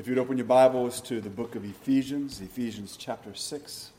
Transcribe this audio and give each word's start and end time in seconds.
If 0.00 0.08
you'd 0.08 0.16
open 0.16 0.38
your 0.38 0.46
Bibles 0.46 1.02
to 1.02 1.20
the 1.20 1.28
book 1.28 1.54
of 1.54 1.62
Ephesians, 1.62 2.40
Ephesians 2.40 2.96
chapter 2.98 3.34
6. 3.34 3.90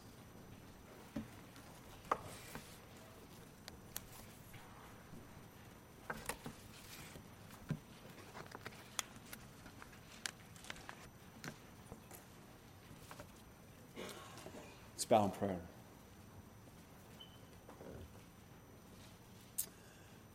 Let's 14.95 15.05
bow 15.05 15.25
in 15.25 15.29
prayer. 15.29 15.55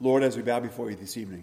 Lord, 0.01 0.23
as 0.23 0.37
we 0.37 0.45
bow 0.45 0.61
before 0.61 0.91
you 0.93 0.97
this 0.97 1.17
evening, 1.17 1.43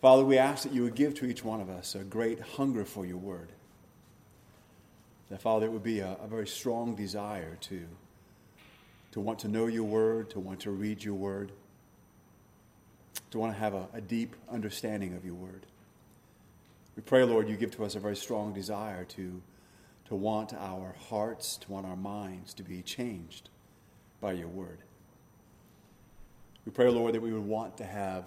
Father, 0.00 0.24
we 0.24 0.38
ask 0.38 0.62
that 0.62 0.72
you 0.72 0.82
would 0.82 0.94
give 0.94 1.14
to 1.16 1.26
each 1.26 1.44
one 1.44 1.60
of 1.60 1.68
us 1.68 1.94
a 1.94 1.98
great 1.98 2.40
hunger 2.40 2.84
for 2.86 3.04
your 3.04 3.18
word. 3.18 3.50
That, 5.28 5.42
Father, 5.42 5.66
it 5.66 5.72
would 5.72 5.82
be 5.82 6.00
a, 6.00 6.16
a 6.22 6.26
very 6.26 6.46
strong 6.46 6.94
desire 6.94 7.58
to, 7.62 7.86
to 9.12 9.20
want 9.20 9.40
to 9.40 9.48
know 9.48 9.66
your 9.66 9.84
word, 9.84 10.30
to 10.30 10.40
want 10.40 10.60
to 10.60 10.70
read 10.70 11.04
your 11.04 11.14
word, 11.14 11.52
to 13.30 13.38
want 13.38 13.52
to 13.54 13.58
have 13.60 13.74
a, 13.74 13.88
a 13.92 14.00
deep 14.00 14.34
understanding 14.50 15.14
of 15.14 15.24
your 15.24 15.34
word. 15.34 15.66
We 16.96 17.02
pray, 17.02 17.22
Lord, 17.24 17.48
you 17.48 17.56
give 17.56 17.70
to 17.76 17.84
us 17.84 17.94
a 17.94 18.00
very 18.00 18.16
strong 18.16 18.54
desire 18.54 19.04
to, 19.04 19.42
to 20.06 20.14
want 20.14 20.54
our 20.54 20.96
hearts, 21.10 21.58
to 21.58 21.70
want 21.70 21.86
our 21.86 21.96
minds 21.96 22.54
to 22.54 22.62
be 22.62 22.80
changed 22.82 23.50
by 24.20 24.32
your 24.32 24.48
word. 24.48 24.78
We 26.64 26.72
pray, 26.72 26.88
Lord, 26.88 27.14
that 27.14 27.22
we 27.22 27.32
would 27.32 27.46
want 27.46 27.76
to 27.76 27.84
have 27.84 28.24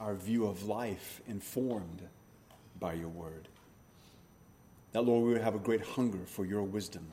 our 0.00 0.14
view 0.14 0.46
of 0.46 0.64
life 0.64 1.20
informed 1.28 2.02
by 2.80 2.94
your 2.94 3.08
word. 3.08 3.48
That, 4.92 5.02
Lord, 5.02 5.24
we 5.24 5.32
would 5.32 5.42
have 5.42 5.54
a 5.54 5.58
great 5.58 5.82
hunger 5.82 6.24
for 6.26 6.44
your 6.44 6.62
wisdom. 6.62 7.06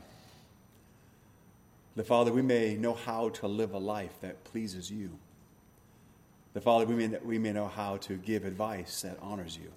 The 1.95 2.03
Father, 2.03 2.31
we 2.31 2.41
may 2.41 2.75
know 2.75 2.93
how 2.93 3.29
to 3.29 3.47
live 3.47 3.73
a 3.73 3.77
life 3.77 4.13
that 4.21 4.43
pleases 4.43 4.91
you. 4.91 5.11
The 6.53 6.61
Father, 6.61 6.85
we 6.85 6.95
may, 6.95 7.17
we 7.23 7.37
may 7.37 7.53
know 7.53 7.67
how 7.67 7.97
to 7.97 8.15
give 8.15 8.45
advice 8.45 9.01
that 9.01 9.17
honors 9.21 9.57
you. 9.57 9.71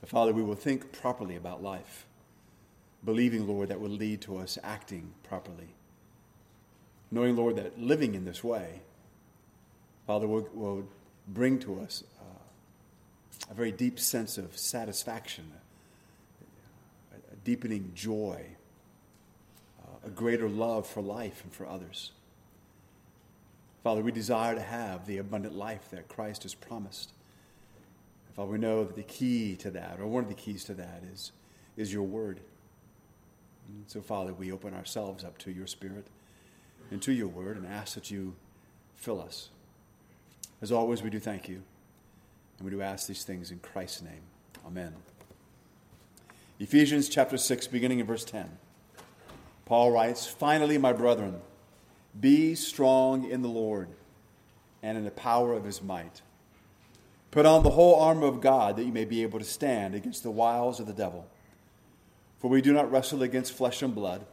The 0.00 0.06
Father, 0.06 0.32
we 0.32 0.42
will 0.42 0.54
think 0.54 0.92
properly 0.92 1.36
about 1.36 1.62
life, 1.62 2.06
believing, 3.04 3.46
Lord, 3.46 3.68
that 3.68 3.80
will 3.80 3.90
lead 3.90 4.20
to 4.22 4.38
us 4.38 4.58
acting 4.62 5.12
properly. 5.22 5.68
Knowing, 7.10 7.36
Lord, 7.36 7.56
that 7.56 7.80
living 7.80 8.14
in 8.14 8.24
this 8.24 8.42
way, 8.42 8.80
Father, 10.06 10.26
will, 10.26 10.48
will 10.54 10.88
bring 11.26 11.58
to 11.60 11.80
us 11.80 12.04
uh, 12.20 13.50
a 13.50 13.54
very 13.54 13.72
deep 13.72 13.98
sense 13.98 14.38
of 14.38 14.56
satisfaction, 14.56 15.50
a, 17.12 17.32
a 17.32 17.36
deepening 17.44 17.92
joy, 17.94 18.44
uh, 19.82 20.06
a 20.06 20.10
greater 20.10 20.48
love 20.48 20.86
for 20.86 21.02
life 21.02 21.42
and 21.44 21.52
for 21.52 21.66
others. 21.66 22.12
Father, 23.82 24.02
we 24.02 24.10
desire 24.10 24.54
to 24.54 24.60
have 24.60 25.06
the 25.06 25.18
abundant 25.18 25.54
life 25.54 25.90
that 25.90 26.08
Christ 26.08 26.42
has 26.42 26.54
promised. 26.54 27.12
Father, 28.34 28.50
we 28.50 28.58
know 28.58 28.84
that 28.84 28.96
the 28.96 29.02
key 29.02 29.56
to 29.56 29.70
that, 29.70 29.98
or 30.00 30.06
one 30.06 30.24
of 30.24 30.28
the 30.28 30.34
keys 30.34 30.64
to 30.64 30.74
that, 30.74 31.02
is, 31.12 31.32
is 31.76 31.92
your 31.92 32.02
word. 32.02 32.40
And 33.68 33.84
so, 33.86 34.00
Father, 34.00 34.32
we 34.32 34.52
open 34.52 34.74
ourselves 34.74 35.24
up 35.24 35.38
to 35.38 35.50
your 35.50 35.66
Spirit 35.66 36.06
and 36.90 37.00
to 37.02 37.12
your 37.12 37.28
word 37.28 37.56
and 37.56 37.66
ask 37.66 37.94
that 37.94 38.10
you 38.10 38.34
fill 38.96 39.20
us. 39.20 39.50
As 40.62 40.72
always, 40.72 41.02
we 41.02 41.10
do 41.10 41.20
thank 41.20 41.48
you. 41.48 41.62
And 42.58 42.64
we 42.64 42.70
do 42.70 42.80
ask 42.80 43.06
these 43.06 43.24
things 43.24 43.50
in 43.50 43.58
Christ's 43.58 44.02
name. 44.02 44.22
Amen. 44.66 44.94
Ephesians 46.58 47.08
chapter 47.08 47.36
6, 47.36 47.66
beginning 47.66 47.98
in 47.98 48.06
verse 48.06 48.24
10. 48.24 48.58
Paul 49.66 49.90
writes 49.90 50.26
Finally, 50.26 50.78
my 50.78 50.92
brethren, 50.92 51.40
be 52.18 52.54
strong 52.54 53.28
in 53.28 53.42
the 53.42 53.48
Lord 53.48 53.88
and 54.82 54.96
in 54.96 55.04
the 55.04 55.10
power 55.10 55.52
of 55.52 55.64
his 55.64 55.82
might. 55.82 56.22
Put 57.30 57.44
on 57.44 57.62
the 57.62 57.70
whole 57.70 57.96
armor 57.96 58.26
of 58.26 58.40
God 58.40 58.76
that 58.76 58.84
you 58.84 58.92
may 58.92 59.04
be 59.04 59.22
able 59.22 59.38
to 59.38 59.44
stand 59.44 59.94
against 59.94 60.22
the 60.22 60.30
wiles 60.30 60.80
of 60.80 60.86
the 60.86 60.94
devil. 60.94 61.26
For 62.38 62.48
we 62.48 62.62
do 62.62 62.72
not 62.72 62.90
wrestle 62.90 63.22
against 63.22 63.52
flesh 63.52 63.82
and 63.82 63.94
blood, 63.94 64.24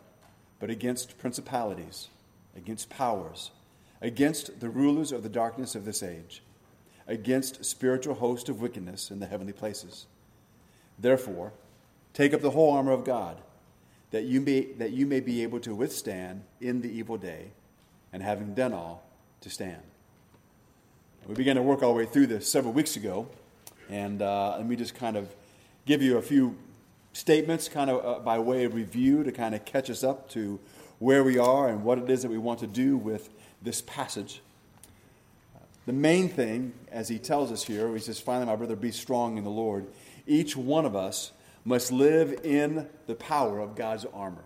but 0.60 0.70
against 0.70 1.18
principalities, 1.18 2.08
against 2.56 2.90
powers 2.90 3.52
against 4.04 4.60
the 4.60 4.70
rulers 4.70 5.14
of 5.14 5.24
the 5.24 5.30
darkness 5.30 5.76
of 5.76 5.86
this 5.86 6.04
age, 6.04 6.44
against 7.08 7.64
spiritual 7.64 8.16
hosts 8.16 8.50
of 8.50 8.62
wickedness 8.62 9.10
in 9.10 9.20
the 9.20 9.26
heavenly 9.26 9.54
places. 9.54 10.06
Therefore, 11.00 11.54
take 12.14 12.34
up 12.34 12.42
the 12.42 12.52
whole 12.52 12.74
armor 12.74 12.92
of 12.92 13.06
God, 13.06 13.38
that 14.12 14.26
you 14.26 14.42
may, 14.42 14.66
that 14.74 14.92
you 14.92 15.08
may 15.08 15.22
be 15.22 15.42
able 15.42 15.60
to 15.62 15.74
withstand 15.74 16.44
in 16.60 16.82
the 16.82 16.92
evil 16.92 17.18
day, 17.18 17.52
and 18.12 18.22
having 18.22 18.54
done 18.54 18.74
all, 18.74 19.04
to 19.42 19.50
stand. 19.50 19.82
We 21.26 21.36
began 21.36 21.56
to 21.56 21.62
work 21.62 21.82
our 21.82 21.94
way 21.94 22.06
through 22.06 22.28
this 22.28 22.50
several 22.50 22.74
weeks 22.74 22.98
ago, 22.98 23.28
and 23.90 24.22
uh, 24.22 24.58
let 24.58 24.68
me 24.68 24.76
just 24.76 24.96
kind 24.96 25.16
of 25.16 25.34
give 25.86 26.02
you 26.02 26.18
a 26.18 26.22
few 26.22 26.58
statements, 27.14 27.70
kind 27.70 27.90
of 27.90 28.06
uh, 28.06 28.20
by 28.20 28.38
way 28.38 28.66
of 28.66 28.74
review, 28.74 29.24
to 29.24 29.32
kind 29.32 29.56
of 29.56 29.64
catch 29.64 29.90
us 29.90 30.04
up 30.04 30.30
to 30.32 30.60
where 31.00 31.24
we 31.24 31.38
are 31.38 31.70
and 31.70 31.84
what 31.84 31.98
it 31.98 32.10
is 32.10 32.22
that 32.22 32.30
we 32.30 32.38
want 32.38 32.60
to 32.60 32.68
do 32.68 32.98
with 32.98 33.30
this 33.64 33.82
passage. 33.82 34.42
The 35.86 35.94
main 35.94 36.30
thing, 36.30 36.74
as 36.92 37.10
he 37.10 37.20
tells 37.20 37.52
us 37.52 37.64
here, 37.64 37.92
he 37.94 38.00
says, 38.00 38.20
Finally, 38.20 38.46
my 38.46 38.56
brother, 38.56 38.76
be 38.76 38.92
strong 38.92 39.38
in 39.38 39.44
the 39.44 39.50
Lord. 39.50 39.88
Each 40.26 40.56
one 40.56 40.86
of 40.86 40.96
us 40.96 41.32
must 41.66 41.92
live 41.92 42.40
in 42.44 42.88
the 43.08 43.16
power 43.16 43.60
of 43.60 43.76
God's 43.76 44.06
armor. 44.14 44.44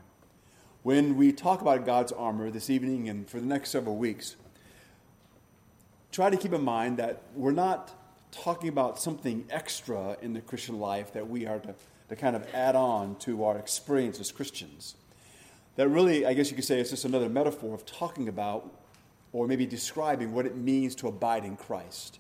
When 0.84 1.18
we 1.18 1.32
talk 1.32 1.62
about 1.62 1.86
God's 1.86 2.12
armor 2.12 2.50
this 2.50 2.70
evening 2.70 3.10
and 3.10 3.30
for 3.30 3.40
the 3.40 3.46
next 3.46 3.72
several 3.72 3.98
weeks, 3.98 4.36
try 6.12 6.30
to 6.30 6.38
keep 6.38 6.54
in 6.54 6.64
mind 6.64 6.98
that 6.98 7.22
we're 7.36 7.52
not 7.52 7.94
talking 8.32 8.70
about 8.70 9.00
something 9.00 9.46
extra 9.50 10.18
in 10.22 10.34
the 10.34 10.42
Christian 10.42 10.80
life 10.80 11.14
that 11.14 11.30
we 11.30 11.46
are 11.46 11.60
to, 11.60 11.76
to 12.10 12.16
kind 12.16 12.36
of 12.36 12.48
add 12.54 12.76
on 12.76 13.16
to 13.18 13.44
our 13.44 13.58
experience 13.58 14.20
as 14.20 14.32
Christians. 14.32 14.96
That 15.76 15.90
really, 15.90 16.26
I 16.26 16.34
guess 16.34 16.50
you 16.50 16.56
could 16.56 16.66
say, 16.66 16.80
it's 16.80 16.90
just 16.90 17.06
another 17.06 17.30
metaphor 17.30 17.74
of 17.74 17.86
talking 17.86 18.28
about 18.28 18.72
or 19.38 19.46
maybe 19.46 19.68
describing 19.68 20.34
what 20.34 20.48
it 20.48 20.56
means 20.56 20.96
to 20.96 21.08
abide 21.08 21.46
in 21.46 21.56
Christ. 21.56 22.18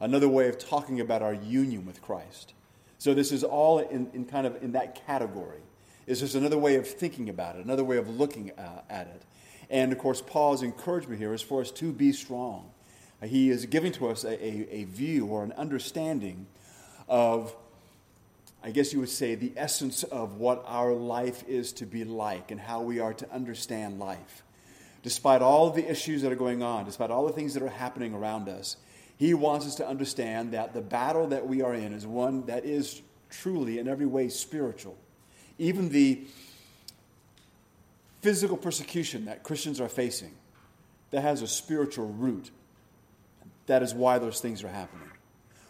Another 0.00 0.30
way 0.30 0.48
of 0.48 0.58
talking 0.58 0.98
about 0.98 1.20
our 1.20 1.34
union 1.34 1.84
with 1.84 2.00
Christ. 2.00 2.54
So 2.96 3.12
this 3.12 3.32
is 3.32 3.44
all 3.44 3.80
in, 3.80 4.10
in 4.14 4.24
kind 4.24 4.46
of 4.46 4.62
in 4.62 4.72
that 4.72 5.06
category. 5.06 5.60
It's 6.06 6.20
just 6.20 6.34
another 6.34 6.56
way 6.56 6.76
of 6.76 6.88
thinking 6.88 7.28
about 7.28 7.56
it, 7.56 7.66
another 7.66 7.84
way 7.84 7.98
of 7.98 8.08
looking 8.08 8.50
uh, 8.52 8.80
at 8.88 9.08
it. 9.08 9.22
And 9.68 9.92
of 9.92 9.98
course, 9.98 10.22
Paul's 10.22 10.62
encouragement 10.62 11.20
here 11.20 11.34
is 11.34 11.42
for 11.42 11.60
us 11.60 11.70
to 11.72 11.92
be 11.92 12.12
strong. 12.12 12.70
He 13.22 13.50
is 13.50 13.66
giving 13.66 13.92
to 13.92 14.08
us 14.08 14.24
a, 14.24 14.32
a, 14.32 14.68
a 14.70 14.84
view 14.84 15.26
or 15.26 15.44
an 15.44 15.52
understanding 15.52 16.46
of, 17.08 17.54
I 18.62 18.70
guess 18.70 18.94
you 18.94 19.00
would 19.00 19.10
say, 19.10 19.34
the 19.34 19.52
essence 19.54 20.02
of 20.02 20.36
what 20.36 20.64
our 20.66 20.94
life 20.94 21.46
is 21.46 21.74
to 21.74 21.84
be 21.84 22.04
like 22.04 22.50
and 22.50 22.58
how 22.58 22.80
we 22.80 23.00
are 23.00 23.12
to 23.12 23.30
understand 23.30 23.98
life 23.98 24.44
despite 25.04 25.42
all 25.42 25.70
the 25.70 25.88
issues 25.88 26.22
that 26.22 26.32
are 26.32 26.36
going 26.36 26.62
on, 26.62 26.86
despite 26.86 27.10
all 27.10 27.26
the 27.26 27.32
things 27.32 27.54
that 27.54 27.62
are 27.62 27.68
happening 27.68 28.14
around 28.14 28.48
us, 28.48 28.78
he 29.16 29.34
wants 29.34 29.66
us 29.66 29.76
to 29.76 29.86
understand 29.86 30.52
that 30.52 30.72
the 30.72 30.80
battle 30.80 31.28
that 31.28 31.46
we 31.46 31.62
are 31.62 31.74
in 31.74 31.92
is 31.92 32.06
one 32.06 32.46
that 32.46 32.64
is 32.64 33.02
truly, 33.30 33.78
in 33.78 33.86
every 33.86 34.06
way, 34.06 34.28
spiritual. 34.30 34.96
Even 35.58 35.90
the 35.90 36.22
physical 38.22 38.56
persecution 38.56 39.26
that 39.26 39.42
Christians 39.42 39.78
are 39.80 39.90
facing, 39.90 40.32
that 41.10 41.20
has 41.20 41.42
a 41.42 41.46
spiritual 41.46 42.08
root. 42.08 42.50
That 43.66 43.82
is 43.82 43.94
why 43.94 44.18
those 44.18 44.40
things 44.40 44.64
are 44.64 44.68
happening. 44.68 45.10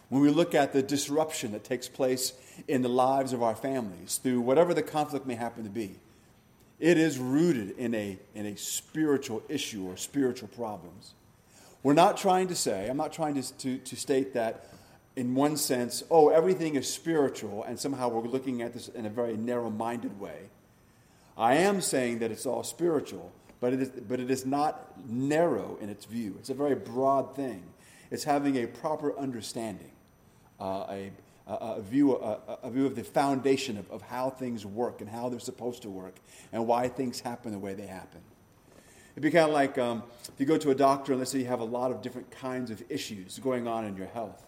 When 0.07 0.21
we 0.21 0.29
look 0.29 0.55
at 0.55 0.71
the 0.71 0.81
disruption 0.81 1.51
that 1.51 1.65
takes 1.65 1.89
place 1.89 2.33
in 2.69 2.81
the 2.83 2.89
lives 2.89 3.33
of 3.33 3.43
our 3.43 3.55
families 3.55 4.17
through 4.17 4.41
whatever 4.41 4.73
the 4.73 4.81
conflict 4.81 5.25
may 5.27 5.35
happen 5.35 5.65
to 5.65 5.69
be, 5.69 5.99
it 6.79 6.97
is 6.97 7.17
rooted 7.17 7.77
in 7.77 7.93
a, 7.93 8.17
in 8.33 8.45
a 8.45 8.57
spiritual 8.57 9.43
issue 9.49 9.85
or 9.85 9.97
spiritual 9.97 10.49
problems. 10.49 11.13
We're 11.83 11.93
not 11.93 12.17
trying 12.17 12.47
to 12.47 12.55
say, 12.55 12.87
I'm 12.89 12.97
not 12.97 13.13
trying 13.13 13.41
to, 13.41 13.57
to, 13.57 13.77
to 13.77 13.95
state 13.95 14.33
that 14.33 14.67
in 15.15 15.33
one 15.33 15.55
sense, 15.55 16.03
oh, 16.11 16.29
everything 16.29 16.75
is 16.75 16.91
spiritual, 16.91 17.63
and 17.63 17.79
somehow 17.79 18.09
we're 18.09 18.27
looking 18.27 18.61
at 18.61 18.73
this 18.73 18.89
in 18.89 19.05
a 19.05 19.09
very 19.09 19.37
narrow 19.37 19.69
minded 19.69 20.19
way. 20.19 20.49
I 21.37 21.55
am 21.55 21.81
saying 21.81 22.19
that 22.19 22.31
it's 22.31 22.45
all 22.45 22.63
spiritual, 22.63 23.31
but 23.59 23.73
it, 23.73 23.81
is, 23.81 23.89
but 23.89 24.19
it 24.19 24.29
is 24.29 24.45
not 24.45 24.93
narrow 25.09 25.77
in 25.81 25.89
its 25.89 26.05
view. 26.05 26.35
It's 26.39 26.49
a 26.49 26.53
very 26.53 26.75
broad 26.75 27.35
thing. 27.35 27.63
It's 28.11 28.23
having 28.23 28.57
a 28.57 28.67
proper 28.67 29.17
understanding, 29.17 29.91
uh, 30.59 30.85
a, 30.89 31.11
a, 31.47 31.81
view, 31.81 32.15
a, 32.15 32.39
a, 32.63 32.69
view 32.71 32.85
of 32.85 32.95
the 32.95 33.03
foundation 33.03 33.77
of, 33.77 33.89
of 33.91 34.01
how 34.01 34.29
things 34.29 34.65
work 34.65 35.01
and 35.01 35.09
how 35.09 35.29
they're 35.29 35.39
supposed 35.39 35.83
to 35.83 35.89
work 35.89 36.15
and 36.51 36.65
why 36.65 36.87
things 36.87 37.19
happen 37.19 37.51
the 37.51 37.59
way 37.59 37.73
they 37.73 37.85
happen. 37.85 38.21
It'd 39.13 39.23
be 39.23 39.31
kind 39.31 39.47
of 39.47 39.53
like 39.53 39.77
um, 39.77 40.03
if 40.27 40.39
you 40.39 40.45
go 40.45 40.57
to 40.57 40.71
a 40.71 40.75
doctor 40.75 41.13
and 41.13 41.19
let's 41.19 41.31
say 41.31 41.39
you 41.39 41.45
have 41.45 41.61
a 41.61 41.65
lot 41.65 41.91
of 41.91 42.01
different 42.01 42.31
kinds 42.31 42.71
of 42.71 42.83
issues 42.89 43.39
going 43.39 43.67
on 43.67 43.85
in 43.85 43.95
your 43.95 44.07
health. 44.07 44.43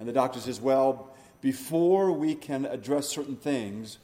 And 0.00 0.08
the 0.08 0.12
doctor 0.12 0.40
says, 0.40 0.60
Well, 0.60 1.14
before 1.40 2.10
we 2.10 2.34
can 2.34 2.64
address 2.66 3.08
certain 3.08 3.36
things, 3.36 3.98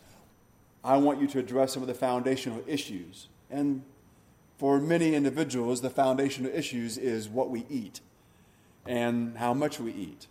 I 0.84 0.98
want 0.98 1.20
you 1.20 1.26
to 1.28 1.38
address 1.38 1.72
some 1.72 1.82
of 1.82 1.88
the 1.88 1.94
foundational 1.94 2.62
issues. 2.66 3.28
And 3.50 3.82
for 4.58 4.80
many 4.80 5.14
individuals, 5.14 5.80
the 5.80 5.90
foundational 5.90 6.52
issues 6.52 6.96
is 6.96 7.28
what 7.28 7.50
we 7.50 7.64
eat 7.68 8.00
and 8.86 9.36
how 9.38 9.54
much 9.54 9.80
we 9.80 9.92
eat, 9.92 10.26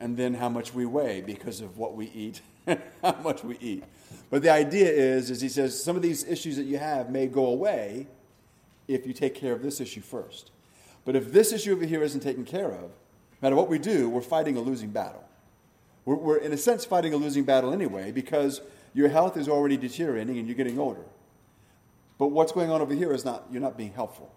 and 0.00 0.16
then 0.16 0.34
how 0.34 0.48
much 0.48 0.74
we 0.74 0.86
weigh 0.86 1.20
because 1.20 1.60
of 1.60 1.76
what 1.76 1.94
we 1.94 2.10
eat 2.14 2.40
how 3.02 3.16
much 3.22 3.44
we 3.44 3.56
eat. 3.58 3.84
But 4.30 4.42
the 4.42 4.50
idea 4.50 4.88
is, 4.88 5.30
is 5.30 5.40
he 5.40 5.48
says, 5.48 5.82
some 5.82 5.96
of 5.96 6.02
these 6.02 6.24
issues 6.24 6.56
that 6.56 6.64
you 6.64 6.78
have 6.78 7.10
may 7.10 7.26
go 7.26 7.46
away 7.46 8.06
if 8.88 9.06
you 9.06 9.12
take 9.12 9.34
care 9.34 9.52
of 9.52 9.62
this 9.62 9.80
issue 9.80 10.00
first. 10.00 10.50
But 11.04 11.16
if 11.16 11.32
this 11.32 11.52
issue 11.52 11.72
over 11.72 11.84
here 11.84 12.02
isn't 12.02 12.20
taken 12.20 12.44
care 12.44 12.70
of, 12.70 12.82
no 12.82 12.90
matter 13.42 13.56
what 13.56 13.68
we 13.68 13.78
do, 13.78 14.08
we're 14.08 14.20
fighting 14.20 14.56
a 14.56 14.60
losing 14.60 14.90
battle. 14.90 15.24
We're, 16.04 16.16
we're, 16.16 16.36
in 16.36 16.52
a 16.52 16.56
sense, 16.56 16.84
fighting 16.84 17.12
a 17.14 17.16
losing 17.16 17.44
battle 17.44 17.72
anyway 17.72 18.12
because 18.12 18.60
your 18.94 19.08
health 19.08 19.36
is 19.36 19.48
already 19.48 19.76
deteriorating 19.76 20.38
and 20.38 20.46
you're 20.46 20.56
getting 20.56 20.78
older. 20.78 21.04
But 22.18 22.28
what's 22.28 22.52
going 22.52 22.70
on 22.70 22.80
over 22.80 22.94
here 22.94 23.12
is 23.12 23.24
not, 23.24 23.46
you're 23.50 23.62
not 23.62 23.78
being 23.78 23.92
helpful. 23.92 24.30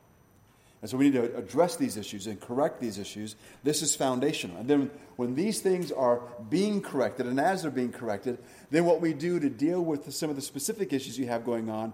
And 0.84 0.90
so 0.90 0.98
we 0.98 1.06
need 1.06 1.14
to 1.14 1.38
address 1.38 1.78
these 1.78 1.96
issues 1.96 2.28
and 2.28 2.42
correct 2.42 2.82
these 2.82 3.00
issues. 3.00 3.38
This 3.64 3.82
is 3.82 3.96
foundational. 3.96 4.58
And 4.58 4.70
then 4.70 4.92
when 5.16 5.34
these 5.34 5.62
things 5.62 5.94
are 5.94 6.20
being 6.50 6.82
corrected, 6.82 7.26
and 7.26 7.40
as 7.40 7.62
they're 7.62 7.72
being 7.72 7.94
corrected, 7.94 8.38
then 8.70 8.84
what 8.84 9.00
we 9.00 9.14
do 9.14 9.40
to 9.40 9.50
deal 9.50 9.82
with 9.82 10.14
some 10.14 10.30
of 10.30 10.36
the 10.36 10.42
specific 10.42 10.92
issues 10.92 11.18
you 11.18 11.28
have 11.28 11.46
going 11.46 11.70
on, 11.70 11.94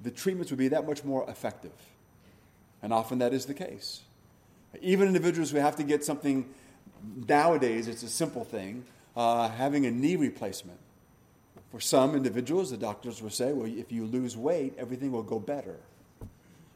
the 0.00 0.12
treatments 0.12 0.52
would 0.52 0.58
be 0.58 0.68
that 0.68 0.86
much 0.86 1.02
more 1.02 1.28
effective. 1.28 1.72
And 2.84 2.92
often 2.92 3.18
that 3.18 3.34
is 3.34 3.46
the 3.46 3.54
case. 3.54 4.02
Even 4.80 5.08
individuals 5.08 5.50
who 5.50 5.58
have 5.58 5.74
to 5.74 5.82
get 5.82 6.04
something 6.04 6.48
nowadays, 7.26 7.88
it's 7.88 8.04
a 8.04 8.08
simple 8.08 8.44
thing, 8.44 8.84
uh, 9.16 9.48
having 9.48 9.86
a 9.86 9.90
knee 9.90 10.14
replacement. 10.14 10.78
For 11.72 11.80
some 11.80 12.14
individuals, 12.14 12.70
the 12.70 12.76
doctors 12.76 13.20
will 13.20 13.30
say, 13.30 13.52
well, 13.52 13.66
if 13.66 13.90
you 13.90 14.06
lose 14.06 14.36
weight, 14.36 14.74
everything 14.78 15.10
will 15.10 15.24
go 15.24 15.40
better. 15.40 15.80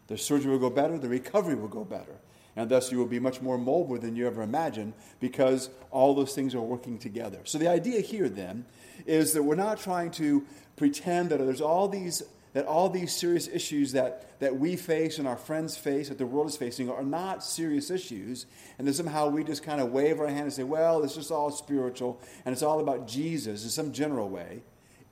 The 0.09 0.19
surgery 0.19 0.51
will 0.51 0.59
go 0.59 0.71
better, 0.71 0.99
the 0.99 1.09
recovery 1.09 1.55
will 1.55 1.69
go 1.69 1.85
better. 1.85 2.17
And 2.57 2.71
thus, 2.71 2.93
you 2.93 2.99
will 2.99 3.07
be 3.07 3.19
much 3.19 3.43
more 3.43 3.59
mobile 3.59 3.99
than 3.99 4.15
you 4.15 4.29
ever 4.29 4.43
imagined 4.43 4.93
because 5.19 5.71
all 5.91 6.15
those 6.15 6.35
things 6.35 6.55
are 6.55 6.61
working 6.61 6.99
together. 6.99 7.41
So, 7.45 7.59
the 7.59 7.69
idea 7.69 8.01
here 8.01 8.29
then 8.29 8.65
is 9.07 9.33
that 9.33 9.43
we're 9.43 9.57
not 9.57 9.81
trying 9.81 10.13
to 10.13 10.45
pretend 10.77 11.31
that 11.31 11.39
there's 11.39 11.61
all 11.61 11.89
these 11.89 12.23
that 12.55 12.67
all 12.67 12.89
these 12.89 13.13
serious 13.15 13.49
issues 13.49 13.93
that, 13.93 14.39
that 14.39 14.57
we 14.57 14.77
face 14.77 15.19
and 15.19 15.27
our 15.27 15.37
friends 15.37 15.77
face, 15.77 16.09
that 16.09 16.19
the 16.19 16.27
world 16.27 16.49
is 16.49 16.57
facing, 16.57 16.89
are 16.89 17.03
not 17.03 17.43
serious 17.45 17.91
issues. 17.91 18.47
And 18.79 18.87
then 18.87 18.95
somehow 18.95 19.29
we 19.29 19.43
just 19.43 19.65
kind 19.65 19.81
of 19.81 19.91
wave 19.91 20.21
our 20.21 20.29
hand 20.29 20.43
and 20.43 20.53
say, 20.53 20.63
well, 20.63 21.03
it's 21.03 21.17
just 21.17 21.33
all 21.33 21.51
spiritual 21.51 22.21
and 22.45 22.53
it's 22.53 22.63
all 22.63 22.79
about 22.79 23.09
Jesus 23.09 23.65
in 23.65 23.71
some 23.71 23.93
general 23.93 24.29
way. 24.29 24.63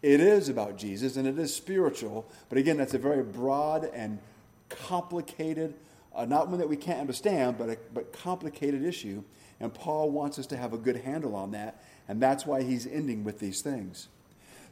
It 0.02 0.20
is 0.20 0.48
about 0.48 0.76
Jesus 0.76 1.16
and 1.16 1.26
it 1.26 1.36
is 1.36 1.54
spiritual. 1.54 2.30
But 2.48 2.58
again, 2.58 2.76
that's 2.76 2.94
a 2.94 2.98
very 2.98 3.24
broad 3.24 3.90
and 3.92 4.20
complicated, 4.86 5.74
uh, 6.14 6.24
not 6.24 6.48
one 6.48 6.58
that 6.58 6.68
we 6.68 6.76
can't 6.76 7.00
understand, 7.00 7.58
but 7.58 7.68
a 7.68 7.78
but 7.92 8.12
complicated 8.12 8.84
issue. 8.84 9.22
And 9.60 9.72
Paul 9.72 10.10
wants 10.10 10.38
us 10.38 10.46
to 10.48 10.56
have 10.56 10.72
a 10.72 10.78
good 10.78 10.96
handle 10.96 11.36
on 11.36 11.52
that. 11.52 11.82
And 12.08 12.20
that's 12.20 12.44
why 12.44 12.62
he's 12.62 12.86
ending 12.86 13.24
with 13.24 13.38
these 13.38 13.62
things. 13.62 14.08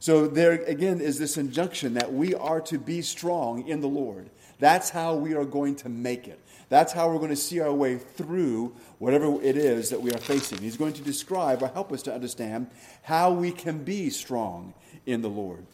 So, 0.00 0.26
there 0.26 0.52
again 0.64 1.00
is 1.00 1.18
this 1.18 1.36
injunction 1.36 1.94
that 1.94 2.12
we 2.12 2.34
are 2.34 2.60
to 2.62 2.78
be 2.78 3.02
strong 3.02 3.68
in 3.68 3.80
the 3.80 3.88
Lord. 3.88 4.30
That's 4.58 4.90
how 4.90 5.14
we 5.14 5.34
are 5.34 5.44
going 5.44 5.76
to 5.76 5.88
make 5.88 6.26
it. 6.26 6.40
That's 6.70 6.92
how 6.92 7.10
we're 7.10 7.18
going 7.18 7.30
to 7.30 7.36
see 7.36 7.60
our 7.60 7.72
way 7.72 7.98
through 7.98 8.74
whatever 8.98 9.40
it 9.42 9.56
is 9.56 9.90
that 9.90 10.00
we 10.00 10.12
are 10.12 10.18
facing. 10.18 10.58
He's 10.58 10.76
going 10.76 10.92
to 10.94 11.02
describe 11.02 11.62
or 11.62 11.68
help 11.68 11.92
us 11.92 12.02
to 12.02 12.14
understand 12.14 12.70
how 13.02 13.32
we 13.32 13.50
can 13.50 13.84
be 13.84 14.08
strong 14.08 14.72
in 15.04 15.20
the 15.20 15.28
Lord. 15.28 15.66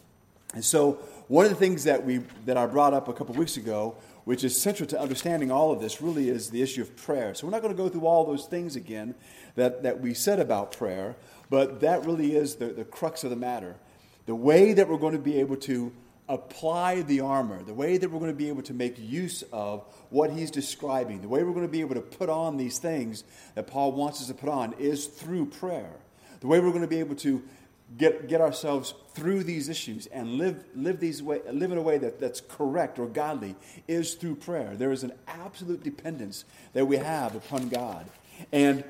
And 0.55 0.65
so, 0.65 0.95
one 1.29 1.45
of 1.45 1.51
the 1.51 1.57
things 1.57 1.85
that, 1.85 2.05
we, 2.05 2.19
that 2.47 2.57
I 2.57 2.67
brought 2.67 2.95
up 2.95 3.09
a 3.09 3.13
couple 3.13 3.35
weeks 3.35 3.57
ago, 3.57 3.97
which 4.27 4.45
is 4.45 4.61
central 4.61 4.89
to 4.89 5.01
understanding 5.01 5.51
all 5.51 5.71
of 5.71 5.81
this, 5.81 6.03
really 6.03 6.29
is 6.29 6.51
the 6.51 6.61
issue 6.61 6.83
of 6.83 6.95
prayer. 6.97 7.33
So, 7.33 7.47
we're 7.47 7.53
not 7.53 7.63
going 7.63 7.75
to 7.75 7.83
go 7.83 7.89
through 7.89 8.07
all 8.07 8.25
those 8.27 8.45
things 8.47 8.77
again 8.77 9.15
that, 9.55 9.85
that 9.85 10.01
we 10.01 10.15
said 10.15 10.41
about 10.41 10.73
prayer, 10.73 11.17
but 11.49 11.81
that 11.81 12.05
really 12.05 12.35
is 12.35 12.57
the, 12.57 12.67
the 12.67 12.85
crux 12.85 13.25
of 13.25 13.31
the 13.31 13.37
matter 13.37 13.77
the 14.27 14.35
way 14.35 14.73
that 14.73 14.89
we're 14.89 14.99
going 14.99 15.13
to 15.13 15.21
be 15.21 15.39
able 15.39 15.57
to 15.57 15.93
apply 16.29 17.03
the 17.03 17.21
armor, 17.21 17.63
the 17.63 17.73
way 17.73 17.97
that 17.97 18.11
we're 18.11 18.19
going 18.19 18.33
to 18.33 18.37
be 18.37 18.49
able 18.49 18.63
to 18.63 18.75
make 18.75 18.99
use 18.99 19.45
of 19.53 19.85
what 20.11 20.31
he's 20.31 20.51
describing, 20.51 21.21
the 21.21 21.29
way 21.29 21.45
we're 21.45 21.53
going 21.53 21.65
to 21.65 21.71
be 21.71 21.81
able 21.81 21.95
to 21.95 22.01
put 22.01 22.29
on 22.29 22.57
these 22.57 22.79
things 22.79 23.23
that 23.55 23.69
Paul 23.69 23.93
wants 23.93 24.21
us 24.21 24.27
to 24.27 24.35
put 24.35 24.49
on 24.49 24.73
is 24.81 25.07
through 25.07 25.47
prayer. 25.47 25.93
The 26.41 26.49
way 26.49 26.59
we're 26.59 26.71
going 26.71 26.83
to 26.83 26.89
be 26.89 26.99
able 26.99 27.15
to 27.17 27.43
get, 27.97 28.29
get 28.29 28.41
ourselves 28.41 28.95
through 29.15 29.45
these 29.45 29.69
issues 29.69 30.07
and 30.07 30.39
live, 30.39 30.65
live, 30.75 31.01
these 31.01 31.23
way, 31.23 31.41
live 31.51 31.73
in 31.73 31.79
a 31.79 31.83
way 31.83 31.99
that, 31.99 32.21
that's 32.21 32.41
correct 32.41 32.99
or 32.99 33.07
godly 33.07 33.55
is 33.87 34.15
through 34.15 34.37
prayer. 34.37 34.75
There 34.77 34.93
is 34.93 35.05
an 35.05 35.13
absolute 35.27 35.83
dependence 35.83 36.45
that 36.73 36.87
we 36.87 36.97
have 36.97 37.35
upon 37.35 37.69
God. 37.69 38.07
And 38.53 38.85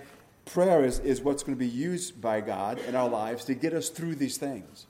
prayer 0.47 0.85
is, 0.85 0.99
is 1.01 1.21
what's 1.21 1.43
going 1.43 1.57
to 1.57 1.65
be 1.65 1.69
used 1.69 2.21
by 2.21 2.41
God 2.41 2.79
in 2.79 2.95
our 2.95 3.09
lives 3.09 3.45
to 3.47 3.55
get 3.55 3.75
us 3.75 3.91
through 3.91 4.17
these 4.17 4.39
things. 4.39 4.87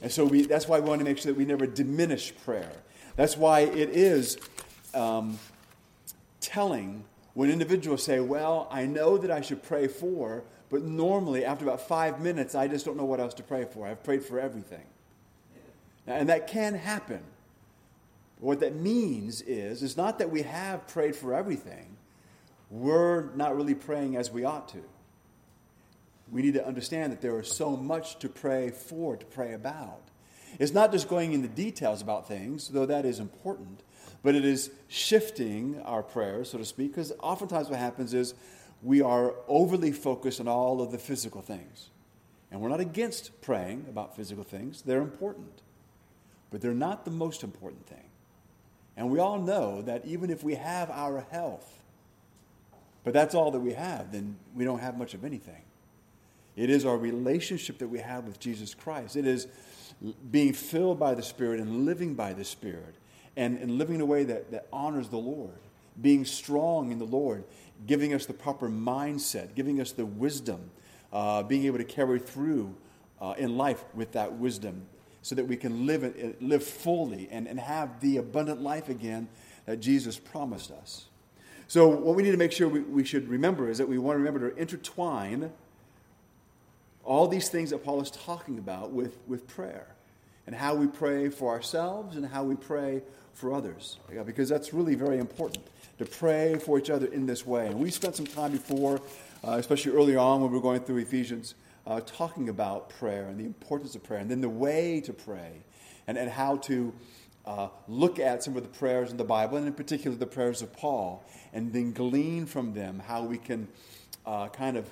And 0.00 0.12
so 0.12 0.24
we, 0.24 0.42
that's 0.42 0.68
why 0.68 0.78
we 0.78 0.88
want 0.88 1.00
to 1.00 1.04
make 1.04 1.18
sure 1.18 1.32
that 1.32 1.38
we 1.38 1.44
never 1.44 1.66
diminish 1.66 2.32
prayer. 2.44 2.72
That's 3.16 3.36
why 3.36 3.60
it 3.60 3.90
is 3.90 4.38
um, 4.94 5.38
telling 6.40 7.04
when 7.34 7.50
individuals 7.50 8.04
say, 8.04 8.20
Well, 8.20 8.68
I 8.70 8.86
know 8.86 9.18
that 9.18 9.30
I 9.30 9.40
should 9.40 9.62
pray 9.62 9.88
for, 9.88 10.44
but 10.70 10.82
normally 10.82 11.44
after 11.44 11.64
about 11.64 11.80
five 11.80 12.20
minutes, 12.20 12.54
I 12.54 12.68
just 12.68 12.84
don't 12.84 12.96
know 12.96 13.04
what 13.04 13.20
else 13.20 13.34
to 13.34 13.42
pray 13.42 13.64
for. 13.64 13.86
I've 13.86 14.02
prayed 14.02 14.24
for 14.24 14.38
everything. 14.38 14.84
And 16.06 16.28
that 16.28 16.46
can 16.46 16.74
happen. 16.74 17.20
What 18.40 18.60
that 18.60 18.74
means 18.74 19.42
is, 19.42 19.82
is 19.82 19.96
not 19.96 20.18
that 20.20 20.30
we 20.30 20.42
have 20.42 20.86
prayed 20.86 21.16
for 21.16 21.34
everything, 21.34 21.96
we're 22.70 23.34
not 23.34 23.56
really 23.56 23.74
praying 23.74 24.16
as 24.16 24.30
we 24.30 24.44
ought 24.44 24.68
to 24.68 24.82
we 26.30 26.42
need 26.42 26.54
to 26.54 26.66
understand 26.66 27.12
that 27.12 27.20
there 27.20 27.38
is 27.40 27.50
so 27.50 27.76
much 27.76 28.18
to 28.18 28.28
pray 28.28 28.70
for, 28.70 29.16
to 29.16 29.24
pray 29.26 29.54
about. 29.54 30.00
It's 30.58 30.72
not 30.72 30.92
just 30.92 31.08
going 31.08 31.32
into 31.32 31.48
details 31.48 32.02
about 32.02 32.28
things, 32.28 32.68
though 32.68 32.86
that 32.86 33.04
is 33.04 33.18
important, 33.18 33.82
but 34.22 34.34
it 34.34 34.44
is 34.44 34.70
shifting 34.88 35.80
our 35.84 36.02
prayers, 36.02 36.50
so 36.50 36.58
to 36.58 36.64
speak, 36.64 36.92
because 36.92 37.12
oftentimes 37.20 37.68
what 37.68 37.78
happens 37.78 38.14
is 38.14 38.34
we 38.82 39.02
are 39.02 39.34
overly 39.46 39.92
focused 39.92 40.40
on 40.40 40.48
all 40.48 40.80
of 40.80 40.92
the 40.92 40.98
physical 40.98 41.42
things. 41.42 41.90
And 42.50 42.60
we're 42.60 42.68
not 42.68 42.80
against 42.80 43.40
praying 43.42 43.86
about 43.88 44.16
physical 44.16 44.44
things, 44.44 44.82
they're 44.82 45.02
important, 45.02 45.62
but 46.50 46.60
they're 46.60 46.72
not 46.72 47.04
the 47.04 47.10
most 47.10 47.42
important 47.42 47.86
thing. 47.86 48.04
And 48.96 49.10
we 49.10 49.20
all 49.20 49.38
know 49.38 49.82
that 49.82 50.04
even 50.06 50.30
if 50.30 50.42
we 50.42 50.56
have 50.56 50.90
our 50.90 51.24
health, 51.30 51.72
but 53.04 53.12
that's 53.12 53.34
all 53.34 53.50
that 53.52 53.60
we 53.60 53.74
have, 53.74 54.12
then 54.12 54.36
we 54.54 54.64
don't 54.64 54.80
have 54.80 54.98
much 54.98 55.14
of 55.14 55.24
anything. 55.24 55.62
It 56.56 56.70
is 56.70 56.84
our 56.84 56.98
relationship 56.98 57.78
that 57.78 57.88
we 57.88 58.00
have 58.00 58.24
with 58.24 58.40
Jesus 58.40 58.74
Christ. 58.74 59.14
It 59.14 59.26
is 59.26 59.46
being 60.30 60.52
filled 60.52 60.98
by 60.98 61.14
the 61.14 61.22
Spirit 61.22 61.60
and 61.60 61.86
living 61.86 62.14
by 62.14 62.32
the 62.32 62.44
Spirit 62.44 62.96
and, 63.36 63.58
and 63.58 63.78
living 63.78 63.94
in 63.94 64.00
a 64.00 64.06
way 64.06 64.24
that, 64.24 64.50
that 64.50 64.66
honors 64.72 65.08
the 65.08 65.18
Lord, 65.18 65.54
being 66.00 66.24
strong 66.24 66.90
in 66.90 66.98
the 66.98 67.04
Lord, 67.04 67.44
giving 67.86 68.14
us 68.14 68.26
the 68.26 68.34
proper 68.34 68.68
mindset, 68.68 69.54
giving 69.54 69.80
us 69.80 69.92
the 69.92 70.06
wisdom, 70.06 70.70
uh, 71.12 71.42
being 71.42 71.64
able 71.66 71.78
to 71.78 71.84
carry 71.84 72.18
through 72.18 72.74
uh, 73.20 73.34
in 73.38 73.56
life 73.56 73.84
with 73.94 74.12
that 74.12 74.34
wisdom 74.34 74.86
so 75.22 75.34
that 75.34 75.44
we 75.44 75.56
can 75.56 75.86
live, 75.86 76.36
live 76.40 76.64
fully 76.64 77.28
and, 77.30 77.46
and 77.46 77.58
have 77.60 78.00
the 78.00 78.16
abundant 78.16 78.62
life 78.62 78.88
again 78.88 79.28
that 79.66 79.78
Jesus 79.80 80.18
promised 80.18 80.70
us. 80.70 81.06
So, 81.66 81.88
what 81.88 82.16
we 82.16 82.22
need 82.22 82.30
to 82.30 82.38
make 82.38 82.52
sure 82.52 82.66
we, 82.66 82.80
we 82.80 83.04
should 83.04 83.28
remember 83.28 83.68
is 83.68 83.76
that 83.76 83.86
we 83.86 83.98
want 83.98 84.14
to 84.14 84.18
remember 84.18 84.50
to 84.50 84.56
intertwine 84.56 85.52
all 87.04 87.28
these 87.28 87.50
things 87.50 87.70
that 87.70 87.84
Paul 87.84 88.00
is 88.00 88.10
talking 88.10 88.58
about 88.58 88.90
with, 88.90 89.18
with 89.26 89.46
prayer 89.46 89.86
and 90.46 90.56
how 90.56 90.74
we 90.74 90.86
pray 90.86 91.28
for 91.28 91.52
ourselves 91.52 92.16
and 92.16 92.24
how 92.24 92.42
we 92.42 92.54
pray 92.54 93.02
for 93.38 93.54
others. 93.54 93.98
Because 94.26 94.48
that's 94.48 94.74
really 94.74 94.94
very 94.94 95.18
important 95.18 95.64
to 95.98 96.04
pray 96.04 96.56
for 96.56 96.78
each 96.78 96.90
other 96.90 97.06
in 97.06 97.26
this 97.26 97.46
way. 97.46 97.68
And 97.68 97.78
we 97.78 97.90
spent 97.90 98.16
some 98.16 98.26
time 98.26 98.52
before, 98.52 99.00
uh, 99.46 99.52
especially 99.52 99.92
early 99.92 100.16
on 100.16 100.40
when 100.40 100.50
we 100.50 100.56
were 100.56 100.62
going 100.62 100.80
through 100.80 100.98
Ephesians, 100.98 101.54
uh, 101.86 102.00
talking 102.04 102.48
about 102.48 102.90
prayer 102.90 103.28
and 103.28 103.40
the 103.40 103.44
importance 103.44 103.94
of 103.94 104.02
prayer 104.02 104.20
and 104.20 104.30
then 104.30 104.40
the 104.40 104.48
way 104.48 105.00
to 105.00 105.12
pray 105.12 105.62
and, 106.06 106.18
and 106.18 106.30
how 106.30 106.56
to 106.56 106.92
uh, 107.46 107.68
look 107.88 108.18
at 108.18 108.42
some 108.42 108.56
of 108.56 108.62
the 108.62 108.68
prayers 108.68 109.10
in 109.10 109.16
the 109.16 109.24
Bible 109.24 109.56
and 109.56 109.66
in 109.66 109.72
particular 109.72 110.14
the 110.16 110.26
prayers 110.26 110.60
of 110.60 110.70
Paul 110.74 111.24
and 111.54 111.72
then 111.72 111.92
glean 111.92 112.44
from 112.44 112.74
them 112.74 112.98
how 112.98 113.22
we 113.22 113.38
can 113.38 113.68
uh, 114.26 114.48
kind 114.48 114.76
of 114.76 114.90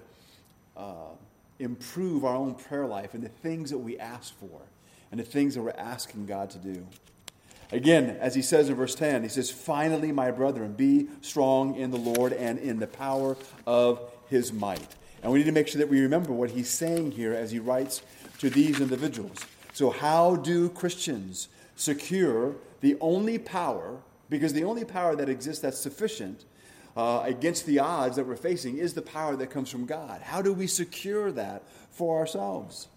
uh, 0.74 1.12
improve 1.58 2.24
our 2.24 2.34
own 2.34 2.54
prayer 2.54 2.86
life 2.86 3.12
and 3.12 3.22
the 3.22 3.28
things 3.28 3.70
that 3.70 3.78
we 3.78 3.98
ask 3.98 4.34
for 4.38 4.62
and 5.10 5.20
the 5.20 5.24
things 5.24 5.54
that 5.54 5.62
we're 5.62 5.70
asking 5.72 6.26
God 6.26 6.48
to 6.50 6.58
do. 6.58 6.86
Again, 7.73 8.16
as 8.20 8.35
he 8.35 8.42
says 8.42 8.68
in 8.68 8.76
verse 8.76 8.94
10, 8.94 9.23
he 9.23 9.28
says, 9.28 9.50
Finally, 9.50 10.12
my 10.12 10.30
brethren, 10.30 10.73
be 10.73 11.08
strong 11.20 11.75
in 11.75 11.90
the 11.90 11.96
Lord 11.96 12.32
and 12.32 12.58
in 12.58 12.78
the 12.78 12.87
power 12.87 13.37
of 13.66 14.00
his 14.28 14.52
might. 14.52 14.94
And 15.23 15.32
we 15.32 15.40
need 15.40 15.46
to 15.46 15.52
make 15.52 15.66
sure 15.68 15.80
that 15.80 15.88
we 15.88 16.00
remember 16.00 16.32
what 16.32 16.50
he's 16.50 16.68
saying 16.68 17.12
here 17.12 17.35
as 17.35 17.50
he 17.50 17.58
writes 17.58 18.02
to 18.38 18.50
these 18.50 18.80
individuals. 18.80 19.38
So, 19.73 19.90
how 19.90 20.37
do 20.37 20.68
Christians 20.68 21.49
secure 21.75 22.54
the 22.80 22.96
only 23.00 23.38
power, 23.38 23.99
because 24.30 24.52
the 24.52 24.64
only 24.64 24.85
power 24.85 25.16
that 25.16 25.28
exists 25.28 25.62
that's 25.62 25.78
sufficient 25.78 26.44
uh, 26.96 27.23
against 27.25 27.66
the 27.66 27.80
odds 27.80 28.16
that 28.16 28.26
we're 28.26 28.37
facing 28.37 28.78
is 28.78 28.94
the 28.94 29.02
power 29.02 29.35
that 29.37 29.49
comes 29.49 29.68
from 29.68 29.87
God? 29.87 30.23
How 30.23 30.40
do 30.40 30.52
we 30.52 30.66
secure 30.66 31.32
that 31.32 31.64
for 31.90 32.18
ourselves? 32.18 32.88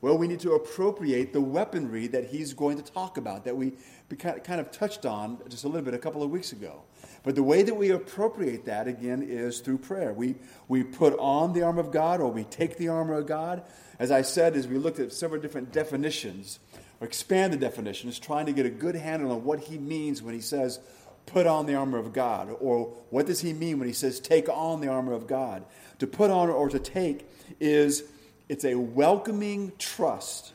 Well, 0.00 0.18
we 0.18 0.28
need 0.28 0.40
to 0.40 0.52
appropriate 0.52 1.32
the 1.32 1.40
weaponry 1.40 2.06
that 2.08 2.26
he's 2.26 2.52
going 2.52 2.76
to 2.76 2.92
talk 2.92 3.16
about, 3.16 3.44
that 3.44 3.56
we 3.56 3.72
kind 4.18 4.60
of 4.60 4.70
touched 4.70 5.06
on 5.06 5.38
just 5.48 5.64
a 5.64 5.68
little 5.68 5.82
bit 5.82 5.94
a 5.94 5.98
couple 5.98 6.22
of 6.22 6.30
weeks 6.30 6.52
ago. 6.52 6.82
But 7.22 7.34
the 7.34 7.42
way 7.42 7.62
that 7.62 7.74
we 7.74 7.90
appropriate 7.90 8.66
that, 8.66 8.86
again, 8.86 9.22
is 9.22 9.60
through 9.60 9.78
prayer. 9.78 10.12
We, 10.12 10.36
we 10.68 10.84
put 10.84 11.18
on 11.18 11.54
the 11.54 11.62
armor 11.62 11.80
of 11.80 11.90
God 11.90 12.20
or 12.20 12.30
we 12.30 12.44
take 12.44 12.76
the 12.76 12.88
armor 12.88 13.14
of 13.14 13.26
God. 13.26 13.64
As 13.98 14.10
I 14.10 14.22
said, 14.22 14.54
as 14.54 14.68
we 14.68 14.78
looked 14.78 15.00
at 15.00 15.12
several 15.12 15.40
different 15.40 15.72
definitions, 15.72 16.60
or 17.00 17.06
expanded 17.06 17.60
definitions, 17.60 18.18
trying 18.18 18.46
to 18.46 18.52
get 18.52 18.64
a 18.64 18.70
good 18.70 18.94
handle 18.94 19.32
on 19.32 19.44
what 19.44 19.60
he 19.60 19.76
means 19.76 20.22
when 20.22 20.34
he 20.34 20.40
says, 20.40 20.78
put 21.26 21.46
on 21.46 21.66
the 21.66 21.74
armor 21.74 21.98
of 21.98 22.12
God, 22.12 22.54
or 22.60 22.94
what 23.10 23.26
does 23.26 23.40
he 23.40 23.52
mean 23.52 23.78
when 23.78 23.88
he 23.88 23.94
says, 23.94 24.20
take 24.20 24.48
on 24.48 24.80
the 24.80 24.88
armor 24.88 25.12
of 25.12 25.26
God. 25.26 25.64
To 25.98 26.06
put 26.06 26.30
on 26.30 26.48
or 26.48 26.68
to 26.68 26.78
take 26.78 27.28
is 27.58 28.04
it's 28.48 28.64
a 28.64 28.74
welcoming 28.74 29.72
trust. 29.78 30.52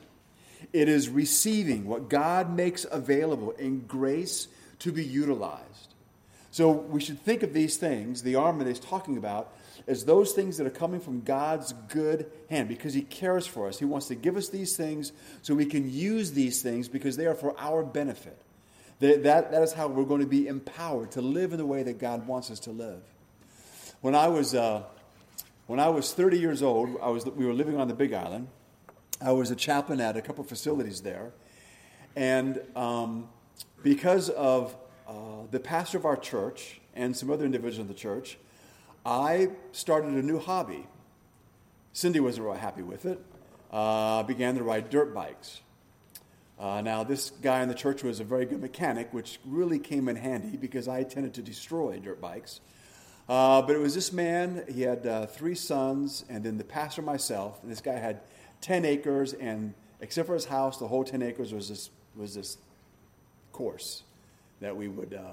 It 0.74 0.88
is 0.88 1.10
receiving 1.10 1.86
what 1.86 2.10
God 2.10 2.56
makes 2.56 2.86
available 2.90 3.52
in 3.52 3.82
grace 3.82 4.48
to 4.80 4.92
be 4.92 5.04
utilized. 5.04 5.94
So 6.52 6.72
we 6.72 7.02
should 7.02 7.22
think 7.22 7.44
of 7.44 7.54
these 7.54 7.78
things, 7.78 8.24
the 8.24 8.36
armor 8.36 8.64
that 8.64 8.70
he's 8.70 8.80
talking 8.80 9.18
about, 9.18 9.54
as 9.88 10.06
those 10.06 10.34
things 10.34 10.58
that 10.58 10.68
are 10.68 10.72
coming 10.72 11.00
from 11.00 11.22
God's 11.22 11.74
good 11.90 12.30
hand 12.50 12.68
because 12.68 12.94
He 12.94 13.02
cares 13.02 13.48
for 13.48 13.68
us. 13.68 13.80
He 13.80 13.86
wants 13.86 14.08
to 14.08 14.16
give 14.16 14.38
us 14.38 14.50
these 14.50 14.76
things 14.76 15.12
so 15.42 15.56
we 15.56 15.66
can 15.66 15.92
use 15.92 16.34
these 16.34 16.62
things 16.62 16.88
because 16.88 17.18
they 17.18 17.26
are 17.26 17.36
for 17.36 17.60
our 17.60 17.84
benefit. 17.84 18.38
That, 19.00 19.24
that, 19.24 19.52
that 19.52 19.64
is 19.64 19.74
how 19.74 19.88
we're 19.88 20.06
going 20.06 20.22
to 20.22 20.28
be 20.28 20.48
empowered 20.48 21.12
to 21.12 21.22
live 21.22 21.54
in 21.54 21.58
the 21.58 21.66
way 21.66 21.84
that 21.84 21.98
God 22.00 22.28
wants 22.28 22.52
us 22.52 22.60
to 22.62 22.72
live. 22.72 23.02
When 24.02 24.14
I 24.14 24.28
was, 24.28 24.54
uh, 24.54 24.84
when 25.72 25.80
I 25.80 25.88
was 25.88 26.14
30 26.14 26.38
years 26.38 26.62
old, 26.62 26.98
I 27.02 27.08
was, 27.08 27.26
we 27.26 27.46
were 27.46 27.54
living 27.54 27.80
on 27.80 27.88
the 27.88 27.94
Big 27.94 28.12
Island. 28.12 28.50
I 29.22 29.32
was 29.32 29.52
a 29.52 29.56
chaplain 29.56 30.02
at 30.02 30.18
a 30.18 30.22
couple 30.22 30.44
facilities 30.44 31.00
there. 31.00 31.32
And 32.14 32.60
um, 32.76 33.30
because 33.82 34.30
of 34.32 34.76
uh, 35.08 35.14
the 35.50 35.62
pastor 35.62 35.98
of 35.98 36.04
our 36.04 36.18
church 36.18 36.82
and 36.94 37.16
some 37.16 37.32
other 37.32 37.46
individuals 37.46 37.80
in 37.80 37.88
the 37.88 37.94
church, 37.94 38.38
I 39.06 39.52
started 39.72 40.12
a 40.12 40.22
new 40.22 40.40
hobby. 40.40 40.88
Cindy 41.94 42.20
wasn't 42.20 42.48
real 42.48 42.56
happy 42.56 42.82
with 42.82 43.06
it. 43.06 43.24
Uh, 43.72 44.24
began 44.24 44.56
to 44.56 44.64
ride 44.64 44.90
dirt 44.90 45.14
bikes. 45.14 45.62
Uh, 46.60 46.82
now, 46.82 47.06
this 47.06 47.30
guy 47.42 47.64
in 47.64 47.70
the 47.70 47.76
church 47.76 48.04
was 48.04 48.20
a 48.20 48.26
very 48.26 48.46
good 48.46 48.60
mechanic, 48.60 49.14
which 49.14 49.40
really 49.46 49.80
came 49.80 50.10
in 50.10 50.18
handy 50.18 50.58
because 50.58 50.90
I 50.90 51.04
tended 51.04 51.34
to 51.36 51.42
destroy 51.42 51.98
dirt 51.98 52.20
bikes. 52.20 52.60
Uh, 53.30 53.62
but 53.62 53.76
it 53.76 53.80
was 53.80 53.96
this 53.96 54.12
man, 54.12 54.64
he 54.72 54.82
had 54.82 55.06
uh, 55.06 55.26
three 55.26 55.56
sons, 55.56 56.26
and 56.30 56.44
then 56.44 56.58
the 56.58 56.64
pastor 56.64 57.02
myself. 57.02 57.62
And 57.62 57.72
this 57.72 57.82
guy 57.82 57.94
had 57.94 58.22
10 58.62 58.86
acres, 58.86 59.34
and 59.34 59.74
except 60.00 60.28
for 60.28 60.34
his 60.34 60.46
house, 60.46 60.78
the 60.78 60.88
whole 60.88 61.04
10 61.04 61.22
acres 61.22 61.54
was 61.54 61.70
this, 61.70 61.90
was 62.16 62.36
this 62.36 62.58
course 63.52 64.04
that 64.60 64.76
we 64.76 64.88
would 64.88 65.14
uh, 65.14 65.32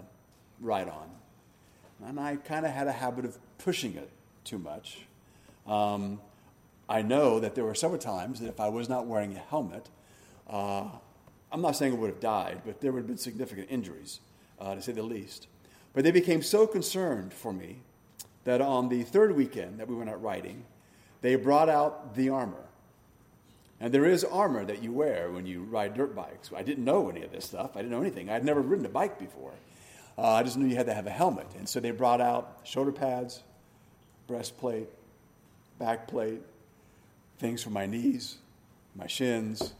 ride 0.60 0.88
on. 0.88 1.08
And 2.06 2.20
I 2.20 2.36
kind 2.36 2.64
of 2.64 2.72
had 2.72 2.86
a 2.86 2.92
habit 2.92 3.24
of 3.24 3.38
pushing 3.58 3.96
it 3.96 4.10
too 4.44 4.58
much. 4.58 5.00
Um, 5.66 6.20
I 6.88 7.02
know 7.02 7.40
that 7.40 7.54
there 7.54 7.64
were 7.64 7.74
several 7.74 8.00
times 8.00 8.40
that 8.40 8.48
if 8.48 8.60
I 8.60 8.68
was 8.68 8.88
not 8.88 9.06
wearing 9.06 9.36
a 9.36 9.40
helmet, 9.40 9.88
uh, 10.48 10.86
I'm 11.52 11.60
not 11.60 11.76
saying 11.76 11.92
I 11.92 11.96
would 11.96 12.10
have 12.10 12.20
died, 12.20 12.62
but 12.64 12.80
there 12.80 12.92
would 12.92 13.00
have 13.00 13.06
been 13.06 13.18
significant 13.18 13.68
injuries, 13.70 14.20
uh, 14.60 14.74
to 14.74 14.82
say 14.82 14.92
the 14.92 15.02
least. 15.02 15.48
But 15.94 16.04
they 16.04 16.10
became 16.10 16.42
so 16.42 16.66
concerned 16.66 17.32
for 17.32 17.52
me 17.52 17.80
that 18.44 18.60
on 18.60 18.88
the 18.88 19.02
third 19.02 19.34
weekend 19.34 19.78
that 19.80 19.88
we 19.88 19.94
went 19.94 20.10
out 20.10 20.22
riding, 20.22 20.64
they 21.20 21.34
brought 21.34 21.68
out 21.68 22.14
the 22.14 22.28
armor. 22.28 22.64
And 23.80 23.92
there 23.92 24.06
is 24.06 24.24
armor 24.24 24.64
that 24.64 24.82
you 24.82 24.92
wear 24.92 25.30
when 25.30 25.46
you 25.46 25.62
ride 25.62 25.94
dirt 25.94 26.14
bikes. 26.14 26.50
I 26.54 26.62
didn't 26.62 26.84
know 26.84 27.08
any 27.08 27.22
of 27.22 27.30
this 27.30 27.44
stuff. 27.44 27.76
I 27.76 27.80
didn't 27.80 27.92
know 27.92 28.00
anything. 28.00 28.28
I'd 28.28 28.44
never 28.44 28.60
ridden 28.60 28.86
a 28.86 28.88
bike 28.88 29.18
before. 29.18 29.52
Uh, 30.16 30.32
I 30.32 30.42
just 30.42 30.56
knew 30.56 30.66
you 30.66 30.76
had 30.76 30.86
to 30.86 30.94
have 30.94 31.06
a 31.06 31.10
helmet. 31.10 31.46
And 31.56 31.68
so 31.68 31.78
they 31.78 31.92
brought 31.92 32.20
out 32.20 32.58
shoulder 32.64 32.90
pads, 32.90 33.42
breastplate, 34.26 34.88
backplate, 35.80 36.40
things 37.38 37.62
for 37.62 37.70
my 37.70 37.86
knees, 37.86 38.38
my 38.96 39.06
shins, 39.06 39.74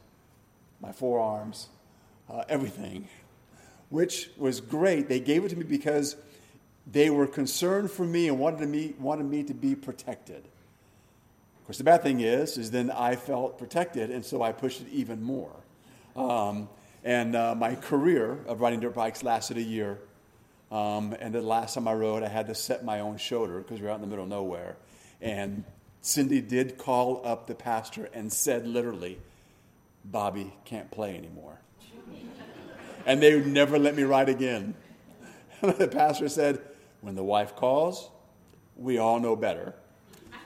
my 0.80 0.92
forearms, 0.92 1.68
uh, 2.30 2.44
everything, 2.48 3.08
which 3.90 4.30
was 4.36 4.60
great. 4.60 5.08
They 5.08 5.20
gave 5.20 5.44
it 5.44 5.50
to 5.50 5.56
me 5.56 5.64
because 5.64 6.16
they 6.90 7.10
were 7.10 7.26
concerned 7.26 7.90
for 7.90 8.04
me 8.04 8.28
and 8.28 8.38
wanted 8.38 8.68
me, 8.68 8.94
wanted 8.98 9.26
me 9.26 9.42
to 9.44 9.54
be 9.54 9.74
protected. 9.74 10.44
Of 11.60 11.66
course, 11.66 11.78
the 11.78 11.84
bad 11.84 12.02
thing 12.02 12.20
is, 12.20 12.56
is 12.56 12.70
then 12.70 12.90
I 12.90 13.16
felt 13.16 13.58
protected, 13.58 14.10
and 14.10 14.24
so 14.24 14.42
I 14.42 14.52
pushed 14.52 14.80
it 14.80 14.88
even 14.90 15.22
more. 15.22 15.52
Um, 16.16 16.68
and 17.04 17.36
uh, 17.36 17.54
my 17.54 17.74
career 17.74 18.38
of 18.46 18.60
riding 18.60 18.80
dirt 18.80 18.94
bikes 18.94 19.22
lasted 19.22 19.58
a 19.58 19.62
year. 19.62 19.98
Um, 20.70 21.14
and 21.18 21.34
the 21.34 21.40
last 21.40 21.74
time 21.74 21.88
I 21.88 21.94
rode, 21.94 22.22
I 22.22 22.28
had 22.28 22.46
to 22.48 22.54
set 22.54 22.84
my 22.84 23.00
own 23.00 23.16
shoulder 23.16 23.58
because 23.58 23.80
we 23.80 23.86
were 23.86 23.92
out 23.92 23.96
in 23.96 24.00
the 24.02 24.06
middle 24.06 24.24
of 24.24 24.30
nowhere. 24.30 24.76
And 25.20 25.64
Cindy 26.00 26.40
did 26.40 26.78
call 26.78 27.22
up 27.24 27.46
the 27.46 27.54
pastor 27.54 28.08
and 28.12 28.32
said 28.32 28.66
literally, 28.66 29.18
Bobby 30.04 30.52
can't 30.64 30.90
play 30.90 31.16
anymore. 31.16 31.58
And 33.08 33.22
they 33.22 33.40
never 33.40 33.78
let 33.78 33.96
me 33.96 34.02
ride 34.02 34.28
again. 34.28 34.74
the 35.62 35.88
pastor 35.88 36.28
said, 36.28 36.60
When 37.00 37.14
the 37.14 37.24
wife 37.24 37.56
calls, 37.56 38.10
we 38.76 38.98
all 38.98 39.18
know 39.18 39.34
better. 39.34 39.74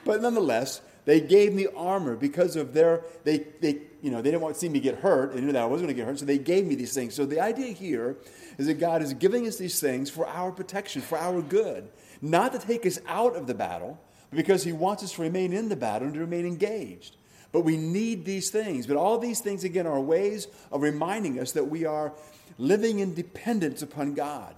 But 0.05 0.21
nonetheless, 0.21 0.81
they 1.05 1.19
gave 1.19 1.53
me 1.53 1.67
armor 1.75 2.15
because 2.15 2.55
of 2.55 2.73
their, 2.73 3.03
they, 3.25 3.39
they, 3.59 3.81
you 4.01 4.09
know, 4.09 4.21
they 4.21 4.31
didn't 4.31 4.41
want 4.41 4.55
to 4.55 4.59
see 4.59 4.69
me 4.69 4.79
get 4.79 4.99
hurt. 4.99 5.35
They 5.35 5.41
knew 5.41 5.51
that 5.51 5.61
I 5.61 5.65
wasn't 5.65 5.87
going 5.87 5.95
to 5.95 6.01
get 6.01 6.07
hurt, 6.07 6.19
so 6.19 6.25
they 6.25 6.37
gave 6.37 6.65
me 6.65 6.75
these 6.75 6.93
things. 6.93 7.13
So 7.13 7.25
the 7.25 7.41
idea 7.41 7.73
here 7.73 8.15
is 8.57 8.67
that 8.67 8.75
God 8.75 9.01
is 9.01 9.13
giving 9.13 9.45
us 9.45 9.57
these 9.57 9.81
things 9.81 10.09
for 10.09 10.25
our 10.25 10.51
protection, 10.51 11.01
for 11.01 11.17
our 11.17 11.41
good, 11.41 11.89
not 12.21 12.53
to 12.53 12.59
take 12.59 12.85
us 12.85 12.97
out 13.07 13.35
of 13.35 13.45
the 13.45 13.53
battle, 13.53 13.99
but 14.29 14.37
because 14.37 14.63
He 14.63 14.71
wants 14.71 15.03
us 15.03 15.11
to 15.13 15.21
remain 15.21 15.51
in 15.51 15.67
the 15.67 15.75
battle 15.75 16.05
and 16.05 16.13
to 16.13 16.21
remain 16.21 16.45
engaged. 16.45 17.17
But 17.53 17.61
we 17.61 17.77
need 17.77 18.25
these 18.25 18.49
things. 18.49 18.85
But 18.87 18.97
all 18.97 19.19
these 19.19 19.39
things, 19.39 19.63
again, 19.63 19.87
are 19.87 20.01
ways 20.01 20.47
of 20.71 20.81
reminding 20.81 21.39
us 21.39 21.53
that 21.53 21.69
we 21.69 21.85
are 21.85 22.11
living 22.57 22.99
in 22.99 23.13
dependence 23.13 23.81
upon 23.81 24.15
God. 24.15 24.55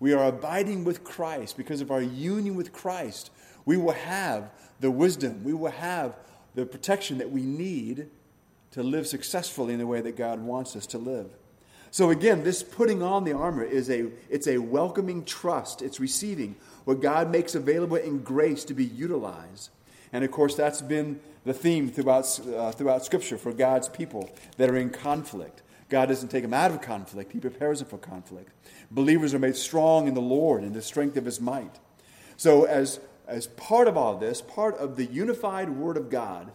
We 0.00 0.14
are 0.14 0.26
abiding 0.26 0.84
with 0.84 1.02
Christ 1.04 1.56
because 1.56 1.80
of 1.80 1.90
our 1.90 2.00
union 2.00 2.54
with 2.54 2.72
Christ. 2.72 3.30
We 3.66 3.76
will 3.76 3.92
have 3.92 4.50
the 4.80 4.92
wisdom, 4.92 5.42
we 5.42 5.52
will 5.52 5.72
have 5.72 6.16
the 6.54 6.64
protection 6.64 7.18
that 7.18 7.30
we 7.30 7.42
need 7.42 8.08
to 8.70 8.82
live 8.82 9.08
successfully 9.08 9.72
in 9.72 9.80
the 9.80 9.86
way 9.86 10.00
that 10.00 10.16
God 10.16 10.40
wants 10.40 10.76
us 10.76 10.86
to 10.86 10.98
live. 10.98 11.30
So 11.90 12.10
again, 12.10 12.44
this 12.44 12.62
putting 12.62 13.02
on 13.02 13.24
the 13.24 13.32
armor 13.32 13.64
is 13.64 13.90
a 13.90 14.10
it's 14.28 14.46
a 14.46 14.58
welcoming 14.58 15.24
trust. 15.24 15.82
It's 15.82 15.98
receiving 15.98 16.54
what 16.84 17.00
God 17.00 17.30
makes 17.30 17.56
available 17.56 17.96
in 17.96 18.20
grace 18.20 18.62
to 18.64 18.74
be 18.74 18.84
utilized. 18.84 19.70
And 20.12 20.24
of 20.24 20.30
course, 20.30 20.54
that's 20.54 20.82
been 20.82 21.20
the 21.44 21.54
theme 21.54 21.90
throughout, 21.90 22.40
uh, 22.40 22.72
throughout 22.72 23.04
Scripture 23.04 23.38
for 23.38 23.52
God's 23.52 23.88
people 23.88 24.30
that 24.56 24.70
are 24.70 24.76
in 24.76 24.90
conflict. 24.90 25.62
God 25.88 26.06
doesn't 26.06 26.28
take 26.28 26.42
them 26.42 26.54
out 26.54 26.70
of 26.70 26.80
conflict, 26.82 27.32
He 27.32 27.40
prepares 27.40 27.78
them 27.80 27.88
for 27.88 27.98
conflict. 27.98 28.52
Believers 28.90 29.34
are 29.34 29.38
made 29.38 29.56
strong 29.56 30.08
in 30.08 30.14
the 30.14 30.20
Lord 30.20 30.62
and 30.62 30.74
the 30.74 30.82
strength 30.82 31.16
of 31.16 31.24
His 31.24 31.40
might. 31.40 31.78
So, 32.36 32.64
as 32.64 33.00
as 33.28 33.46
part 33.46 33.86
of 33.86 33.96
all 33.96 34.16
this, 34.16 34.40
part 34.40 34.76
of 34.78 34.96
the 34.96 35.04
unified 35.04 35.68
Word 35.68 35.98
of 35.98 36.08
God, 36.08 36.50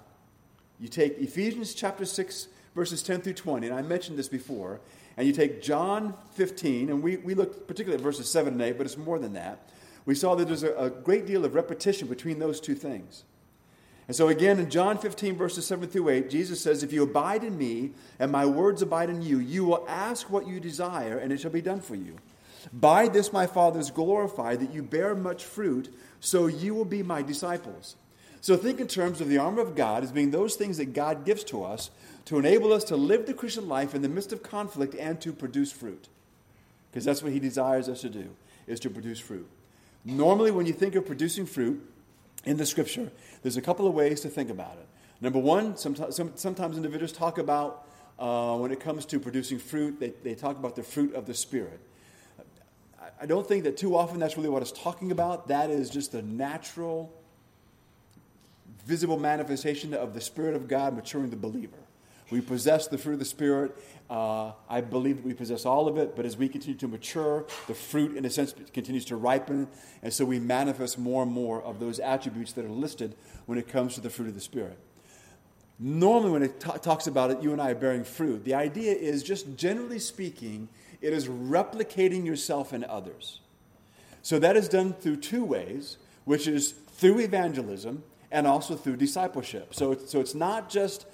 you 0.80 0.88
take 0.88 1.20
Ephesians 1.20 1.76
chapter 1.76 2.04
6, 2.04 2.48
verses 2.76 3.04
10 3.04 3.22
through 3.22 3.34
20, 3.34 3.68
and 3.68 3.76
I 3.76 3.84
mentioned 3.84 4.18
this 4.18 4.28
before, 4.28 4.82
and 5.16 5.28
you 5.28 5.34
take 5.34 5.62
John 5.62 6.16
15, 6.32 6.90
and 6.90 7.04
we, 7.04 7.18
we 7.18 7.36
looked 7.36 7.68
particularly 7.68 8.02
at 8.02 8.04
verses 8.04 8.28
7 8.30 8.54
and 8.54 8.62
8, 8.62 8.78
but 8.78 8.88
it's 8.88 8.98
more 8.98 9.20
than 9.20 9.34
that. 9.34 9.70
We 10.06 10.16
saw 10.16 10.34
that 10.36 10.48
there's 10.48 10.64
a, 10.64 10.74
a 10.74 10.90
great 10.90 11.28
deal 11.28 11.46
of 11.46 11.54
repetition 11.54 12.08
between 12.08 12.40
those 12.40 12.60
two 12.60 12.76
things. 12.76 13.24
And 14.08 14.16
so, 14.16 14.28
again, 14.28 14.60
in 14.60 14.70
John 14.70 14.98
15, 14.98 15.36
verses 15.36 15.66
7 15.66 15.88
through 15.88 16.10
8, 16.10 16.30
Jesus 16.30 16.62
says, 16.62 16.84
If 16.84 16.92
you 16.92 17.04
abide 17.04 17.44
in 17.44 17.58
me 17.58 17.92
and 18.20 18.32
my 18.32 18.46
words 18.46 18.82
abide 18.82 19.10
in 19.10 19.22
you, 19.22 19.40
you 19.40 19.64
will 19.64 19.86
ask 19.88 20.30
what 20.30 20.46
you 20.48 20.60
desire, 20.60 21.18
and 21.18 21.32
it 21.32 21.40
shall 21.40 21.52
be 21.52 21.62
done 21.62 21.80
for 21.80 21.96
you. 21.96 22.18
By 22.72 23.08
this 23.08 23.32
my 23.32 23.48
Father 23.48 23.80
is 23.80 23.92
glorified, 23.92 24.60
that 24.60 24.74
you 24.74 24.84
bear 24.84 25.16
much 25.16 25.46
fruit, 25.46 25.94
so 26.20 26.48
you 26.48 26.76
will 26.76 26.86
be 26.86 27.04
my 27.04 27.22
disciples. 27.22 27.96
So 28.42 28.58
think 28.58 28.82
in 28.82 28.88
terms 28.88 29.22
of 29.22 29.30
the 29.30 29.38
armor 29.38 29.62
of 29.62 29.74
God 29.74 30.04
as 30.04 30.12
being 30.12 30.32
those 30.32 30.56
things 30.56 30.78
that 30.78 30.94
God 30.94 31.24
gives 31.26 31.46
to 31.46 31.64
us 31.64 31.92
to 32.26 32.38
enable 32.38 32.74
us 32.74 32.84
to 32.86 32.98
live 32.98 33.26
the 33.26 33.34
Christian 33.34 33.70
life 33.70 33.96
in 33.96 34.02
the 34.02 34.10
midst 34.10 34.34
of 34.34 34.44
conflict 34.44 34.96
and 34.96 35.20
to 35.22 35.32
produce 35.32 35.72
fruit. 35.72 36.10
Because 36.92 37.06
that's 37.06 37.24
what 37.24 37.32
he 37.32 37.40
desires 37.40 37.88
us 37.88 38.02
to 38.02 38.10
do, 38.10 38.30
is 38.68 38.80
to 38.82 38.90
produce 38.90 39.20
fruit. 39.20 39.50
Normally, 40.06 40.52
when 40.52 40.66
you 40.66 40.74
think 40.74 40.96
of 40.96 41.06
producing 41.06 41.46
fruit, 41.46 41.90
in 42.46 42.58
the 42.58 42.66
scripture, 42.66 43.12
there's 43.42 43.58
a 43.58 43.62
couple 43.62 43.88
of 43.88 43.94
ways 43.94 44.22
to 44.22 44.30
think 44.30 44.50
about 44.50 44.74
it. 44.74 44.88
Number 45.22 45.40
one, 45.40 45.78
sometimes, 45.78 46.20
sometimes 46.36 46.76
individuals 46.76 47.12
talk 47.14 47.38
about 47.38 47.88
uh, 48.20 48.58
when 48.58 48.72
it 48.72 48.80
comes 48.80 49.06
to 49.08 49.20
producing 49.20 49.60
fruit, 49.60 50.00
they, 50.00 50.14
they 50.24 50.36
talk 50.36 50.58
about 50.58 50.76
the 50.76 50.84
fruit 50.84 51.16
of 51.16 51.26
the 51.26 51.34
Spirit. 51.34 51.80
I 53.22 53.26
don't 53.26 53.48
think 53.48 53.64
that 53.64 53.78
too 53.78 53.96
often 53.96 54.20
that's 54.20 54.38
really 54.38 54.50
what 54.50 54.62
it's 54.62 54.72
talking 54.72 55.12
about. 55.12 55.48
That 55.48 55.70
is 55.70 55.90
just 55.90 56.12
the 56.12 56.22
natural, 56.22 57.14
visible 58.86 59.18
manifestation 59.18 59.94
of 59.94 60.14
the 60.14 60.22
Spirit 60.22 60.56
of 60.56 60.68
God 60.68 60.96
maturing 60.96 61.30
the 61.30 61.38
believer. 61.38 61.78
We 62.30 62.42
possess 62.42 62.88
the 62.88 62.98
fruit 62.98 63.14
of 63.14 63.20
the 63.20 63.26
Spirit. 63.26 63.78
Uh, 64.10 64.52
I 64.70 64.82
believe 64.82 65.18
that 65.18 65.26
we 65.26 65.34
possess 65.34 65.66
all 65.66 65.88
of 65.88 65.98
it, 65.98 66.16
but 66.16 66.26
as 66.26 66.38
we 66.38 66.48
continue 66.48 66.78
to 66.80 66.88
mature, 66.88 67.46
the 67.68 67.74
fruit, 67.74 68.16
in 68.16 68.26
a 68.26 68.30
sense, 68.30 68.54
continues 68.74 69.06
to 69.06 69.16
ripen, 69.16 69.68
and 70.04 70.14
so 70.14 70.26
we 70.26 70.40
manifest 70.40 71.00
more 71.00 71.24
and 71.24 71.32
more 71.32 71.62
of 71.64 71.80
those 71.80 72.00
attributes 72.00 72.52
that 72.54 72.66
are 72.66 72.70
listed 72.70 73.16
when 73.46 73.58
it 73.58 73.68
comes 73.68 73.96
to 73.96 74.02
the 74.02 74.10
fruit 74.10 74.28
of 74.28 74.36
the 74.36 74.42
Spirit. 74.42 74.78
Normally, 75.80 76.32
when 76.32 76.44
it 76.44 76.60
t- 76.60 76.70
talks 76.82 77.08
about 77.08 77.32
it, 77.32 77.42
you 77.42 77.54
and 77.54 77.62
I 77.62 77.72
are 77.72 77.76
bearing 77.76 78.04
fruit, 78.04 78.44
the 78.44 78.54
idea 78.54 78.94
is 78.94 79.24
just 79.24 79.56
generally 79.58 80.00
speaking, 80.00 80.70
it 81.02 81.14
is 81.14 81.28
replicating 81.28 82.26
yourself 82.26 82.74
in 82.74 82.84
others. 82.84 83.40
So 84.22 84.38
that 84.40 84.56
is 84.56 84.70
done 84.70 84.94
through 84.94 85.18
two 85.18 85.44
ways, 85.44 85.98
which 86.26 86.48
is 86.48 86.72
through 86.72 87.20
evangelism 87.20 88.04
and 88.32 88.48
also 88.48 88.76
through 88.76 88.98
discipleship. 88.98 89.74
So, 89.76 89.98
so 89.98 90.20
it's 90.20 90.36
not 90.36 90.70
just 90.70 91.06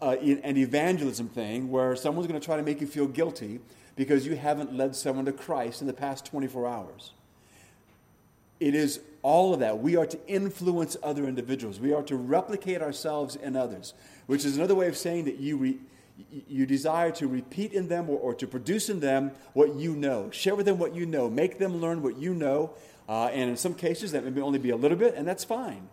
uh, 0.00 0.10
an 0.10 0.56
evangelism 0.56 1.28
thing 1.28 1.70
where 1.70 1.96
someone's 1.96 2.28
going 2.28 2.40
to 2.40 2.44
try 2.44 2.56
to 2.56 2.62
make 2.62 2.80
you 2.80 2.86
feel 2.86 3.06
guilty 3.06 3.60
because 3.96 4.24
you 4.26 4.36
haven't 4.36 4.72
led 4.72 4.94
someone 4.94 5.24
to 5.24 5.32
Christ 5.32 5.80
in 5.80 5.86
the 5.86 5.92
past 5.92 6.24
24 6.24 6.68
hours. 6.68 7.12
It 8.60 8.74
is 8.74 9.00
all 9.22 9.54
of 9.54 9.60
that. 9.60 9.80
We 9.80 9.96
are 9.96 10.06
to 10.06 10.18
influence 10.28 10.96
other 11.02 11.26
individuals. 11.26 11.80
We 11.80 11.92
are 11.92 12.02
to 12.04 12.16
replicate 12.16 12.80
ourselves 12.80 13.36
in 13.36 13.56
others, 13.56 13.94
which 14.26 14.44
is 14.44 14.56
another 14.56 14.74
way 14.74 14.86
of 14.86 14.96
saying 14.96 15.24
that 15.24 15.38
you, 15.38 15.56
re, 15.56 15.78
you 16.48 16.64
desire 16.64 17.10
to 17.12 17.26
repeat 17.26 17.72
in 17.72 17.88
them 17.88 18.08
or, 18.08 18.18
or, 18.18 18.34
to 18.34 18.46
produce 18.46 18.88
in 18.88 19.00
them 19.00 19.32
what 19.52 19.74
you 19.74 19.94
know. 19.94 20.30
Share 20.30 20.54
with 20.54 20.66
them 20.66 20.78
what 20.78 20.94
you 20.94 21.06
know. 21.06 21.28
Make 21.28 21.58
them 21.58 21.80
learn 21.80 22.02
what 22.02 22.16
you 22.16 22.34
know. 22.34 22.70
Uh, 23.08 23.26
and 23.26 23.50
in 23.50 23.56
some 23.56 23.74
cases, 23.74 24.12
that 24.12 24.24
may 24.24 24.40
only 24.40 24.58
be 24.58 24.70
a 24.70 24.76
little 24.76 24.98
bit, 24.98 25.14
and 25.14 25.26
that's 25.26 25.44
fine. 25.44 25.88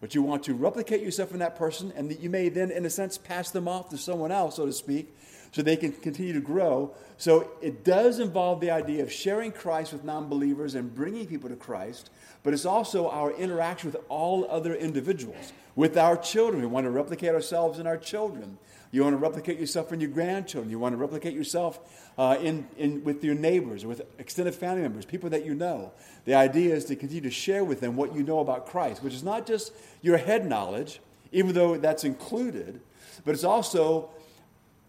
But 0.00 0.14
you 0.14 0.22
want 0.22 0.44
to 0.44 0.54
replicate 0.54 1.02
yourself 1.02 1.32
in 1.32 1.40
that 1.40 1.56
person, 1.56 1.92
and 1.94 2.10
that 2.10 2.20
you 2.20 2.30
may 2.30 2.48
then, 2.48 2.70
in 2.70 2.86
a 2.86 2.90
sense, 2.90 3.18
pass 3.18 3.50
them 3.50 3.68
off 3.68 3.90
to 3.90 3.98
someone 3.98 4.32
else, 4.32 4.56
so 4.56 4.64
to 4.64 4.72
speak, 4.72 5.14
so 5.52 5.62
they 5.62 5.76
can 5.76 5.92
continue 5.92 6.32
to 6.32 6.40
grow. 6.40 6.94
So 7.18 7.50
it 7.60 7.84
does 7.84 8.18
involve 8.18 8.60
the 8.60 8.70
idea 8.70 9.02
of 9.02 9.12
sharing 9.12 9.52
Christ 9.52 9.92
with 9.92 10.04
non 10.04 10.28
believers 10.28 10.74
and 10.74 10.94
bringing 10.94 11.26
people 11.26 11.50
to 11.50 11.56
Christ, 11.56 12.08
but 12.42 12.54
it's 12.54 12.64
also 12.64 13.10
our 13.10 13.32
interaction 13.32 13.92
with 13.92 14.00
all 14.08 14.46
other 14.48 14.74
individuals, 14.74 15.52
with 15.76 15.98
our 15.98 16.16
children. 16.16 16.62
We 16.62 16.68
want 16.68 16.84
to 16.84 16.90
replicate 16.90 17.34
ourselves 17.34 17.78
in 17.78 17.86
our 17.86 17.98
children. 17.98 18.58
You 18.92 19.04
want 19.04 19.14
to 19.14 19.18
replicate 19.18 19.60
yourself 19.60 19.92
in 19.92 20.00
your 20.00 20.10
grandchildren. 20.10 20.70
You 20.70 20.78
want 20.78 20.94
to 20.94 20.96
replicate 20.96 21.34
yourself 21.34 21.78
uh, 22.18 22.36
in, 22.40 22.66
in, 22.76 23.04
with 23.04 23.22
your 23.22 23.36
neighbors, 23.36 23.86
with 23.86 24.02
extended 24.18 24.54
family 24.54 24.82
members, 24.82 25.04
people 25.04 25.30
that 25.30 25.46
you 25.46 25.54
know. 25.54 25.92
The 26.24 26.34
idea 26.34 26.74
is 26.74 26.86
to 26.86 26.96
continue 26.96 27.22
to 27.22 27.30
share 27.30 27.62
with 27.62 27.80
them 27.80 27.96
what 27.96 28.14
you 28.14 28.24
know 28.24 28.40
about 28.40 28.66
Christ, 28.66 29.02
which 29.02 29.14
is 29.14 29.22
not 29.22 29.46
just 29.46 29.72
your 30.02 30.16
head 30.16 30.44
knowledge, 30.44 31.00
even 31.30 31.54
though 31.54 31.76
that's 31.76 32.02
included, 32.02 32.80
but 33.24 33.32
it's 33.32 33.44
also 33.44 34.10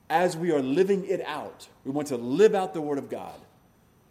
as 0.10 0.36
we 0.36 0.52
are 0.52 0.62
living 0.62 1.06
it 1.06 1.22
out. 1.26 1.68
We 1.86 1.92
want 1.92 2.08
to 2.10 2.18
live 2.18 2.56
out 2.56 2.74
the 2.74 2.82
Word 2.82 2.98
of 2.98 3.10
God. 3.10 3.40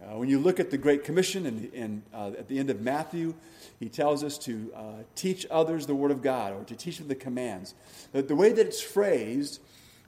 Uh, 0.00 0.16
when 0.16 0.30
you 0.30 0.38
look 0.38 0.58
at 0.58 0.70
the 0.70 0.78
Great 0.78 1.04
Commission 1.04 1.44
and, 1.44 1.74
and 1.74 2.02
uh, 2.14 2.28
at 2.38 2.48
the 2.48 2.58
end 2.58 2.70
of 2.70 2.80
Matthew, 2.80 3.34
he 3.78 3.90
tells 3.90 4.24
us 4.24 4.38
to 4.38 4.72
uh, 4.74 4.80
teach 5.14 5.46
others 5.50 5.86
the 5.86 5.94
Word 5.94 6.10
of 6.10 6.22
God 6.22 6.54
or 6.54 6.64
to 6.64 6.76
teach 6.76 6.98
them 6.98 7.08
the 7.08 7.14
commands. 7.14 7.74
The, 8.12 8.22
the 8.22 8.36
way 8.36 8.50
that 8.50 8.66
it's 8.66 8.80
phrased 8.80 9.60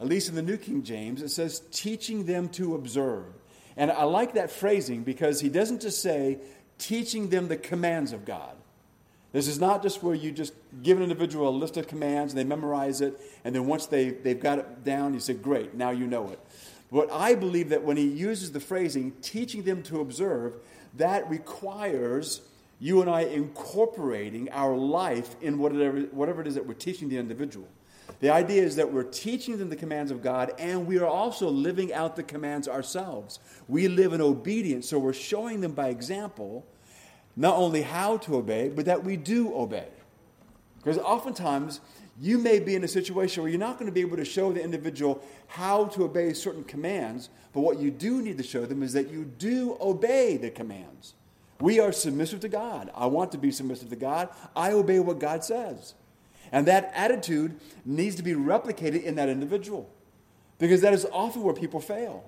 at 0.03 0.09
least 0.09 0.29
in 0.29 0.35
the 0.35 0.43
New 0.43 0.57
King 0.57 0.83
James, 0.83 1.23
it 1.23 1.29
says 1.29 1.63
teaching 1.71 2.27
them 2.27 2.49
to 2.51 2.75
observe. 2.75 3.25
And 3.77 3.91
I 3.91 4.03
like 4.03 4.35
that 4.35 4.51
phrasing 4.51 5.05
because 5.05 5.41
he 5.41 5.49
doesn't 5.49 5.81
just 5.81 6.03
say 6.03 6.39
teaching 6.77 7.29
them 7.29 7.47
the 7.47 7.57
commands 7.57 8.13
of 8.13 8.25
God. 8.25 8.57
This 9.31 9.47
is 9.47 9.61
not 9.61 9.81
just 9.81 10.03
where 10.03 10.17
you 10.17 10.33
just 10.33 10.55
give 10.83 10.99
an 10.99 11.05
individual 11.05 11.49
a 11.49 11.51
list 11.51 11.77
of 11.77 11.87
commands 11.87 12.33
and 12.33 12.41
they 12.41 12.45
memorize 12.45 13.01
it, 13.01 13.19
and 13.45 13.55
then 13.55 13.67
once 13.67 13.87
they, 13.87 14.11
they've 14.11 14.41
got 14.41 14.59
it 14.59 14.85
down, 14.85 15.15
you 15.15 15.21
say, 15.21 15.35
Great, 15.35 15.75
now 15.75 15.91
you 15.91 16.09
know 16.09 16.31
it. 16.31 16.41
But 16.91 17.11
I 17.13 17.37
believe 17.37 17.69
that 17.69 17.85
when 17.85 17.97
he 17.97 18.07
uses 18.07 18.51
the 18.51 18.61
phrasing, 18.61 19.13
teaching 19.23 19.63
them 19.63 19.85
to 19.85 20.01
observe, 20.01 20.57
that 20.97 21.31
requires 21.31 22.43
you 22.81 23.01
and 23.01 23.09
I 23.09 23.21
incorporating 23.21 24.51
our 24.51 24.77
life 24.77 25.37
in 25.41 25.59
whatever, 25.59 26.01
whatever 26.11 26.41
it 26.41 26.49
is 26.49 26.57
that 26.57 26.67
we're 26.67 26.75
teaching 26.75 27.09
the 27.09 27.19
individual. 27.19 27.69
The 28.21 28.31
idea 28.31 28.63
is 28.63 28.77
that 28.77 28.93
we're 28.93 29.03
teaching 29.03 29.59
them 29.59 29.69
the 29.69 29.77
commands 29.77 30.11
of 30.11 30.23
God 30.23 30.53
and 30.59 30.87
we 30.87 30.99
are 30.99 31.07
also 31.07 31.49
living 31.49 31.93
out 31.93 32.17
the 32.17 32.23
commands 32.23 32.69
ourselves. 32.69 33.41
We 33.69 33.89
live 33.89 34.13
in 34.13 34.21
obedience, 34.21 34.89
so 34.89 34.99
we're 34.99 35.13
showing 35.13 35.61
them 35.61 35.73
by 35.73 35.89
example 35.89 36.67
not 37.37 37.57
only 37.57 37.83
how 37.83 38.19
to 38.19 38.37
obey, 38.37 38.69
but 38.69 38.85
that 38.85 39.05
we 39.05 39.17
do 39.17 39.55
obey. 39.55 39.89
Because 40.79 40.99
oftentimes, 40.99 41.81
you 42.21 42.39
may 42.39 42.59
be 42.59 42.75
in 42.75 42.85
a 42.85 42.89
situation 42.89 43.43
where 43.43 43.51
you're 43.51 43.59
not 43.59 43.79
going 43.79 43.87
to 43.87 43.93
be 43.93 44.01
able 44.01 44.17
to 44.17 44.25
show 44.25 44.53
the 44.53 44.63
individual 44.63 45.25
how 45.47 45.87
to 45.87 46.05
obey 46.05 46.33
certain 46.35 46.65
commands, 46.65 47.31
but 47.53 47.61
what 47.61 47.79
you 47.79 47.91
do 47.91 48.21
need 48.21 48.37
to 48.39 48.45
show 48.45 48.67
them 48.67 48.83
is 48.83 48.93
that 48.93 49.09
you 49.11 49.25
do 49.25 49.77
obey 49.81 50.37
the 50.37 50.51
commands. 50.51 51.15
We 51.61 51.81
are 51.81 51.93
submissive 51.93 52.41
to 52.41 52.49
God. 52.49 52.91
I 52.95 53.07
want 53.07 53.33
to 53.33 53.39
be 53.39 53.51
submissive 53.51 53.89
to 53.91 53.97
God. 53.97 54.29
I 54.55 54.73
obey 54.73 54.99
what 54.99 55.21
God 55.21 55.45
says. 55.45 55.95
And 56.53 56.67
that 56.67 56.93
attitude 56.95 57.59
needs 57.85 58.15
to 58.17 58.23
be 58.23 58.35
replicated 58.35 59.03
in 59.03 59.15
that 59.17 59.31
individual 59.31 59.89
because 60.59 60.83
that 60.83 60.93
is 60.93 61.07
often 61.11 61.43
where 61.43 61.55
people 61.55 61.81
fail. 61.81 62.25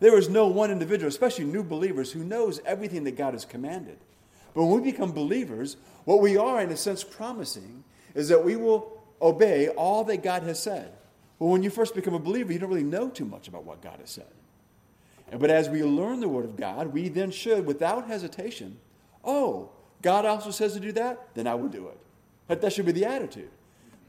There 0.00 0.18
is 0.18 0.28
no 0.28 0.46
one 0.46 0.70
individual, 0.70 1.08
especially 1.08 1.46
new 1.46 1.62
believers, 1.62 2.12
who 2.12 2.22
knows 2.22 2.60
everything 2.66 3.04
that 3.04 3.16
God 3.16 3.32
has 3.32 3.44
commanded. 3.44 3.96
But 4.54 4.64
when 4.64 4.82
we 4.82 4.92
become 4.92 5.12
believers, 5.12 5.76
what 6.04 6.20
we 6.20 6.36
are, 6.36 6.60
in 6.60 6.70
a 6.70 6.76
sense, 6.76 7.02
promising 7.02 7.84
is 8.14 8.28
that 8.28 8.44
we 8.44 8.54
will 8.54 9.02
obey 9.20 9.68
all 9.68 10.04
that 10.04 10.22
God 10.22 10.42
has 10.42 10.62
said. 10.62 10.92
But 11.38 11.46
when 11.46 11.62
you 11.62 11.70
first 11.70 11.94
become 11.94 12.14
a 12.14 12.18
believer, 12.18 12.52
you 12.52 12.58
don't 12.58 12.68
really 12.68 12.84
know 12.84 13.08
too 13.08 13.24
much 13.24 13.48
about 13.48 13.64
what 13.64 13.82
God 13.82 13.98
has 14.00 14.10
said. 14.10 14.26
But 15.36 15.50
as 15.50 15.68
we 15.68 15.82
learn 15.82 16.20
the 16.20 16.28
Word 16.28 16.44
of 16.44 16.56
God, 16.56 16.88
we 16.88 17.08
then 17.08 17.30
should, 17.30 17.66
without 17.66 18.06
hesitation, 18.06 18.78
oh, 19.24 19.70
God 20.02 20.26
also 20.26 20.50
says 20.50 20.74
to 20.74 20.80
do 20.80 20.92
that, 20.92 21.28
then 21.34 21.46
I 21.46 21.54
will 21.54 21.68
do 21.68 21.88
it. 21.88 21.98
That, 22.48 22.60
that 22.60 22.72
should 22.72 22.86
be 22.86 22.92
the 22.92 23.06
attitude. 23.06 23.50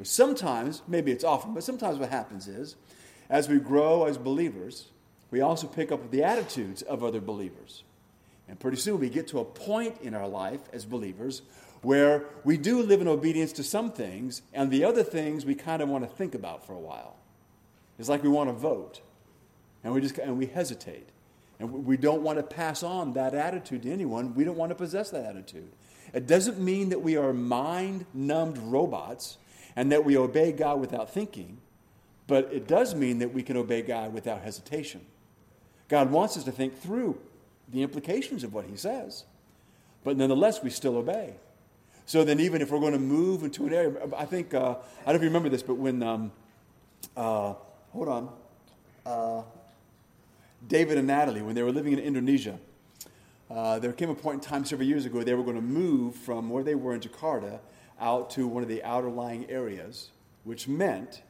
Sometimes, 0.04 0.82
maybe 0.88 1.12
it's 1.12 1.24
often, 1.24 1.54
but 1.54 1.64
sometimes 1.64 1.98
what 1.98 2.10
happens 2.10 2.48
is, 2.48 2.76
as 3.30 3.48
we 3.48 3.60
grow 3.60 4.06
as 4.06 4.18
believers, 4.18 4.90
we 5.32 5.42
also 5.42 5.68
pick 5.68 5.92
up 5.92 6.12
the 6.12 6.24
attitudes 6.24 6.82
of 6.82 7.04
other 7.04 7.22
believers. 7.22 7.84
And 8.48 8.60
pretty 8.60 8.78
soon 8.78 9.00
we 9.00 9.10
get 9.10 9.28
to 9.30 9.40
a 9.40 9.46
point 9.46 9.96
in 10.02 10.14
our 10.14 10.28
life 10.28 10.62
as 10.74 10.86
believers 10.86 11.42
where 11.82 12.26
we 12.44 12.58
do 12.58 12.82
live 12.82 13.00
in 13.00 13.08
obedience 13.08 13.52
to 13.54 13.64
some 13.64 13.92
things, 13.92 14.42
and 14.54 14.72
the 14.72 14.84
other 14.84 15.04
things 15.04 15.46
we 15.46 15.54
kind 15.54 15.82
of 15.82 15.90
want 15.90 16.04
to 16.04 16.16
think 16.16 16.34
about 16.34 16.66
for 16.66 16.74
a 16.74 16.80
while. 16.80 17.16
It's 18.00 18.10
like 18.10 18.24
we 18.24 18.30
want 18.30 18.50
to 18.50 18.54
vote, 18.54 19.02
and 19.84 19.94
we 19.94 20.02
just 20.02 20.18
and 20.18 20.38
we 20.38 20.48
hesitate, 20.48 21.08
and 21.60 21.86
we 21.86 21.96
don't 21.96 22.24
want 22.24 22.40
to 22.40 22.44
pass 22.44 22.82
on 22.82 23.14
that 23.14 23.36
attitude 23.36 23.84
to 23.84 23.92
anyone. 23.92 24.34
We 24.34 24.44
don't 24.44 24.58
want 24.58 24.72
to 24.72 24.76
possess 24.76 25.12
that 25.12 25.26
attitude. 25.26 25.72
It 26.16 26.28
doesn't 26.28 26.58
mean 26.58 26.90
that 26.90 27.02
we 27.02 27.18
are 27.18 27.34
mind 27.34 28.06
numbed 28.14 28.58
robots 28.58 29.38
and 29.76 29.92
that 29.92 30.06
we 30.06 30.18
obey 30.18 30.54
God 30.54 30.80
without 30.80 31.10
thinking, 31.10 31.58
but 32.26 32.50
it 32.54 32.70
does 32.70 32.96
mean 32.96 33.20
that 33.20 33.34
we 33.34 33.44
can 33.44 33.58
obey 33.58 33.82
God 33.82 34.14
without 34.14 34.42
hesitation. 34.42 35.02
God 35.90 36.12
wants 36.12 36.38
us 36.38 36.46
to 36.46 36.54
think 36.54 36.80
through 36.80 37.20
the 37.68 37.84
implications 37.84 38.46
of 38.46 38.54
what 38.54 38.64
He 38.64 38.78
says, 38.78 39.26
but 40.06 40.16
nonetheless, 40.16 40.64
we 40.64 40.70
still 40.70 40.96
obey. 40.96 41.34
So 42.06 42.24
then, 42.24 42.40
even 42.40 42.62
if 42.62 42.72
we're 42.72 42.80
going 42.80 42.94
to 42.94 43.00
move 43.00 43.44
into 43.44 43.68
an 43.68 43.74
area, 43.74 43.94
I 44.16 44.24
think, 44.24 44.54
uh, 44.54 44.58
I 44.58 44.64
don't 44.64 45.08
know 45.08 45.14
if 45.16 45.22
you 45.22 45.28
remember 45.28 45.50
this, 45.50 45.64
but 45.64 45.76
when, 45.76 46.02
um, 46.02 46.32
uh, 47.18 47.56
hold 47.92 48.08
on, 48.08 48.30
uh, 49.06 49.42
David 50.66 50.98
and 50.98 51.08
Natalie, 51.08 51.42
when 51.42 51.56
they 51.56 51.64
were 51.64 51.74
living 51.74 51.92
in 51.92 52.00
Indonesia, 52.00 52.58
uh, 53.50 53.80
there 53.80 53.94
came 53.94 54.10
a 54.10 54.16
point 54.16 54.44
in 54.44 54.50
time 54.50 54.66
several 54.66 54.88
years 54.88 55.06
ago 55.06 55.24
they 55.24 55.34
were 55.34 55.44
going 55.44 55.56
to 55.56 55.62
move 55.62 56.16
from 56.16 56.50
where 56.50 56.64
they 56.64 56.76
were 56.76 56.94
in 56.94 57.00
Jakarta 57.00 57.60
out 58.00 58.30
to 58.32 58.48
one 58.48 58.64
of 58.64 58.70
the 58.70 58.84
outer 58.84 59.10
lying 59.10 59.50
areas, 59.50 60.10
which 60.44 60.68
meant 60.68 61.22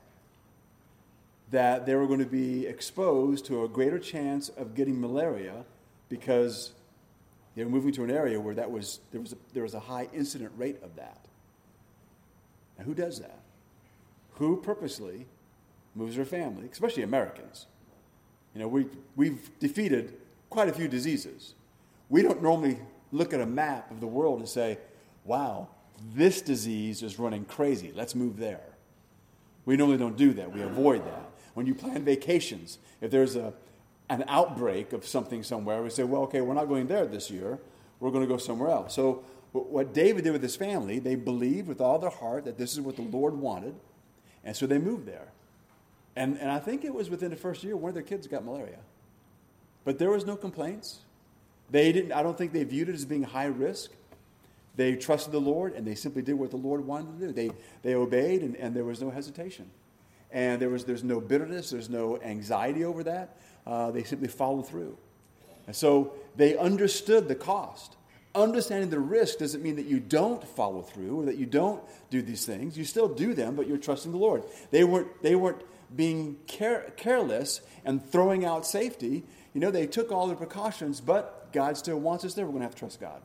that 1.52 1.86
they 1.86 1.96
were 1.96 2.08
going 2.08 2.20
to 2.20 2.26
be 2.26 2.66
exposed 2.66 3.46
to 3.46 3.64
a 3.64 3.68
greater 3.68 4.00
chance 4.00 4.50
of 4.50 4.76
getting 4.76 5.00
malaria 5.00 5.64
because 6.10 6.72
they 7.56 7.64
were 7.64 7.70
moving 7.70 7.94
to 7.94 8.04
an 8.04 8.12
area 8.12 8.40
where 8.40 8.56
that 8.56 8.72
was, 8.72 9.00
there, 9.12 9.22
was 9.22 9.34
a, 9.34 9.38
there 9.54 9.64
was 9.64 9.74
a 9.74 9.80
high 9.80 10.08
incident 10.14 10.52
rate 10.58 10.82
of 10.84 10.96
that. 10.96 11.20
Now, 12.78 12.86
who 12.86 12.94
does 12.94 13.20
that? 13.20 13.40
Who 14.36 14.58
purposely 14.58 15.28
moves 15.94 16.16
their 16.16 16.26
family, 16.26 16.68
especially 16.72 17.04
Americans? 17.04 17.68
You 18.54 18.62
know, 18.62 18.68
we, 18.68 18.88
we've 19.16 19.50
defeated 19.60 20.18
quite 20.50 20.68
a 20.68 20.74
few 20.74 20.88
diseases 20.88 21.54
we 22.10 22.22
don't 22.22 22.42
normally 22.42 22.80
look 23.12 23.34
at 23.34 23.42
a 23.42 23.46
map 23.46 23.92
of 23.92 24.00
the 24.00 24.08
world 24.08 24.40
and 24.40 24.48
say, 24.48 24.78
wow, 25.24 25.68
this 26.14 26.42
disease 26.42 27.02
is 27.02 27.18
running 27.18 27.46
crazy. 27.46 27.92
Let's 27.94 28.16
move 28.16 28.38
there. 28.38 28.62
We 29.66 29.78
normally 29.78 29.98
don't 29.98 30.18
do 30.18 30.34
that, 30.34 30.54
we 30.54 30.62
avoid 30.62 31.06
that. 31.06 31.30
When 31.56 31.66
you 31.66 31.74
plan 31.74 32.04
vacations, 32.04 32.78
if 33.02 33.10
there's 33.10 33.36
a, 33.36 33.54
an 34.10 34.26
outbreak 34.28 34.94
of 34.94 35.08
something 35.08 35.42
somewhere, 35.42 35.82
we 35.82 35.90
say, 35.90 36.04
well, 36.04 36.24
okay, 36.24 36.42
we're 36.42 36.54
not 36.54 36.66
going 36.66 36.88
there 36.88 37.06
this 37.06 37.32
year. 37.32 37.60
We're 38.00 38.12
going 38.12 38.24
to 38.24 38.28
go 38.28 38.38
somewhere 38.38 38.70
else. 38.70 38.94
So, 38.94 39.24
what 39.52 39.94
David 39.94 40.26
did 40.26 40.34
with 40.34 40.44
his 40.44 40.58
family, 40.58 41.00
they 41.00 41.16
believed 41.16 41.70
with 41.70 41.80
all 41.80 41.98
their 41.98 42.10
heart 42.10 42.44
that 42.44 42.58
this 42.58 42.74
is 42.74 42.82
what 42.82 42.98
the 42.98 43.04
Lord 43.04 43.36
wanted, 43.36 43.74
and 44.44 44.54
so 44.54 44.68
they 44.68 44.78
moved 44.78 45.06
there. 45.06 45.30
And, 46.18 46.38
and 46.40 46.52
I 46.52 46.60
think 46.60 46.84
it 46.84 46.94
was 46.94 47.10
within 47.10 47.30
the 47.30 47.38
first 47.38 47.64
year 47.64 47.78
one 47.78 47.90
of 47.90 47.94
their 47.94 48.04
kids 48.04 48.28
got 48.28 48.44
malaria. 48.44 48.80
But 49.86 49.98
there 49.98 50.10
was 50.10 50.26
no 50.26 50.36
complaints. 50.36 51.00
They 51.70 51.92
didn't, 51.92 52.12
I 52.12 52.24
don't 52.24 52.38
think 52.38 52.54
they 52.54 52.64
viewed 52.64 52.90
it 52.90 52.96
as 52.96 53.06
being 53.06 53.24
high 53.24 53.46
risk. 53.46 53.92
They 54.76 54.96
trusted 54.96 55.32
the 55.32 55.40
Lord 55.40 55.74
and 55.74 55.88
they 55.88 55.96
simply 55.96 56.22
did 56.22 56.34
what 56.34 56.52
the 56.52 56.58
Lord 56.58 56.86
wanted 56.86 57.08
them 57.08 57.20
to 57.20 57.28
do. 57.28 57.34
They, 57.34 57.52
they 57.82 57.96
obeyed 57.96 58.42
and, 58.42 58.56
and 58.58 58.76
there 58.76 58.84
was 58.84 59.02
no 59.02 59.10
hesitation. 59.10 59.70
And 60.32 60.62
there 60.62 60.70
was, 60.70 60.84
there's 60.84 61.04
no 61.04 61.22
bitterness, 61.22 61.70
there's 61.70 61.90
no 61.90 62.20
anxiety 62.22 62.84
over 62.84 63.04
that. 63.04 63.38
Uh, 63.66 63.92
they 63.92 64.04
simply 64.04 64.28
followed 64.28 64.68
through. 64.68 64.98
And 65.68 65.76
so 65.76 66.14
they 66.36 66.58
understood 66.58 67.28
the 67.28 67.36
cost. 67.36 67.96
Understanding 68.36 68.90
the 68.90 69.00
risk 69.00 69.40
doesn't 69.40 69.64
mean 69.64 69.78
that 69.78 69.86
you 69.86 70.00
don't 70.00 70.46
follow 70.46 70.82
through 70.82 71.22
or 71.22 71.26
that 71.26 71.38
you 71.38 71.46
don't 71.46 71.82
do 72.10 72.22
these 72.22 72.46
things. 72.46 72.78
You 72.78 72.84
still 72.84 73.08
do 73.08 73.34
them, 73.34 73.56
but 73.56 73.66
you're 73.66 73.78
trusting 73.78 74.12
the 74.12 74.18
Lord. 74.18 74.44
They 74.72 74.84
weren't, 74.84 75.24
they 75.24 75.36
weren't 75.36 75.62
being 75.96 76.38
care, 76.48 76.92
careless 76.98 77.62
and 77.86 78.06
throwing 78.12 78.44
out 78.44 78.66
safety. 78.66 79.24
You 79.54 79.62
know, 79.62 79.72
they 79.72 79.88
took 79.88 80.12
all 80.12 80.28
the 80.28 80.36
precautions, 80.36 81.00
but 81.00 81.45
God 81.56 81.78
still 81.78 81.98
wants 81.98 82.26
us 82.26 82.34
there. 82.34 82.46
We're 82.46 82.52
going 82.52 82.62
to 82.62 82.68
have 82.68 82.76
to 82.76 82.80
trust 82.80 83.00
God. 83.00 83.22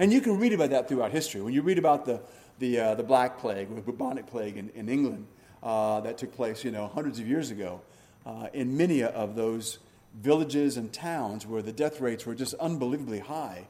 And 0.00 0.12
you 0.12 0.20
can 0.20 0.40
read 0.40 0.52
about 0.52 0.70
that 0.70 0.88
throughout 0.88 1.12
history. 1.12 1.40
When 1.40 1.54
you 1.54 1.62
read 1.62 1.78
about 1.78 2.04
the, 2.04 2.20
the, 2.58 2.80
uh, 2.80 2.94
the 2.96 3.04
Black 3.04 3.38
Plague, 3.38 3.72
the 3.72 3.80
bubonic 3.80 4.26
plague 4.26 4.56
in, 4.56 4.70
in 4.70 4.88
England 4.88 5.26
uh, 5.62 6.00
that 6.00 6.18
took 6.18 6.34
place, 6.34 6.64
you 6.64 6.72
know, 6.72 6.88
hundreds 6.88 7.20
of 7.20 7.28
years 7.28 7.52
ago, 7.52 7.80
uh, 8.26 8.48
in 8.52 8.76
many 8.76 9.04
of 9.04 9.36
those 9.36 9.78
villages 10.20 10.76
and 10.76 10.92
towns 10.92 11.46
where 11.46 11.62
the 11.62 11.72
death 11.72 12.00
rates 12.00 12.26
were 12.26 12.34
just 12.34 12.54
unbelievably 12.54 13.20
high, 13.20 13.68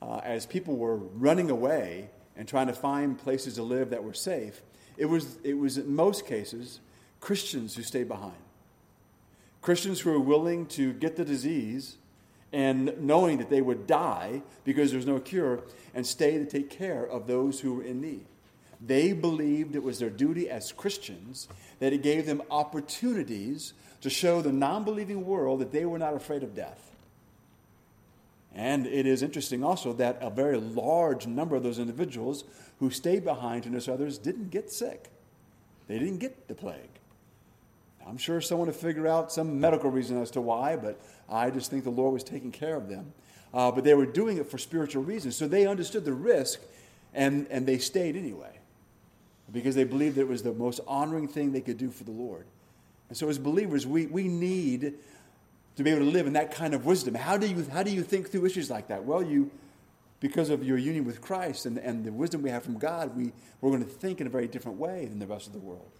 uh, 0.00 0.20
as 0.24 0.46
people 0.46 0.76
were 0.76 0.96
running 0.96 1.50
away 1.50 2.08
and 2.34 2.48
trying 2.48 2.68
to 2.68 2.72
find 2.72 3.18
places 3.18 3.56
to 3.56 3.62
live 3.62 3.90
that 3.90 4.02
were 4.02 4.14
safe, 4.14 4.62
it 4.96 5.04
was, 5.04 5.36
it 5.44 5.54
was 5.54 5.76
in 5.76 5.94
most 5.94 6.26
cases 6.26 6.80
Christians 7.20 7.76
who 7.76 7.82
stayed 7.82 8.08
behind. 8.08 8.40
Christians 9.60 10.00
who 10.00 10.12
were 10.12 10.20
willing 10.20 10.64
to 10.66 10.94
get 10.94 11.16
the 11.16 11.26
disease 11.26 11.98
and 12.52 12.94
knowing 13.00 13.38
that 13.38 13.50
they 13.50 13.60
would 13.60 13.86
die 13.86 14.42
because 14.64 14.90
there's 14.90 15.06
no 15.06 15.20
cure, 15.20 15.62
and 15.94 16.06
stay 16.06 16.38
to 16.38 16.46
take 16.46 16.70
care 16.70 17.06
of 17.06 17.26
those 17.26 17.60
who 17.60 17.74
were 17.74 17.82
in 17.82 18.00
need. 18.00 18.24
They 18.80 19.12
believed 19.12 19.74
it 19.74 19.82
was 19.82 19.98
their 19.98 20.10
duty 20.10 20.48
as 20.48 20.72
Christians, 20.72 21.48
that 21.80 21.92
it 21.92 22.02
gave 22.02 22.26
them 22.26 22.42
opportunities 22.50 23.74
to 24.00 24.10
show 24.10 24.40
the 24.40 24.52
non 24.52 24.84
believing 24.84 25.26
world 25.26 25.60
that 25.60 25.72
they 25.72 25.84
were 25.84 25.98
not 25.98 26.14
afraid 26.14 26.42
of 26.42 26.54
death. 26.54 26.88
And 28.54 28.86
it 28.86 29.06
is 29.06 29.22
interesting 29.22 29.62
also 29.62 29.92
that 29.94 30.18
a 30.20 30.30
very 30.30 30.58
large 30.58 31.26
number 31.26 31.56
of 31.56 31.62
those 31.62 31.78
individuals 31.78 32.44
who 32.78 32.90
stayed 32.90 33.24
behind 33.24 33.64
to 33.64 33.70
nurse 33.70 33.88
others 33.88 34.18
didn't 34.18 34.50
get 34.50 34.70
sick. 34.70 35.10
They 35.86 35.98
didn't 35.98 36.18
get 36.18 36.48
the 36.48 36.54
plague. 36.54 36.97
I'm 38.08 38.16
sure 38.16 38.40
someone 38.40 38.68
will 38.68 38.74
figure 38.74 39.06
out 39.06 39.30
some 39.30 39.60
medical 39.60 39.90
reason 39.90 40.20
as 40.22 40.30
to 40.32 40.40
why, 40.40 40.76
but 40.76 40.98
I 41.28 41.50
just 41.50 41.70
think 41.70 41.84
the 41.84 41.90
Lord 41.90 42.14
was 42.14 42.24
taking 42.24 42.50
care 42.50 42.74
of 42.74 42.88
them. 42.88 43.12
Uh, 43.52 43.70
but 43.70 43.84
they 43.84 43.94
were 43.94 44.06
doing 44.06 44.38
it 44.38 44.50
for 44.50 44.56
spiritual 44.56 45.02
reasons. 45.02 45.36
So 45.36 45.46
they 45.46 45.66
understood 45.66 46.04
the 46.04 46.12
risk 46.12 46.60
and, 47.12 47.46
and 47.50 47.66
they 47.66 47.78
stayed 47.78 48.16
anyway 48.16 48.58
because 49.52 49.74
they 49.74 49.84
believed 49.84 50.16
that 50.16 50.22
it 50.22 50.28
was 50.28 50.42
the 50.42 50.52
most 50.52 50.80
honoring 50.86 51.28
thing 51.28 51.52
they 51.52 51.60
could 51.60 51.78
do 51.78 51.90
for 51.90 52.04
the 52.04 52.10
Lord. 52.10 52.46
And 53.08 53.16
so, 53.16 53.28
as 53.28 53.38
believers, 53.38 53.86
we, 53.86 54.06
we 54.06 54.28
need 54.28 54.94
to 55.76 55.82
be 55.82 55.90
able 55.90 56.04
to 56.04 56.10
live 56.10 56.26
in 56.26 56.34
that 56.34 56.52
kind 56.54 56.74
of 56.74 56.84
wisdom. 56.84 57.14
How 57.14 57.38
do 57.38 57.46
you, 57.46 57.66
how 57.72 57.82
do 57.82 57.90
you 57.90 58.02
think 58.02 58.30
through 58.30 58.44
issues 58.44 58.68
like 58.68 58.88
that? 58.88 59.04
Well, 59.04 59.22
you, 59.22 59.50
because 60.20 60.50
of 60.50 60.62
your 60.62 60.76
union 60.76 61.04
with 61.04 61.22
Christ 61.22 61.64
and, 61.64 61.78
and 61.78 62.04
the 62.04 62.12
wisdom 62.12 62.42
we 62.42 62.50
have 62.50 62.62
from 62.62 62.78
God, 62.78 63.16
we, 63.16 63.32
we're 63.60 63.70
going 63.70 63.84
to 63.84 63.88
think 63.88 64.20
in 64.20 64.26
a 64.26 64.30
very 64.30 64.46
different 64.46 64.78
way 64.78 65.06
than 65.06 65.18
the 65.18 65.26
rest 65.26 65.46
of 65.46 65.54
the 65.54 65.58
world. 65.58 65.90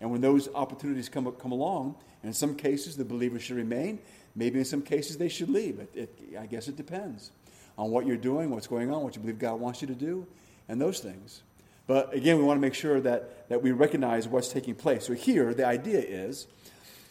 And 0.00 0.10
when 0.10 0.20
those 0.20 0.48
opportunities 0.54 1.08
come, 1.08 1.30
come 1.32 1.52
along, 1.52 1.96
and 2.22 2.28
in 2.28 2.34
some 2.34 2.54
cases 2.54 2.96
the 2.96 3.04
believers 3.04 3.42
should 3.42 3.56
remain, 3.56 3.98
maybe 4.34 4.58
in 4.58 4.64
some 4.64 4.82
cases 4.82 5.16
they 5.16 5.28
should 5.28 5.48
leave. 5.48 5.78
It, 5.78 5.90
it, 5.94 6.38
I 6.38 6.46
guess 6.46 6.68
it 6.68 6.76
depends 6.76 7.30
on 7.76 7.90
what 7.90 8.06
you're 8.06 8.16
doing, 8.16 8.50
what's 8.50 8.66
going 8.66 8.92
on, 8.92 9.02
what 9.02 9.14
you 9.14 9.20
believe 9.20 9.38
God 9.38 9.60
wants 9.60 9.80
you 9.80 9.88
to 9.88 9.94
do, 9.94 10.26
and 10.68 10.80
those 10.80 11.00
things. 11.00 11.42
But 11.86 12.14
again, 12.14 12.38
we 12.38 12.44
want 12.44 12.56
to 12.56 12.60
make 12.60 12.74
sure 12.74 13.00
that, 13.00 13.48
that 13.48 13.62
we 13.62 13.72
recognize 13.72 14.26
what's 14.26 14.48
taking 14.48 14.74
place. 14.74 15.06
So 15.06 15.12
here, 15.12 15.52
the 15.52 15.66
idea 15.66 16.00
is, 16.00 16.46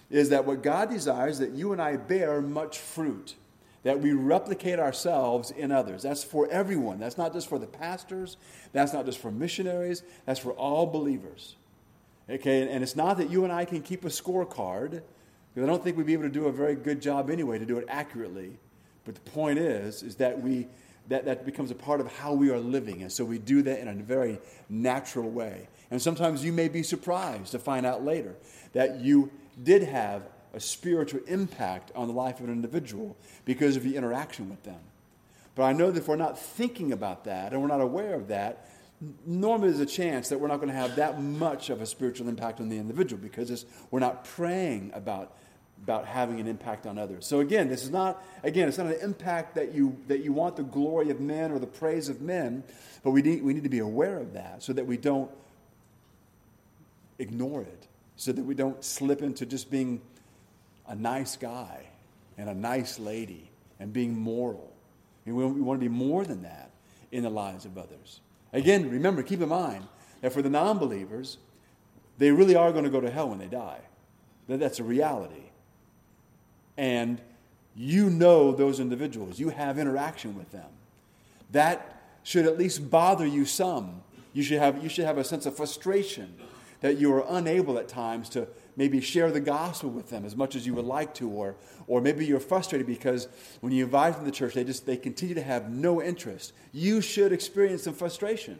is 0.09 0.29
that 0.29 0.45
what 0.45 0.63
God 0.63 0.89
desires 0.89 1.39
that 1.39 1.51
you 1.51 1.73
and 1.73 1.81
I 1.81 1.97
bear 1.97 2.41
much 2.41 2.79
fruit, 2.79 3.35
that 3.83 3.99
we 3.99 4.13
replicate 4.13 4.79
ourselves 4.79 5.51
in 5.51 5.71
others. 5.71 6.01
That's 6.03 6.23
for 6.23 6.49
everyone. 6.49 6.99
That's 6.99 7.17
not 7.17 7.33
just 7.33 7.49
for 7.49 7.59
the 7.59 7.67
pastors, 7.67 8.37
that's 8.71 8.93
not 8.93 9.05
just 9.05 9.19
for 9.19 9.31
missionaries, 9.31 10.03
that's 10.25 10.39
for 10.39 10.51
all 10.53 10.87
believers. 10.87 11.55
Okay, 12.29 12.69
and 12.69 12.83
it's 12.83 12.95
not 12.95 13.17
that 13.17 13.29
you 13.29 13.43
and 13.43 13.51
I 13.51 13.65
can 13.65 13.81
keep 13.81 14.05
a 14.05 14.09
scorecard, 14.09 15.01
because 15.53 15.63
I 15.63 15.65
don't 15.65 15.83
think 15.83 15.97
we'd 15.97 16.05
be 16.05 16.13
able 16.13 16.23
to 16.23 16.29
do 16.29 16.45
a 16.45 16.51
very 16.51 16.75
good 16.75 17.01
job 17.01 17.29
anyway 17.29 17.59
to 17.59 17.65
do 17.65 17.77
it 17.77 17.85
accurately. 17.89 18.57
But 19.05 19.15
the 19.15 19.31
point 19.31 19.59
is, 19.59 20.03
is 20.03 20.15
that 20.15 20.41
we 20.41 20.67
that, 21.09 21.25
that 21.25 21.45
becomes 21.45 21.71
a 21.71 21.75
part 21.75 21.99
of 21.99 22.07
how 22.07 22.33
we 22.33 22.49
are 22.49 22.59
living. 22.59 23.01
And 23.01 23.11
so 23.11 23.25
we 23.25 23.37
do 23.37 23.61
that 23.63 23.79
in 23.79 23.87
a 23.87 23.93
very 23.93 24.39
natural 24.69 25.29
way. 25.29 25.67
And 25.91 26.01
sometimes 26.01 26.43
you 26.43 26.53
may 26.53 26.69
be 26.69 26.83
surprised 26.83 27.51
to 27.51 27.59
find 27.59 27.85
out 27.85 28.03
later 28.03 28.35
that 28.73 29.01
you 29.01 29.31
did 29.61 29.83
have 29.83 30.23
a 30.53 30.59
spiritual 30.59 31.21
impact 31.27 31.91
on 31.95 32.07
the 32.07 32.13
life 32.13 32.39
of 32.39 32.45
an 32.45 32.51
individual 32.51 33.15
because 33.45 33.75
of 33.75 33.83
the 33.83 33.95
interaction 33.95 34.49
with 34.49 34.63
them. 34.63 34.79
But 35.55 35.63
I 35.63 35.73
know 35.73 35.91
that 35.91 35.99
if 35.99 36.07
we're 36.07 36.15
not 36.15 36.39
thinking 36.39 36.91
about 36.91 37.25
that 37.25 37.53
and 37.53 37.61
we're 37.61 37.67
not 37.67 37.81
aware 37.81 38.15
of 38.15 38.29
that, 38.29 38.67
normally 39.25 39.69
there's 39.69 39.79
a 39.79 39.85
chance 39.85 40.29
that 40.29 40.39
we're 40.39 40.47
not 40.47 40.57
going 40.57 40.69
to 40.69 40.75
have 40.75 40.95
that 40.97 41.21
much 41.21 41.69
of 41.69 41.81
a 41.81 41.85
spiritual 41.85 42.27
impact 42.27 42.59
on 42.59 42.69
the 42.69 42.77
individual 42.77 43.21
because 43.21 43.65
we're 43.91 43.99
not 43.99 44.25
praying 44.25 44.91
about, 44.93 45.35
about 45.83 46.05
having 46.05 46.39
an 46.39 46.47
impact 46.47 46.85
on 46.85 46.97
others. 46.97 47.25
So 47.25 47.39
again, 47.39 47.69
this 47.69 47.83
is 47.83 47.89
not 47.89 48.23
again, 48.43 48.67
it's 48.67 48.77
not 48.77 48.87
an 48.87 48.99
impact 49.01 49.55
that 49.55 49.73
you 49.73 49.97
that 50.07 50.23
you 50.23 50.33
want 50.33 50.55
the 50.55 50.63
glory 50.63 51.09
of 51.09 51.19
men 51.19 51.51
or 51.51 51.59
the 51.59 51.67
praise 51.67 52.09
of 52.09 52.21
men, 52.21 52.63
but 53.03 53.11
we 53.11 53.21
need 53.21 53.43
we 53.43 53.53
need 53.53 53.63
to 53.63 53.69
be 53.69 53.79
aware 53.79 54.19
of 54.19 54.33
that 54.33 54.63
so 54.63 54.73
that 54.73 54.85
we 54.85 54.97
don't 54.97 55.31
ignore 57.19 57.61
it, 57.61 57.87
so 58.15 58.31
that 58.31 58.43
we 58.43 58.53
don't 58.53 58.83
slip 58.83 59.21
into 59.21 59.45
just 59.45 59.69
being 59.71 60.01
a 60.87 60.95
nice 60.95 61.35
guy 61.35 61.87
and 62.37 62.49
a 62.49 62.53
nice 62.53 62.99
lady 62.99 63.49
and 63.79 63.93
being 63.93 64.17
moral. 64.17 64.71
And 65.25 65.35
we, 65.35 65.45
we 65.45 65.61
want 65.61 65.79
to 65.79 65.89
be 65.89 65.93
more 65.93 66.25
than 66.25 66.43
that 66.43 66.71
in 67.11 67.23
the 67.23 67.29
lives 67.29 67.65
of 67.65 67.77
others. 67.77 68.19
Again, 68.53 68.89
remember, 68.89 69.23
keep 69.23 69.41
in 69.41 69.49
mind 69.49 69.85
that 70.21 70.31
for 70.31 70.41
the 70.41 70.49
non 70.49 70.77
believers, 70.77 71.37
they 72.19 72.31
really 72.31 72.55
are 72.55 72.71
going 72.71 72.83
to 72.83 72.89
go 72.89 73.01
to 73.01 73.09
hell 73.09 73.29
when 73.29 73.39
they 73.39 73.47
die. 73.47 73.79
That's 74.47 74.79
a 74.79 74.83
reality. 74.83 75.49
And 76.77 77.19
you 77.75 78.09
know 78.09 78.51
those 78.51 78.79
individuals, 78.79 79.39
you 79.39 79.49
have 79.49 79.79
interaction 79.79 80.37
with 80.37 80.51
them. 80.51 80.69
That 81.51 82.01
should 82.23 82.45
at 82.45 82.57
least 82.57 82.89
bother 82.89 83.25
you 83.25 83.45
some. 83.45 84.01
You 84.33 84.43
should 84.43 84.59
have, 84.59 84.83
you 84.83 84.89
should 84.89 85.05
have 85.05 85.17
a 85.17 85.23
sense 85.23 85.45
of 85.45 85.55
frustration 85.55 86.35
that 86.81 86.97
you 86.97 87.13
are 87.13 87.25
unable 87.29 87.77
at 87.77 87.87
times 87.87 88.29
to 88.29 88.47
maybe 88.75 89.01
share 89.01 89.31
the 89.31 89.39
gospel 89.39 89.89
with 89.89 90.09
them 90.09 90.25
as 90.25 90.35
much 90.35 90.55
as 90.55 90.65
you 90.65 90.73
would 90.73 90.85
like 90.85 91.13
to, 91.15 91.29
or, 91.29 91.55
or 91.87 92.01
maybe 92.01 92.25
you're 92.25 92.39
frustrated 92.39 92.87
because 92.87 93.27
when 93.61 93.71
you 93.71 93.83
invite 93.83 94.13
them 94.13 94.25
to 94.25 94.31
the 94.31 94.35
church, 94.35 94.53
they 94.53 94.63
just 94.63 94.85
they 94.85 94.97
continue 94.97 95.35
to 95.35 95.43
have 95.43 95.69
no 95.69 96.01
interest. 96.01 96.53
You 96.71 97.01
should 97.01 97.31
experience 97.31 97.83
some 97.83 97.93
frustration. 97.93 98.59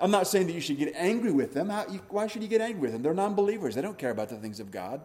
I'm 0.00 0.10
not 0.10 0.26
saying 0.26 0.46
that 0.46 0.54
you 0.54 0.62
should 0.62 0.78
get 0.78 0.94
angry 0.96 1.30
with 1.30 1.52
them. 1.52 1.68
How, 1.68 1.86
you, 1.86 2.00
why 2.08 2.26
should 2.26 2.42
you 2.42 2.48
get 2.48 2.62
angry 2.62 2.80
with 2.80 2.92
them? 2.92 3.02
They're 3.02 3.14
non 3.14 3.34
believers, 3.34 3.74
they 3.74 3.82
don't 3.82 3.98
care 3.98 4.10
about 4.10 4.30
the 4.30 4.36
things 4.36 4.60
of 4.60 4.70
God. 4.70 5.02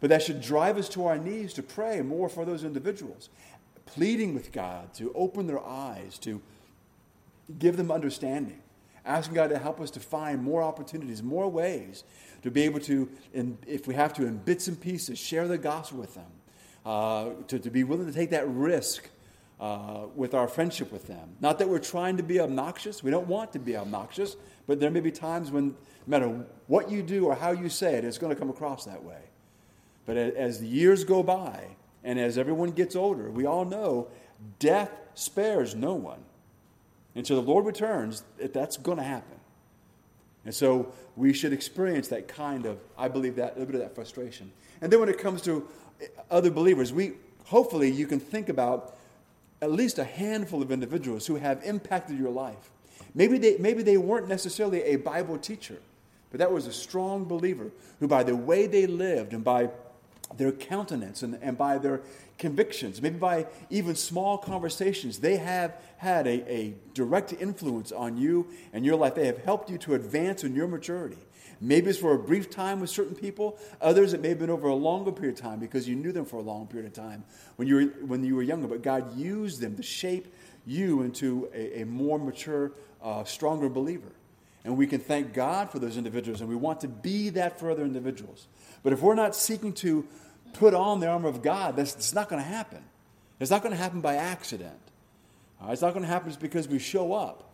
But 0.00 0.10
that 0.10 0.22
should 0.22 0.42
drive 0.42 0.76
us 0.76 0.88
to 0.90 1.06
our 1.06 1.16
knees 1.16 1.54
to 1.54 1.62
pray 1.62 2.02
more 2.02 2.28
for 2.28 2.44
those 2.44 2.62
individuals, 2.62 3.30
pleading 3.86 4.34
with 4.34 4.52
God 4.52 4.92
to 4.94 5.10
open 5.14 5.46
their 5.46 5.64
eyes, 5.64 6.18
to 6.18 6.42
give 7.58 7.78
them 7.78 7.90
understanding, 7.90 8.60
asking 9.04 9.34
God 9.34 9.50
to 9.50 9.58
help 9.58 9.80
us 9.80 9.90
to 9.92 10.00
find 10.00 10.42
more 10.42 10.62
opportunities, 10.62 11.22
more 11.22 11.48
ways 11.48 12.04
to 12.42 12.50
be 12.50 12.62
able 12.62 12.80
to, 12.80 13.08
in, 13.32 13.58
if 13.66 13.86
we 13.86 13.94
have 13.94 14.12
to, 14.14 14.26
in 14.26 14.36
bits 14.36 14.68
and 14.68 14.80
pieces, 14.80 15.18
share 15.18 15.48
the 15.48 15.58
gospel 15.58 15.98
with 15.98 16.14
them, 16.14 16.30
uh, 16.84 17.30
to, 17.48 17.58
to 17.58 17.70
be 17.70 17.84
willing 17.84 18.06
to 18.06 18.12
take 18.12 18.30
that 18.30 18.46
risk 18.48 19.08
uh, 19.60 20.02
with 20.14 20.34
our 20.34 20.48
friendship 20.48 20.92
with 20.92 21.06
them. 21.06 21.36
Not 21.40 21.58
that 21.58 21.68
we're 21.68 21.78
trying 21.78 22.18
to 22.18 22.22
be 22.22 22.40
obnoxious, 22.40 23.02
we 23.02 23.10
don't 23.10 23.28
want 23.28 23.52
to 23.54 23.58
be 23.58 23.76
obnoxious, 23.76 24.36
but 24.66 24.80
there 24.80 24.90
may 24.90 25.00
be 25.00 25.10
times 25.10 25.50
when, 25.50 25.68
no 25.68 25.74
matter 26.06 26.46
what 26.66 26.90
you 26.90 27.02
do 27.02 27.26
or 27.26 27.34
how 27.34 27.52
you 27.52 27.68
say 27.68 27.94
it, 27.94 28.04
it's 28.04 28.18
going 28.18 28.34
to 28.34 28.38
come 28.38 28.50
across 28.50 28.84
that 28.84 29.02
way. 29.04 29.20
But 30.06 30.16
as 30.16 30.60
the 30.60 30.66
years 30.66 31.04
go 31.04 31.22
by, 31.22 31.76
and 32.02 32.18
as 32.18 32.36
everyone 32.36 32.72
gets 32.72 32.94
older, 32.94 33.30
we 33.30 33.46
all 33.46 33.64
know 33.64 34.08
death 34.58 34.90
spares 35.14 35.74
no 35.74 35.94
one. 35.94 36.22
Until 37.14 37.40
the 37.40 37.48
Lord 37.48 37.64
returns, 37.64 38.22
that's 38.38 38.76
going 38.76 38.98
to 38.98 39.04
happen. 39.04 39.38
And 40.44 40.54
so 40.54 40.92
we 41.16 41.32
should 41.32 41.52
experience 41.52 42.08
that 42.08 42.28
kind 42.28 42.66
of, 42.66 42.78
I 42.98 43.08
believe, 43.08 43.36
that 43.36 43.52
a 43.56 43.58
little 43.58 43.66
bit 43.66 43.74
of 43.76 43.80
that 43.82 43.94
frustration. 43.94 44.52
And 44.80 44.92
then 44.92 45.00
when 45.00 45.08
it 45.08 45.18
comes 45.18 45.40
to 45.42 45.66
eh, 46.00 46.06
other 46.30 46.50
believers, 46.50 46.92
we 46.92 47.12
hopefully 47.46 47.90
you 47.90 48.06
can 48.06 48.20
think 48.20 48.48
about 48.48 48.96
at 49.62 49.70
least 49.70 49.98
a 49.98 50.04
handful 50.04 50.60
of 50.60 50.70
individuals 50.70 51.26
who 51.26 51.36
have 51.36 51.62
impacted 51.64 52.18
your 52.18 52.30
life. 52.30 52.70
Maybe 53.14 53.38
they, 53.38 53.56
maybe 53.58 53.82
they 53.82 53.96
weren't 53.96 54.28
necessarily 54.28 54.82
a 54.82 54.96
Bible 54.96 55.38
teacher, 55.38 55.78
but 56.30 56.38
that 56.38 56.52
was 56.52 56.66
a 56.66 56.72
strong 56.72 57.24
believer 57.24 57.70
who, 58.00 58.08
by 58.08 58.24
the 58.24 58.36
way 58.36 58.66
they 58.66 58.86
lived 58.86 59.32
and 59.32 59.44
by 59.44 59.70
their 60.36 60.52
countenance 60.52 61.22
and, 61.22 61.38
and 61.40 61.56
by 61.56 61.78
their 61.78 62.02
convictions, 62.38 63.00
maybe 63.00 63.18
by 63.18 63.46
even 63.70 63.94
small 63.94 64.38
conversations, 64.38 65.18
they 65.18 65.36
have 65.36 65.74
had 65.98 66.26
a, 66.26 66.52
a 66.52 66.74
direct 66.92 67.32
influence 67.32 67.92
on 67.92 68.16
you 68.16 68.46
and 68.72 68.84
your 68.84 68.96
life. 68.96 69.14
They 69.14 69.26
have 69.26 69.38
helped 69.38 69.70
you 69.70 69.78
to 69.78 69.94
advance 69.94 70.44
in 70.44 70.54
your 70.54 70.66
maturity. 70.66 71.18
Maybe 71.60 71.90
it's 71.90 71.98
for 71.98 72.14
a 72.14 72.18
brief 72.18 72.50
time 72.50 72.80
with 72.80 72.90
certain 72.90 73.14
people. 73.14 73.58
Others, 73.80 74.12
it 74.12 74.20
may 74.20 74.30
have 74.30 74.38
been 74.38 74.50
over 74.50 74.68
a 74.68 74.74
longer 74.74 75.12
period 75.12 75.38
of 75.38 75.42
time 75.42 75.60
because 75.60 75.88
you 75.88 75.94
knew 75.94 76.12
them 76.12 76.24
for 76.24 76.36
a 76.36 76.42
long 76.42 76.66
period 76.66 76.86
of 76.86 76.92
time 76.92 77.24
when 77.56 77.68
you 77.68 77.76
were, 77.76 78.06
when 78.06 78.24
you 78.24 78.34
were 78.34 78.42
younger. 78.42 78.66
But 78.66 78.82
God 78.82 79.16
used 79.16 79.60
them 79.60 79.76
to 79.76 79.82
shape 79.82 80.34
you 80.66 81.02
into 81.02 81.48
a, 81.54 81.82
a 81.82 81.86
more 81.86 82.18
mature, 82.18 82.72
uh, 83.02 83.24
stronger 83.24 83.68
believer. 83.68 84.12
And 84.64 84.78
we 84.78 84.86
can 84.86 84.98
thank 84.98 85.34
God 85.34 85.70
for 85.70 85.78
those 85.78 85.98
individuals, 85.98 86.40
and 86.40 86.48
we 86.48 86.56
want 86.56 86.80
to 86.80 86.88
be 86.88 87.28
that 87.30 87.60
for 87.60 87.70
other 87.70 87.84
individuals. 87.84 88.48
But 88.82 88.94
if 88.94 89.02
we're 89.02 89.14
not 89.14 89.36
seeking 89.36 89.74
to 89.74 90.06
put 90.54 90.74
on 90.74 91.00
the 91.00 91.08
armor 91.08 91.28
of 91.28 91.42
God, 91.42 91.76
that's, 91.76 92.14
not 92.14 92.28
going 92.28 92.42
to 92.42 92.48
happen. 92.48 92.82
It's 93.40 93.50
not 93.50 93.62
going 93.62 93.72
to 93.72 93.80
happen 93.80 94.00
by 94.00 94.16
accident. 94.16 94.78
Uh, 95.60 95.72
it's 95.72 95.82
not 95.82 95.92
going 95.92 96.04
to 96.04 96.08
happen 96.08 96.30
just 96.30 96.40
because 96.40 96.66
we 96.68 96.78
show 96.78 97.12
up. 97.12 97.50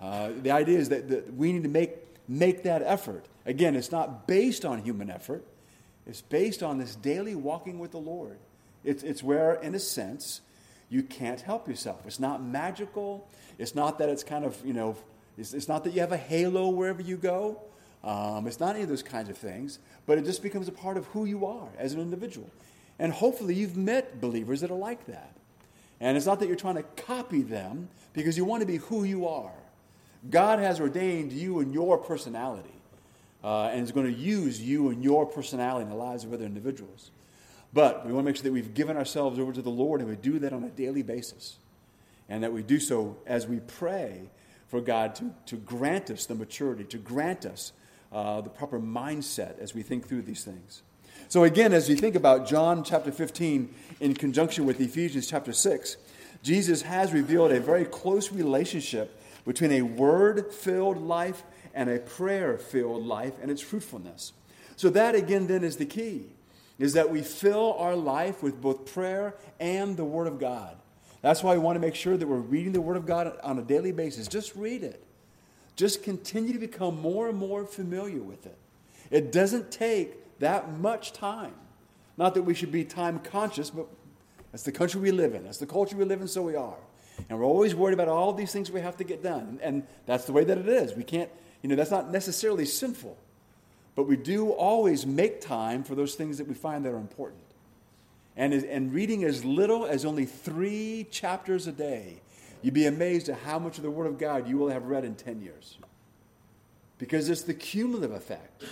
Uh, 0.00 0.30
the 0.42 0.50
idea 0.50 0.78
is 0.78 0.88
that, 0.88 1.08
that 1.08 1.34
we 1.34 1.52
need 1.52 1.62
to 1.62 1.68
make, 1.68 1.92
make 2.26 2.62
that 2.64 2.82
effort. 2.82 3.24
Again, 3.46 3.76
it's 3.76 3.92
not 3.92 4.26
based 4.26 4.64
on 4.64 4.82
human 4.82 5.10
effort, 5.10 5.44
it's 6.06 6.22
based 6.22 6.62
on 6.62 6.78
this 6.78 6.96
daily 6.96 7.34
walking 7.34 7.78
with 7.78 7.92
the 7.92 7.98
Lord. 7.98 8.38
It's, 8.82 9.02
it's 9.02 9.22
where, 9.22 9.54
in 9.54 9.74
a 9.74 9.78
sense, 9.78 10.40
you 10.88 11.02
can't 11.02 11.40
help 11.40 11.68
yourself. 11.68 12.00
It's 12.06 12.18
not 12.18 12.42
magical. 12.42 13.28
It's 13.58 13.74
not 13.74 13.98
that 13.98 14.08
it's 14.08 14.24
kind 14.24 14.44
of, 14.44 14.56
you 14.64 14.72
know, 14.72 14.96
it's, 15.38 15.54
it's 15.54 15.68
not 15.68 15.84
that 15.84 15.92
you 15.92 16.00
have 16.00 16.12
a 16.12 16.16
halo 16.16 16.70
wherever 16.70 17.02
you 17.02 17.16
go. 17.16 17.60
Um, 18.02 18.46
it's 18.46 18.60
not 18.60 18.74
any 18.74 18.82
of 18.82 18.88
those 18.88 19.02
kinds 19.02 19.28
of 19.28 19.36
things, 19.36 19.78
but 20.06 20.18
it 20.18 20.24
just 20.24 20.42
becomes 20.42 20.68
a 20.68 20.72
part 20.72 20.96
of 20.96 21.06
who 21.06 21.24
you 21.24 21.46
are 21.46 21.68
as 21.78 21.92
an 21.92 22.00
individual. 22.00 22.50
And 22.98 23.12
hopefully 23.12 23.54
you've 23.54 23.76
met 23.76 24.20
believers 24.20 24.60
that 24.62 24.70
are 24.70 24.78
like 24.78 25.06
that. 25.06 25.34
And 26.00 26.16
it's 26.16 26.26
not 26.26 26.40
that 26.40 26.46
you're 26.46 26.56
trying 26.56 26.76
to 26.76 26.82
copy 26.82 27.42
them 27.42 27.88
because 28.12 28.36
you 28.36 28.44
want 28.44 28.60
to 28.60 28.66
be 28.66 28.76
who 28.76 29.04
you 29.04 29.26
are. 29.28 29.52
God 30.28 30.58
has 30.58 30.80
ordained 30.80 31.32
you 31.32 31.60
and 31.60 31.72
your 31.72 31.98
personality 31.98 32.74
uh, 33.42 33.66
and 33.72 33.82
is 33.82 33.92
going 33.92 34.06
to 34.06 34.18
use 34.18 34.60
you 34.60 34.90
and 34.90 35.02
your 35.02 35.26
personality 35.26 35.84
in 35.84 35.90
the 35.90 35.96
lives 35.96 36.24
of 36.24 36.32
other 36.32 36.44
individuals. 36.44 37.10
But 37.72 38.04
we 38.04 38.12
want 38.12 38.24
to 38.24 38.30
make 38.30 38.36
sure 38.36 38.44
that 38.44 38.52
we've 38.52 38.74
given 38.74 38.96
ourselves 38.96 39.38
over 39.38 39.52
to 39.52 39.62
the 39.62 39.70
Lord 39.70 40.00
and 40.00 40.08
we 40.08 40.16
do 40.16 40.38
that 40.40 40.52
on 40.52 40.64
a 40.64 40.70
daily 40.70 41.02
basis. 41.02 41.56
And 42.28 42.42
that 42.42 42.52
we 42.52 42.62
do 42.62 42.78
so 42.78 43.16
as 43.26 43.46
we 43.46 43.60
pray 43.60 44.30
for 44.68 44.80
God 44.80 45.14
to, 45.16 45.34
to 45.46 45.56
grant 45.56 46.10
us 46.10 46.26
the 46.26 46.34
maturity, 46.34 46.84
to 46.84 46.98
grant 46.98 47.44
us 47.44 47.72
uh, 48.12 48.40
the 48.40 48.50
proper 48.50 48.80
mindset 48.80 49.58
as 49.58 49.74
we 49.74 49.82
think 49.82 50.08
through 50.08 50.22
these 50.22 50.44
things. 50.44 50.82
So, 51.28 51.44
again, 51.44 51.72
as 51.72 51.88
you 51.88 51.96
think 51.96 52.16
about 52.16 52.46
John 52.46 52.82
chapter 52.82 53.12
15 53.12 53.72
in 54.00 54.14
conjunction 54.14 54.66
with 54.66 54.80
Ephesians 54.80 55.28
chapter 55.28 55.52
6, 55.52 55.96
Jesus 56.42 56.82
has 56.82 57.12
revealed 57.12 57.52
a 57.52 57.60
very 57.60 57.84
close 57.84 58.32
relationship 58.32 59.20
between 59.44 59.72
a 59.72 59.82
word 59.82 60.52
filled 60.52 60.98
life 60.98 61.42
and 61.72 61.88
a 61.88 61.98
prayer 61.98 62.58
filled 62.58 63.06
life 63.06 63.34
and 63.40 63.50
its 63.50 63.60
fruitfulness. 63.60 64.32
So, 64.76 64.90
that 64.90 65.14
again, 65.14 65.46
then, 65.46 65.62
is 65.62 65.76
the 65.76 65.86
key 65.86 66.26
is 66.80 66.94
that 66.94 67.10
we 67.10 67.20
fill 67.20 67.74
our 67.78 67.94
life 67.94 68.42
with 68.42 68.60
both 68.60 68.92
prayer 68.92 69.34
and 69.60 69.96
the 69.96 70.04
Word 70.04 70.26
of 70.26 70.40
God. 70.40 70.74
That's 71.20 71.42
why 71.42 71.52
we 71.52 71.58
want 71.58 71.76
to 71.76 71.80
make 71.80 71.94
sure 71.94 72.16
that 72.16 72.26
we're 72.26 72.38
reading 72.38 72.72
the 72.72 72.80
Word 72.80 72.96
of 72.96 73.04
God 73.04 73.38
on 73.42 73.58
a 73.58 73.62
daily 73.62 73.92
basis. 73.92 74.26
Just 74.26 74.56
read 74.56 74.82
it. 74.82 75.04
Just 75.80 76.02
continue 76.02 76.52
to 76.52 76.58
become 76.58 77.00
more 77.00 77.30
and 77.30 77.38
more 77.38 77.64
familiar 77.64 78.20
with 78.20 78.44
it. 78.44 78.58
It 79.10 79.32
doesn't 79.32 79.70
take 79.70 80.38
that 80.38 80.74
much 80.78 81.14
time. 81.14 81.54
Not 82.18 82.34
that 82.34 82.42
we 82.42 82.52
should 82.52 82.70
be 82.70 82.84
time 82.84 83.18
conscious, 83.18 83.70
but 83.70 83.86
that's 84.52 84.64
the 84.64 84.72
country 84.72 85.00
we 85.00 85.10
live 85.10 85.34
in. 85.34 85.42
That's 85.42 85.56
the 85.56 85.64
culture 85.64 85.96
we 85.96 86.04
live 86.04 86.20
in, 86.20 86.28
so 86.28 86.42
we 86.42 86.54
are. 86.54 86.76
And 87.30 87.38
we're 87.38 87.46
always 87.46 87.74
worried 87.74 87.94
about 87.94 88.08
all 88.08 88.34
these 88.34 88.52
things 88.52 88.70
we 88.70 88.82
have 88.82 88.98
to 88.98 89.04
get 89.04 89.22
done. 89.22 89.58
And 89.62 89.84
that's 90.04 90.26
the 90.26 90.32
way 90.32 90.44
that 90.44 90.58
it 90.58 90.68
is. 90.68 90.92
We 90.92 91.02
can't, 91.02 91.30
you 91.62 91.70
know, 91.70 91.76
that's 91.76 91.90
not 91.90 92.10
necessarily 92.10 92.66
sinful. 92.66 93.16
But 93.94 94.02
we 94.02 94.16
do 94.16 94.50
always 94.50 95.06
make 95.06 95.40
time 95.40 95.82
for 95.82 95.94
those 95.94 96.14
things 96.14 96.36
that 96.36 96.46
we 96.46 96.52
find 96.52 96.84
that 96.84 96.92
are 96.92 96.98
important. 96.98 97.40
And, 98.36 98.52
and 98.52 98.92
reading 98.92 99.24
as 99.24 99.46
little 99.46 99.86
as 99.86 100.04
only 100.04 100.26
three 100.26 101.06
chapters 101.10 101.66
a 101.66 101.72
day 101.72 102.20
You'd 102.62 102.74
be 102.74 102.86
amazed 102.86 103.28
at 103.28 103.38
how 103.40 103.58
much 103.58 103.78
of 103.78 103.82
the 103.82 103.90
Word 103.90 104.06
of 104.06 104.18
God 104.18 104.48
you 104.48 104.58
will 104.58 104.68
have 104.68 104.84
read 104.84 105.04
in 105.04 105.14
10 105.14 105.40
years. 105.40 105.78
Because 106.98 107.28
it's 107.28 107.42
the 107.42 107.54
cumulative 107.54 108.12
effect. 108.12 108.62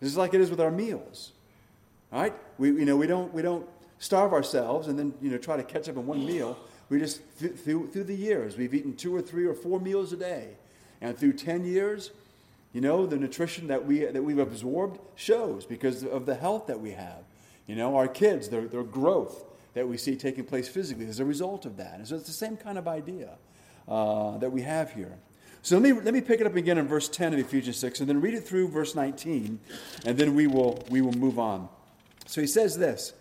This 0.00 0.10
is 0.10 0.16
like 0.16 0.34
it 0.34 0.40
is 0.40 0.50
with 0.50 0.60
our 0.60 0.70
meals. 0.70 1.32
All 2.12 2.20
right? 2.20 2.34
We, 2.58 2.68
you 2.68 2.84
know, 2.84 2.96
we, 2.96 3.06
don't, 3.06 3.32
we 3.32 3.40
don't 3.42 3.66
starve 3.98 4.32
ourselves 4.32 4.88
and 4.88 4.98
then 4.98 5.14
you 5.22 5.30
know, 5.30 5.38
try 5.38 5.56
to 5.56 5.62
catch 5.62 5.88
up 5.88 5.96
in 5.96 6.06
one 6.06 6.24
meal. 6.26 6.58
We 6.90 6.98
just, 6.98 7.22
th- 7.38 7.54
through, 7.54 7.90
through 7.90 8.04
the 8.04 8.14
years, 8.14 8.58
we've 8.58 8.74
eaten 8.74 8.94
two 8.94 9.14
or 9.14 9.22
three 9.22 9.46
or 9.46 9.54
four 9.54 9.80
meals 9.80 10.12
a 10.12 10.16
day. 10.16 10.48
And 11.00 11.16
through 11.16 11.34
10 11.34 11.64
years, 11.64 12.10
you 12.74 12.80
know, 12.80 13.06
the 13.06 13.16
nutrition 13.16 13.68
that, 13.68 13.86
we, 13.86 14.04
that 14.04 14.22
we've 14.22 14.38
absorbed 14.38 15.00
shows 15.14 15.64
because 15.64 16.04
of 16.04 16.26
the 16.26 16.34
health 16.34 16.66
that 16.66 16.80
we 16.80 16.90
have. 16.90 17.24
You 17.66 17.76
know, 17.76 17.96
our 17.96 18.08
kids, 18.08 18.50
their, 18.50 18.66
their 18.66 18.82
growth 18.82 19.44
that 19.74 19.86
we 19.86 19.96
see 19.96 20.16
taking 20.16 20.44
place 20.44 20.68
physically 20.68 21.06
as 21.06 21.20
a 21.20 21.24
result 21.24 21.66
of 21.66 21.76
that. 21.76 21.94
And 21.98 22.06
so 22.06 22.16
it's 22.16 22.26
the 22.26 22.32
same 22.32 22.56
kind 22.56 22.78
of 22.78 22.88
idea 22.88 23.30
uh, 23.86 24.38
that 24.38 24.50
we 24.50 24.62
have 24.62 24.92
here. 24.92 25.18
So 25.62 25.78
let 25.78 25.82
me, 25.82 25.92
let 25.92 26.12
me 26.12 26.20
pick 26.20 26.40
it 26.40 26.46
up 26.46 26.56
again 26.56 26.78
in 26.78 26.86
verse 26.86 27.08
10 27.08 27.32
of 27.32 27.40
Ephesians 27.40 27.78
6 27.78 28.00
and 28.00 28.08
then 28.08 28.20
read 28.20 28.34
it 28.34 28.46
through 28.46 28.68
verse 28.68 28.94
19, 28.94 29.58
and 30.04 30.18
then 30.18 30.34
we 30.34 30.46
will, 30.46 30.84
we 30.90 31.00
will 31.00 31.12
move 31.12 31.38
on. 31.38 31.68
So 32.26 32.40
he 32.40 32.46
says 32.46 32.76
this. 32.78 33.14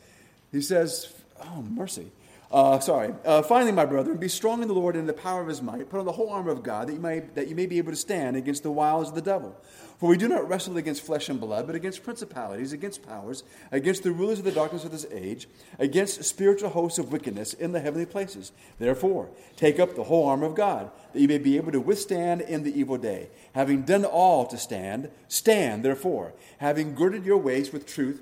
He 0.51 0.61
says, 0.61 1.13
Oh, 1.41 1.61
mercy. 1.61 2.11
Uh, 2.53 2.79
sorry. 2.79 3.11
Uh, 3.25 3.41
finally, 3.41 3.71
my 3.71 3.83
brethren, 3.83 4.15
be 4.15 4.27
strong 4.27 4.61
in 4.61 4.67
the 4.67 4.75
Lord 4.75 4.93
and 4.93 5.01
in 5.01 5.07
the 5.07 5.13
power 5.13 5.41
of 5.41 5.47
his 5.47 5.59
might. 5.59 5.89
Put 5.89 5.99
on 5.99 6.05
the 6.05 6.11
whole 6.11 6.29
armor 6.29 6.51
of 6.51 6.61
God 6.61 6.87
that 6.87 6.93
you, 6.93 6.99
may, 6.99 7.21
that 7.33 7.47
you 7.47 7.55
may 7.55 7.65
be 7.65 7.79
able 7.79 7.91
to 7.91 7.97
stand 7.97 8.37
against 8.37 8.61
the 8.61 8.69
wiles 8.69 9.09
of 9.09 9.15
the 9.15 9.23
devil. 9.23 9.59
For 9.97 10.07
we 10.07 10.17
do 10.17 10.27
not 10.27 10.47
wrestle 10.47 10.77
against 10.77 11.01
flesh 11.01 11.29
and 11.29 11.41
blood, 11.41 11.65
but 11.65 11.75
against 11.75 12.03
principalities, 12.03 12.71
against 12.71 13.01
powers, 13.01 13.43
against 13.71 14.03
the 14.03 14.11
rulers 14.11 14.37
of 14.37 14.45
the 14.45 14.51
darkness 14.51 14.83
of 14.83 14.91
this 14.91 15.07
age, 15.11 15.47
against 15.79 16.23
spiritual 16.25 16.69
hosts 16.69 16.99
of 16.99 17.11
wickedness 17.11 17.53
in 17.53 17.71
the 17.71 17.79
heavenly 17.79 18.05
places. 18.05 18.51
Therefore, 18.77 19.29
take 19.55 19.79
up 19.79 19.95
the 19.95 20.03
whole 20.03 20.27
armor 20.27 20.45
of 20.45 20.53
God, 20.53 20.91
that 21.13 21.19
you 21.19 21.27
may 21.27 21.39
be 21.39 21.57
able 21.57 21.71
to 21.71 21.79
withstand 21.79 22.41
in 22.41 22.61
the 22.61 22.79
evil 22.79 22.99
day. 22.99 23.29
Having 23.55 23.83
done 23.83 24.05
all 24.05 24.45
to 24.45 24.59
stand, 24.59 25.09
stand 25.27 25.83
therefore, 25.83 26.33
having 26.59 26.93
girded 26.93 27.25
your 27.25 27.37
waist 27.37 27.73
with 27.73 27.87
truth, 27.87 28.21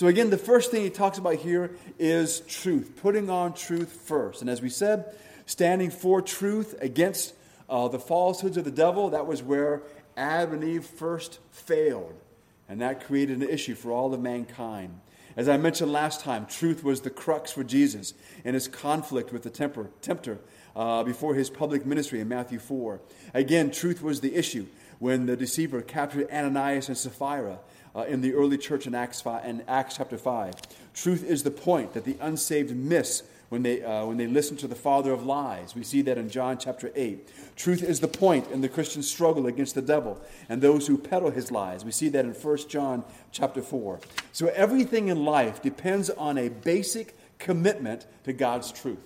So, 0.00 0.06
again, 0.06 0.30
the 0.30 0.38
first 0.38 0.70
thing 0.70 0.82
he 0.82 0.88
talks 0.88 1.18
about 1.18 1.34
here 1.34 1.72
is 1.98 2.40
truth, 2.48 3.00
putting 3.02 3.28
on 3.28 3.52
truth 3.52 3.92
first. 4.06 4.40
And 4.40 4.48
as 4.48 4.62
we 4.62 4.70
said, 4.70 5.14
standing 5.44 5.90
for 5.90 6.22
truth 6.22 6.74
against 6.80 7.34
uh, 7.68 7.86
the 7.88 7.98
falsehoods 7.98 8.56
of 8.56 8.64
the 8.64 8.70
devil, 8.70 9.10
that 9.10 9.26
was 9.26 9.42
where 9.42 9.82
Adam 10.16 10.54
and 10.54 10.64
Eve 10.64 10.86
first 10.86 11.38
failed. 11.50 12.18
And 12.66 12.80
that 12.80 13.04
created 13.04 13.42
an 13.42 13.50
issue 13.50 13.74
for 13.74 13.92
all 13.92 14.14
of 14.14 14.22
mankind. 14.22 14.98
As 15.36 15.50
I 15.50 15.58
mentioned 15.58 15.92
last 15.92 16.22
time, 16.22 16.46
truth 16.46 16.82
was 16.82 17.02
the 17.02 17.10
crux 17.10 17.52
for 17.52 17.62
Jesus 17.62 18.14
in 18.42 18.54
his 18.54 18.68
conflict 18.68 19.34
with 19.34 19.42
the 19.42 19.50
temper, 19.50 19.90
tempter 20.00 20.38
uh, 20.74 21.02
before 21.04 21.34
his 21.34 21.50
public 21.50 21.84
ministry 21.84 22.20
in 22.20 22.28
Matthew 22.28 22.58
4. 22.58 23.02
Again, 23.34 23.70
truth 23.70 24.00
was 24.00 24.22
the 24.22 24.34
issue 24.34 24.66
when 24.98 25.26
the 25.26 25.36
deceiver 25.36 25.82
captured 25.82 26.30
Ananias 26.30 26.88
and 26.88 26.96
Sapphira 26.96 27.58
uh, 27.94 28.02
in 28.02 28.20
the 28.20 28.34
early 28.34 28.58
church 28.58 28.86
in 28.86 28.94
Acts, 28.94 29.20
5, 29.20 29.44
in 29.44 29.62
Acts 29.68 29.96
chapter 29.96 30.18
5. 30.18 30.54
Truth 30.94 31.24
is 31.24 31.42
the 31.42 31.50
point 31.50 31.92
that 31.94 32.04
the 32.04 32.16
unsaved 32.20 32.74
miss 32.74 33.22
when 33.48 33.62
they, 33.62 33.82
uh, 33.82 34.06
when 34.06 34.16
they 34.16 34.26
listen 34.26 34.56
to 34.58 34.68
the 34.68 34.76
father 34.76 35.12
of 35.12 35.26
lies. 35.26 35.74
We 35.74 35.82
see 35.82 36.02
that 36.02 36.16
in 36.16 36.30
John 36.30 36.56
chapter 36.56 36.92
8. 36.94 37.56
Truth 37.56 37.82
is 37.82 38.00
the 38.00 38.08
point 38.08 38.48
in 38.50 38.60
the 38.60 38.68
Christian 38.68 39.02
struggle 39.02 39.46
against 39.46 39.74
the 39.74 39.82
devil 39.82 40.20
and 40.48 40.62
those 40.62 40.86
who 40.86 40.96
peddle 40.96 41.30
his 41.30 41.50
lies. 41.50 41.84
We 41.84 41.90
see 41.90 42.08
that 42.10 42.24
in 42.24 42.32
1 42.32 42.56
John 42.68 43.04
chapter 43.32 43.60
4. 43.60 44.00
So 44.32 44.46
everything 44.48 45.08
in 45.08 45.24
life 45.24 45.60
depends 45.60 46.10
on 46.10 46.38
a 46.38 46.48
basic 46.48 47.16
commitment 47.38 48.06
to 48.24 48.32
God's 48.32 48.70
truth. 48.70 48.98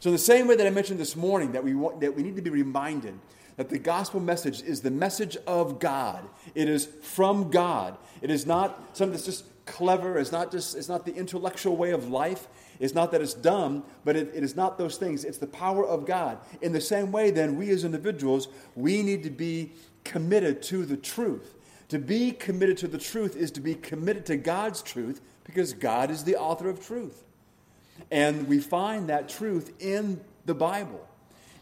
So, 0.00 0.10
the 0.10 0.18
same 0.18 0.46
way 0.46 0.56
that 0.56 0.66
I 0.66 0.70
mentioned 0.70 1.00
this 1.00 1.16
morning, 1.16 1.52
that 1.52 1.64
we, 1.64 1.74
want, 1.74 2.00
that 2.00 2.14
we 2.14 2.22
need 2.22 2.36
to 2.36 2.42
be 2.42 2.50
reminded 2.50 3.18
that 3.56 3.68
the 3.70 3.78
gospel 3.78 4.20
message 4.20 4.62
is 4.62 4.82
the 4.82 4.90
message 4.90 5.36
of 5.46 5.78
God. 5.78 6.28
It 6.54 6.68
is 6.68 6.86
from 7.02 7.50
God. 7.50 7.96
It 8.20 8.30
is 8.30 8.46
not 8.46 8.96
something 8.96 9.12
that's 9.12 9.24
just 9.24 9.44
clever. 9.66 10.18
It's 10.18 10.32
not 10.32 10.52
just 10.52 10.76
it's 10.76 10.88
not 10.88 11.04
the 11.04 11.14
intellectual 11.14 11.76
way 11.76 11.90
of 11.90 12.08
life. 12.08 12.48
It's 12.78 12.94
not 12.94 13.10
that 13.12 13.22
it's 13.22 13.34
dumb, 13.34 13.84
but 14.04 14.16
it, 14.16 14.30
it 14.34 14.44
is 14.44 14.54
not 14.54 14.78
those 14.78 14.96
things. 14.96 15.24
It's 15.24 15.38
the 15.38 15.46
power 15.46 15.86
of 15.86 16.06
God. 16.06 16.38
In 16.60 16.72
the 16.72 16.80
same 16.80 17.10
way, 17.10 17.30
then, 17.30 17.56
we 17.56 17.70
as 17.70 17.84
individuals, 17.84 18.48
we 18.74 19.02
need 19.02 19.22
to 19.22 19.30
be 19.30 19.72
committed 20.04 20.62
to 20.64 20.84
the 20.84 20.96
truth. 20.96 21.54
To 21.88 21.98
be 21.98 22.32
committed 22.32 22.76
to 22.78 22.88
the 22.88 22.98
truth 22.98 23.36
is 23.36 23.50
to 23.52 23.60
be 23.60 23.74
committed 23.74 24.26
to 24.26 24.36
God's 24.36 24.82
truth 24.82 25.20
because 25.44 25.72
God 25.72 26.10
is 26.10 26.24
the 26.24 26.36
author 26.36 26.68
of 26.68 26.84
truth. 26.84 27.24
And 28.10 28.46
we 28.46 28.58
find 28.58 29.08
that 29.08 29.28
truth 29.28 29.72
in 29.80 30.20
the 30.44 30.54
Bible. 30.54 31.08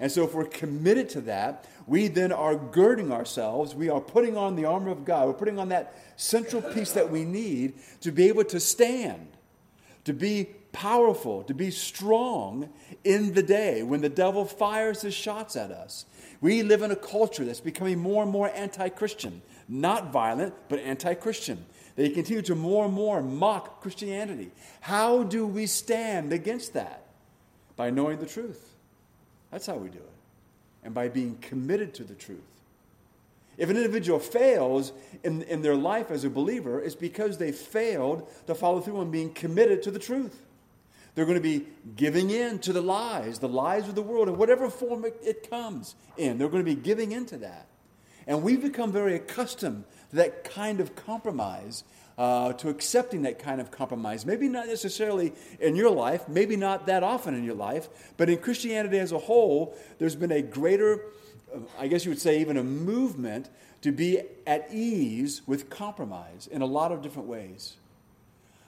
And 0.00 0.10
so, 0.10 0.24
if 0.24 0.34
we're 0.34 0.44
committed 0.44 1.08
to 1.10 1.20
that, 1.22 1.66
we 1.86 2.08
then 2.08 2.32
are 2.32 2.56
girding 2.56 3.12
ourselves. 3.12 3.74
We 3.74 3.88
are 3.88 4.00
putting 4.00 4.36
on 4.36 4.56
the 4.56 4.64
armor 4.64 4.90
of 4.90 5.04
God. 5.04 5.26
We're 5.26 5.34
putting 5.34 5.58
on 5.58 5.68
that 5.68 5.94
central 6.16 6.62
piece 6.62 6.92
that 6.92 7.10
we 7.10 7.24
need 7.24 7.74
to 8.00 8.10
be 8.10 8.28
able 8.28 8.44
to 8.44 8.60
stand, 8.60 9.28
to 10.04 10.12
be 10.12 10.48
powerful, 10.72 11.42
to 11.44 11.54
be 11.54 11.70
strong 11.70 12.68
in 13.04 13.34
the 13.34 13.42
day 13.42 13.82
when 13.82 14.00
the 14.00 14.08
devil 14.08 14.44
fires 14.44 15.02
his 15.02 15.14
shots 15.14 15.56
at 15.56 15.70
us. 15.70 16.06
We 16.40 16.62
live 16.62 16.82
in 16.82 16.90
a 16.90 16.96
culture 16.96 17.44
that's 17.44 17.60
becoming 17.60 17.98
more 17.98 18.22
and 18.22 18.32
more 18.32 18.50
anti 18.54 18.88
Christian, 18.88 19.42
not 19.68 20.12
violent, 20.12 20.54
but 20.68 20.80
anti 20.80 21.14
Christian. 21.14 21.64
They 21.96 22.10
continue 22.10 22.42
to 22.42 22.54
more 22.54 22.86
and 22.86 22.94
more 22.94 23.22
mock 23.22 23.80
Christianity. 23.80 24.50
How 24.80 25.22
do 25.22 25.46
we 25.46 25.66
stand 25.66 26.32
against 26.32 26.74
that? 26.74 27.06
By 27.76 27.90
knowing 27.90 28.18
the 28.18 28.26
truth. 28.26 28.73
That's 29.54 29.66
how 29.66 29.76
we 29.76 29.88
do 29.88 29.98
it. 29.98 30.12
And 30.82 30.92
by 30.92 31.06
being 31.06 31.38
committed 31.40 31.94
to 31.94 32.02
the 32.02 32.16
truth. 32.16 32.40
If 33.56 33.70
an 33.70 33.76
individual 33.76 34.18
fails 34.18 34.92
in, 35.22 35.42
in 35.42 35.62
their 35.62 35.76
life 35.76 36.10
as 36.10 36.24
a 36.24 36.28
believer, 36.28 36.80
it's 36.80 36.96
because 36.96 37.38
they 37.38 37.52
failed 37.52 38.28
to 38.48 38.54
follow 38.56 38.80
through 38.80 38.98
on 38.98 39.12
being 39.12 39.32
committed 39.32 39.80
to 39.84 39.92
the 39.92 40.00
truth. 40.00 40.42
They're 41.14 41.24
going 41.24 41.36
to 41.36 41.40
be 41.40 41.68
giving 41.94 42.30
in 42.30 42.58
to 42.60 42.72
the 42.72 42.80
lies, 42.80 43.38
the 43.38 43.48
lies 43.48 43.88
of 43.88 43.94
the 43.94 44.02
world, 44.02 44.26
in 44.26 44.36
whatever 44.36 44.68
form 44.68 45.04
it, 45.04 45.16
it 45.22 45.48
comes 45.48 45.94
in. 46.16 46.36
They're 46.36 46.48
going 46.48 46.64
to 46.64 46.74
be 46.74 46.80
giving 46.80 47.12
in 47.12 47.24
to 47.26 47.36
that. 47.36 47.68
And 48.26 48.42
we've 48.42 48.60
become 48.60 48.90
very 48.90 49.14
accustomed 49.14 49.84
to 50.10 50.16
that 50.16 50.42
kind 50.42 50.80
of 50.80 50.96
compromise 50.96 51.84
uh, 52.16 52.52
to 52.54 52.68
accepting 52.68 53.22
that 53.22 53.38
kind 53.38 53.60
of 53.60 53.70
compromise. 53.70 54.24
Maybe 54.24 54.48
not 54.48 54.66
necessarily 54.66 55.32
in 55.60 55.76
your 55.76 55.90
life, 55.90 56.28
maybe 56.28 56.56
not 56.56 56.86
that 56.86 57.02
often 57.02 57.34
in 57.34 57.44
your 57.44 57.54
life, 57.54 57.88
but 58.16 58.28
in 58.28 58.38
Christianity 58.38 58.98
as 58.98 59.12
a 59.12 59.18
whole, 59.18 59.76
there's 59.98 60.16
been 60.16 60.32
a 60.32 60.42
greater, 60.42 61.00
uh, 61.54 61.58
I 61.78 61.88
guess 61.88 62.04
you 62.04 62.10
would 62.10 62.20
say, 62.20 62.40
even 62.40 62.56
a 62.56 62.64
movement 62.64 63.48
to 63.82 63.92
be 63.92 64.22
at 64.46 64.68
ease 64.72 65.42
with 65.46 65.68
compromise 65.68 66.46
in 66.46 66.62
a 66.62 66.66
lot 66.66 66.92
of 66.92 67.02
different 67.02 67.28
ways. 67.28 67.74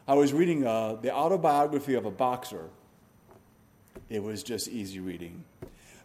I 0.09 0.15
was 0.15 0.33
reading 0.33 0.67
uh, 0.67 0.97
the 1.01 1.13
autobiography 1.13 1.95
of 1.95 2.05
a 2.05 2.11
boxer. 2.11 2.69
It 4.09 4.23
was 4.23 4.43
just 4.43 4.69
easy 4.69 5.01
reading. 5.01 5.45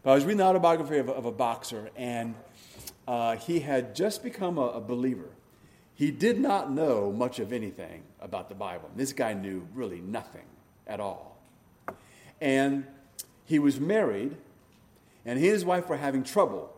But 0.03 0.11
I 0.11 0.15
was 0.15 0.25
reading 0.25 0.37
the 0.37 0.45
autobiography 0.45 0.97
of, 0.97 1.09
of 1.09 1.25
a 1.25 1.31
boxer, 1.31 1.89
and 1.95 2.33
uh, 3.07 3.35
he 3.35 3.59
had 3.59 3.95
just 3.95 4.23
become 4.23 4.57
a, 4.57 4.67
a 4.69 4.81
believer. 4.81 5.29
He 6.01 6.09
did 6.09 6.39
not 6.39 6.71
know 6.71 7.11
much 7.11 7.37
of 7.37 7.53
anything 7.53 8.01
about 8.19 8.49
the 8.49 8.55
Bible. 8.55 8.89
This 8.95 9.13
guy 9.13 9.33
knew 9.33 9.67
really 9.75 10.01
nothing 10.01 10.45
at 10.87 10.99
all. 10.99 11.37
And 12.41 12.87
he 13.45 13.59
was 13.59 13.79
married, 13.79 14.35
and 15.27 15.37
he 15.37 15.45
and 15.45 15.53
his 15.53 15.63
wife 15.63 15.87
were 15.89 15.97
having 15.97 16.23
trouble. 16.23 16.73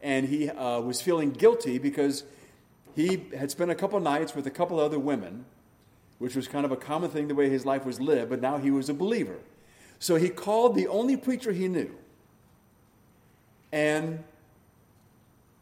And 0.00 0.26
he 0.26 0.48
uh, 0.48 0.80
was 0.80 1.02
feeling 1.02 1.32
guilty 1.32 1.76
because 1.76 2.24
he 2.96 3.26
had 3.36 3.50
spent 3.50 3.70
a 3.70 3.74
couple 3.74 4.00
nights 4.00 4.34
with 4.34 4.46
a 4.46 4.50
couple 4.50 4.80
other 4.80 4.98
women, 4.98 5.44
which 6.18 6.34
was 6.34 6.48
kind 6.48 6.64
of 6.64 6.72
a 6.72 6.76
common 6.76 7.10
thing 7.10 7.28
the 7.28 7.34
way 7.34 7.50
his 7.50 7.66
life 7.66 7.84
was 7.84 8.00
lived, 8.00 8.30
but 8.30 8.40
now 8.40 8.56
he 8.56 8.70
was 8.70 8.88
a 8.88 8.94
believer. 8.94 9.36
So 9.98 10.16
he 10.16 10.30
called 10.30 10.76
the 10.76 10.88
only 10.88 11.18
preacher 11.18 11.52
he 11.52 11.68
knew. 11.68 11.94
And 13.70 14.24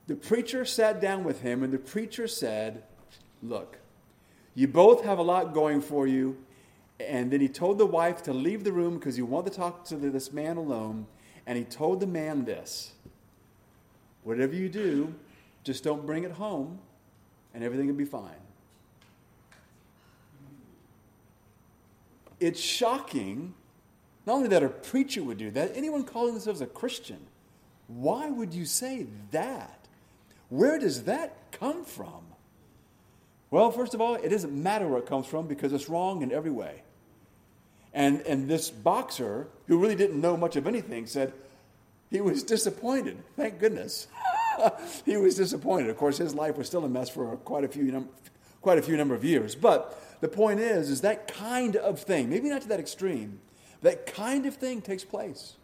the 0.06 0.14
preacher 0.14 0.64
sat 0.64 1.00
down 1.00 1.24
with 1.24 1.40
him, 1.40 1.64
and 1.64 1.72
the 1.72 1.78
preacher 1.78 2.28
said, 2.28 2.84
Look, 3.42 3.78
you 4.54 4.68
both 4.68 5.04
have 5.04 5.18
a 5.18 5.22
lot 5.22 5.54
going 5.54 5.80
for 5.80 6.06
you. 6.06 6.36
And 6.98 7.30
then 7.30 7.40
he 7.40 7.48
told 7.48 7.78
the 7.78 7.86
wife 7.86 8.22
to 8.24 8.32
leave 8.32 8.64
the 8.64 8.72
room 8.72 8.98
because 8.98 9.16
he 9.16 9.22
wanted 9.22 9.52
to 9.52 9.56
talk 9.58 9.84
to 9.86 9.96
this 9.96 10.32
man 10.32 10.56
alone. 10.56 11.06
And 11.46 11.56
he 11.56 11.64
told 11.64 12.00
the 12.00 12.06
man 12.06 12.44
this 12.44 12.92
whatever 14.22 14.54
you 14.54 14.68
do, 14.68 15.14
just 15.64 15.82
don't 15.82 16.04
bring 16.04 16.24
it 16.24 16.32
home, 16.32 16.78
and 17.54 17.64
everything 17.64 17.86
will 17.86 17.94
be 17.94 18.04
fine. 18.04 18.34
It's 22.38 22.60
shocking, 22.60 23.54
not 24.26 24.34
only 24.34 24.48
that 24.48 24.62
a 24.62 24.68
preacher 24.68 25.22
would 25.22 25.38
do 25.38 25.50
that, 25.52 25.72
anyone 25.74 26.04
calling 26.04 26.34
themselves 26.34 26.60
a 26.60 26.66
Christian. 26.66 27.18
Why 27.88 28.30
would 28.30 28.54
you 28.54 28.64
say 28.64 29.06
that? 29.30 29.88
Where 30.48 30.78
does 30.78 31.04
that 31.04 31.50
come 31.50 31.84
from? 31.84 32.29
Well, 33.50 33.70
first 33.70 33.94
of 33.94 34.00
all, 34.00 34.14
it 34.14 34.28
doesn't 34.28 34.52
matter 34.52 34.86
where 34.86 34.98
it 35.00 35.06
comes 35.06 35.26
from 35.26 35.46
because 35.46 35.72
it's 35.72 35.88
wrong 35.88 36.22
in 36.22 36.30
every 36.30 36.50
way. 36.50 36.82
And, 37.92 38.20
and 38.22 38.48
this 38.48 38.70
boxer, 38.70 39.48
who 39.66 39.78
really 39.78 39.96
didn't 39.96 40.20
know 40.20 40.36
much 40.36 40.54
of 40.54 40.66
anything, 40.66 41.06
said 41.06 41.32
he 42.10 42.20
was 42.20 42.44
disappointed. 42.44 43.18
Thank 43.36 43.58
goodness. 43.58 44.06
he 45.04 45.16
was 45.16 45.34
disappointed. 45.34 45.90
Of 45.90 45.96
course, 45.96 46.18
his 46.18 46.34
life 46.34 46.56
was 46.56 46.68
still 46.68 46.84
a 46.84 46.88
mess 46.88 47.08
for 47.08 47.36
quite 47.38 47.64
a 47.64 47.68
few, 47.68 47.90
num- 47.90 48.08
quite 48.60 48.78
a 48.78 48.82
few 48.82 48.96
number 48.96 49.14
of 49.14 49.24
years. 49.24 49.56
But 49.56 50.00
the 50.20 50.28
point 50.28 50.60
is, 50.60 50.88
is 50.88 51.00
that 51.00 51.26
kind 51.26 51.74
of 51.74 52.00
thing, 52.00 52.30
maybe 52.30 52.48
not 52.48 52.62
to 52.62 52.68
that 52.68 52.80
extreme, 52.80 53.40
that 53.82 54.06
kind 54.06 54.46
of 54.46 54.54
thing 54.54 54.82
takes 54.82 55.04
place. 55.04 55.54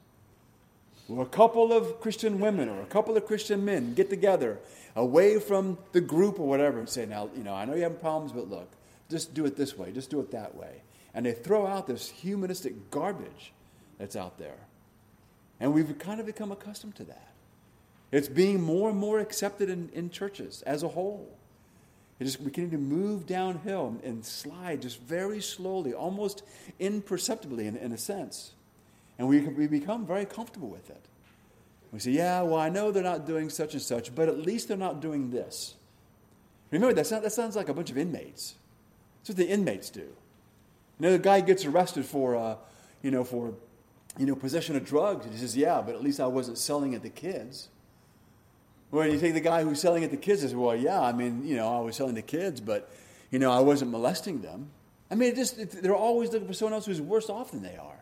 Where 1.08 1.24
a 1.24 1.28
couple 1.28 1.72
of 1.72 2.00
Christian 2.00 2.40
women 2.40 2.68
or 2.68 2.82
a 2.82 2.86
couple 2.86 3.16
of 3.16 3.26
Christian 3.26 3.64
men 3.64 3.94
get 3.94 4.10
together 4.10 4.58
away 4.96 5.38
from 5.38 5.78
the 5.92 6.00
group 6.00 6.40
or 6.40 6.48
whatever 6.48 6.78
and 6.78 6.88
say, 6.88 7.06
now, 7.06 7.30
you 7.36 7.44
know, 7.44 7.54
I 7.54 7.64
know 7.64 7.74
you 7.74 7.84
have 7.84 8.00
problems, 8.00 8.32
but 8.32 8.50
look, 8.50 8.68
just 9.08 9.32
do 9.32 9.44
it 9.44 9.56
this 9.56 9.78
way, 9.78 9.92
just 9.92 10.10
do 10.10 10.18
it 10.20 10.32
that 10.32 10.56
way. 10.56 10.82
And 11.14 11.24
they 11.24 11.32
throw 11.32 11.66
out 11.66 11.86
this 11.86 12.08
humanistic 12.08 12.90
garbage 12.90 13.52
that's 13.98 14.16
out 14.16 14.38
there. 14.38 14.58
And 15.60 15.72
we've 15.72 15.96
kind 15.98 16.18
of 16.18 16.26
become 16.26 16.50
accustomed 16.50 16.96
to 16.96 17.04
that. 17.04 17.32
It's 18.10 18.28
being 18.28 18.60
more 18.60 18.90
and 18.90 18.98
more 18.98 19.18
accepted 19.20 19.70
in, 19.70 19.90
in 19.92 20.10
churches 20.10 20.62
as 20.62 20.82
a 20.82 20.88
whole. 20.88 21.28
It 22.18 22.24
just, 22.24 22.40
we 22.40 22.50
continue 22.50 22.70
to 22.70 22.78
move 22.78 23.26
downhill 23.26 23.96
and 24.02 24.24
slide 24.24 24.82
just 24.82 25.00
very 25.00 25.40
slowly, 25.40 25.92
almost 25.92 26.42
imperceptibly 26.78 27.66
in, 27.66 27.76
in 27.76 27.92
a 27.92 27.98
sense. 27.98 28.52
And 29.18 29.28
we, 29.28 29.40
we 29.40 29.66
become 29.66 30.06
very 30.06 30.26
comfortable 30.26 30.68
with 30.68 30.90
it. 30.90 31.02
We 31.92 32.00
say, 32.00 32.10
yeah, 32.10 32.42
well, 32.42 32.60
I 32.60 32.68
know 32.68 32.90
they're 32.90 33.02
not 33.02 33.26
doing 33.26 33.48
such 33.48 33.72
and 33.72 33.82
such, 33.82 34.14
but 34.14 34.28
at 34.28 34.38
least 34.38 34.68
they're 34.68 34.76
not 34.76 35.00
doing 35.00 35.30
this. 35.30 35.74
Remember, 36.70 36.94
that, 36.94 37.06
sound, 37.06 37.24
that 37.24 37.32
sounds 37.32 37.56
like 37.56 37.68
a 37.68 37.74
bunch 37.74 37.90
of 37.90 37.96
inmates. 37.96 38.56
That's 39.20 39.30
what 39.30 39.38
the 39.38 39.48
inmates 39.48 39.88
do. 39.88 40.00
You 40.00 40.10
know, 40.98 41.12
the 41.12 41.18
guy 41.18 41.40
gets 41.40 41.64
arrested 41.64 42.04
for, 42.04 42.36
uh, 42.36 42.56
you 43.02 43.10
know, 43.10 43.24
for, 43.24 43.54
you 44.18 44.26
know, 44.26 44.34
possession 44.34 44.76
of 44.76 44.84
drugs. 44.84 45.24
And 45.24 45.34
he 45.34 45.40
says, 45.40 45.56
yeah, 45.56 45.80
but 45.80 45.94
at 45.94 46.02
least 46.02 46.20
I 46.20 46.26
wasn't 46.26 46.58
selling 46.58 46.92
it 46.92 47.02
to 47.02 47.08
kids. 47.08 47.68
Well, 48.90 49.06
you 49.06 49.18
take 49.18 49.34
the 49.34 49.40
guy 49.40 49.62
who's 49.62 49.80
selling 49.80 50.02
it 50.02 50.10
to 50.10 50.16
kids 50.16 50.42
and 50.42 50.50
says, 50.50 50.56
well, 50.56 50.76
yeah, 50.76 51.00
I 51.00 51.12
mean, 51.12 51.46
you 51.46 51.56
know, 51.56 51.68
I 51.76 51.80
was 51.80 51.96
selling 51.96 52.14
to 52.16 52.22
kids, 52.22 52.60
but, 52.60 52.90
you 53.30 53.38
know, 53.38 53.50
I 53.50 53.60
wasn't 53.60 53.90
molesting 53.90 54.42
them. 54.42 54.70
I 55.10 55.14
mean, 55.14 55.32
it 55.32 55.36
just, 55.36 55.58
it, 55.58 55.70
they're 55.82 55.94
always 55.94 56.32
looking 56.32 56.48
for 56.48 56.54
someone 56.54 56.74
else 56.74 56.86
who's 56.86 57.00
worse 57.00 57.28
off 57.30 57.52
than 57.52 57.62
they 57.62 57.76
are. 57.76 57.98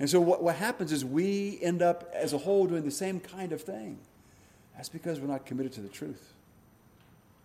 And 0.00 0.08
so 0.08 0.20
what, 0.20 0.42
what 0.42 0.56
happens 0.56 0.92
is 0.92 1.04
we 1.04 1.58
end 1.60 1.82
up 1.82 2.10
as 2.14 2.32
a 2.32 2.38
whole 2.38 2.66
doing 2.66 2.84
the 2.84 2.90
same 2.90 3.20
kind 3.20 3.52
of 3.52 3.62
thing. 3.62 3.98
That's 4.76 4.88
because 4.88 5.18
we're 5.18 5.26
not 5.26 5.44
committed 5.44 5.72
to 5.72 5.80
the 5.80 5.88
truth. 5.88 6.32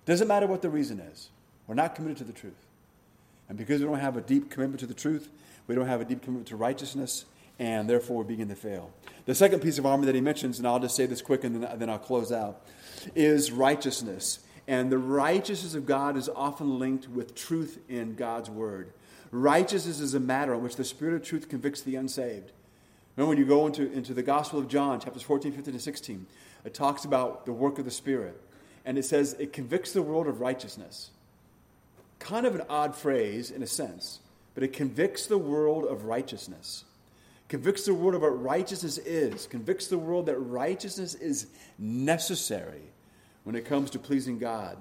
Doesn't 0.05 0.27
matter 0.27 0.45
what 0.45 0.61
the 0.61 0.69
reason 0.69 0.99
is. 0.99 1.29
We're 1.65 1.75
not 1.75 1.95
committed 1.95 2.17
to 2.17 2.23
the 2.25 2.33
truth. 2.33 2.53
And 3.49 3.57
because 3.57 3.81
we 3.81 3.87
don't 3.87 3.99
have 3.99 4.17
a 4.17 4.21
deep 4.21 4.49
commitment 4.49 4.79
to 4.81 4.85
the 4.85 4.93
truth, 4.93 5.29
we 5.67 5.75
don't 5.75 5.87
have 5.87 6.01
a 6.01 6.05
deep 6.05 6.21
commitment 6.21 6.47
to 6.49 6.55
righteousness, 6.55 7.25
and 7.57 7.89
therefore 7.89 8.23
we 8.23 8.25
begin 8.25 8.49
to 8.49 8.55
fail. 8.55 8.91
The 9.25 9.35
second 9.35 9.61
piece 9.61 9.77
of 9.77 9.85
armor 9.85 10.05
that 10.05 10.15
he 10.15 10.21
mentions, 10.21 10.59
and 10.59 10.67
I'll 10.67 10.79
just 10.79 10.95
say 10.95 11.05
this 11.05 11.21
quick 11.21 11.43
and 11.43 11.63
then, 11.63 11.79
then 11.79 11.89
I'll 11.89 11.97
close 11.97 12.31
out, 12.31 12.61
is 13.15 13.51
righteousness. 13.51 14.39
And 14.67 14.91
the 14.91 14.97
righteousness 14.97 15.73
of 15.75 15.85
God 15.85 16.17
is 16.17 16.29
often 16.29 16.79
linked 16.79 17.07
with 17.09 17.35
truth 17.35 17.79
in 17.89 18.15
God's 18.15 18.49
word. 18.49 18.91
Righteousness 19.33 19.99
is 19.99 20.13
a 20.13 20.19
matter 20.19 20.53
in 20.53 20.61
which 20.61 20.75
the 20.75 20.83
Spirit 20.83 21.15
of 21.15 21.23
truth 21.23 21.49
convicts 21.49 21.81
the 21.81 21.95
unsaved. 21.95 22.51
Remember 23.17 23.29
when 23.29 23.39
you 23.39 23.45
go 23.45 23.65
into, 23.65 23.91
into 23.91 24.13
the 24.13 24.21
Gospel 24.21 24.59
of 24.59 24.67
John, 24.67 24.99
chapters 24.99 25.23
14, 25.23 25.51
15, 25.51 25.73
and 25.73 25.81
16, 25.81 26.27
it 26.65 26.75
talks 26.75 27.03
about 27.03 27.47
the 27.47 27.51
work 27.51 27.79
of 27.79 27.85
the 27.85 27.89
Spirit. 27.91 28.39
And 28.85 28.95
it 28.95 29.05
says 29.05 29.35
it 29.39 29.51
convicts 29.51 29.91
the 29.91 30.03
world 30.03 30.27
of 30.27 30.39
righteousness. 30.39 31.09
Kind 32.19 32.45
of 32.45 32.53
an 32.53 32.61
odd 32.69 32.95
phrase 32.95 33.49
in 33.49 33.63
a 33.63 33.67
sense, 33.67 34.19
but 34.53 34.63
it 34.63 34.71
convicts 34.71 35.25
the 35.25 35.39
world 35.39 35.85
of 35.85 36.05
righteousness. 36.05 36.85
Convicts 37.47 37.85
the 37.85 37.93
world 37.95 38.13
of 38.13 38.21
what 38.21 38.39
righteousness 38.39 38.99
is. 38.99 39.47
Convicts 39.47 39.87
the 39.87 39.97
world 39.97 40.27
that 40.27 40.37
righteousness 40.37 41.15
is 41.15 41.47
necessary 41.79 42.83
when 43.45 43.55
it 43.55 43.65
comes 43.65 43.89
to 43.89 43.99
pleasing 43.99 44.37
God. 44.37 44.77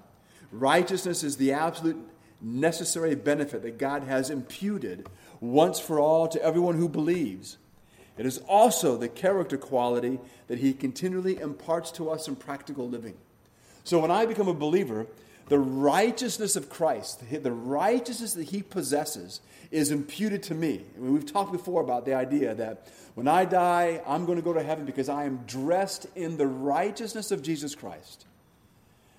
Righteousness 0.50 1.24
is 1.24 1.38
the 1.38 1.53
absolute 1.53 1.96
necessary 2.43 3.14
benefit 3.14 3.62
that 3.62 3.78
God 3.78 4.03
has 4.05 4.30
imputed 4.30 5.09
once 5.40 5.78
for 5.78 6.01
all 6.01 6.28
to 6.28 6.43
everyone 6.43 6.76
who 6.76 6.88
believes. 6.88 7.59
It 8.18 8.26
is 8.26 8.38
also 8.49 8.97
the 8.97 9.09
character 9.09 9.57
quality 9.57 10.18
that 10.49 10.59
He 10.59 10.72
continually 10.72 11.38
imparts 11.38 11.90
to 11.93 12.11
us 12.11 12.28
in 12.28 12.36
practical 12.36 12.88
living. 12.88 13.14
So 13.84 13.99
when 13.99 14.11
I 14.11 14.26
become 14.26 14.49
a 14.49 14.55
believer, 14.55 15.07
the 15.49 15.59
righteousness 15.59 16.57
of 16.57 16.68
Christ, 16.68 17.22
the 17.30 17.53
righteousness 17.53 18.34
that 18.34 18.45
He 18.45 18.62
possesses, 18.62 19.40
is 19.70 19.90
imputed 19.90 20.43
to 20.45 20.55
me. 20.55 20.84
I 20.97 21.01
mean, 21.01 21.14
we've 21.14 21.26
talked 21.26 21.53
before 21.53 21.80
about 21.80 22.05
the 22.05 22.14
idea 22.14 22.55
that 22.55 22.86
when 23.14 23.26
I 23.26 23.45
die, 23.45 24.03
I'm 24.07 24.26
going 24.26 24.36
to 24.36 24.43
go 24.43 24.53
to 24.53 24.62
heaven 24.62 24.84
because 24.84 25.09
I 25.09 25.24
am 25.24 25.38
dressed 25.47 26.07
in 26.14 26.36
the 26.36 26.47
righteousness 26.47 27.30
of 27.30 27.43
Jesus 27.43 27.74
Christ. 27.74 28.26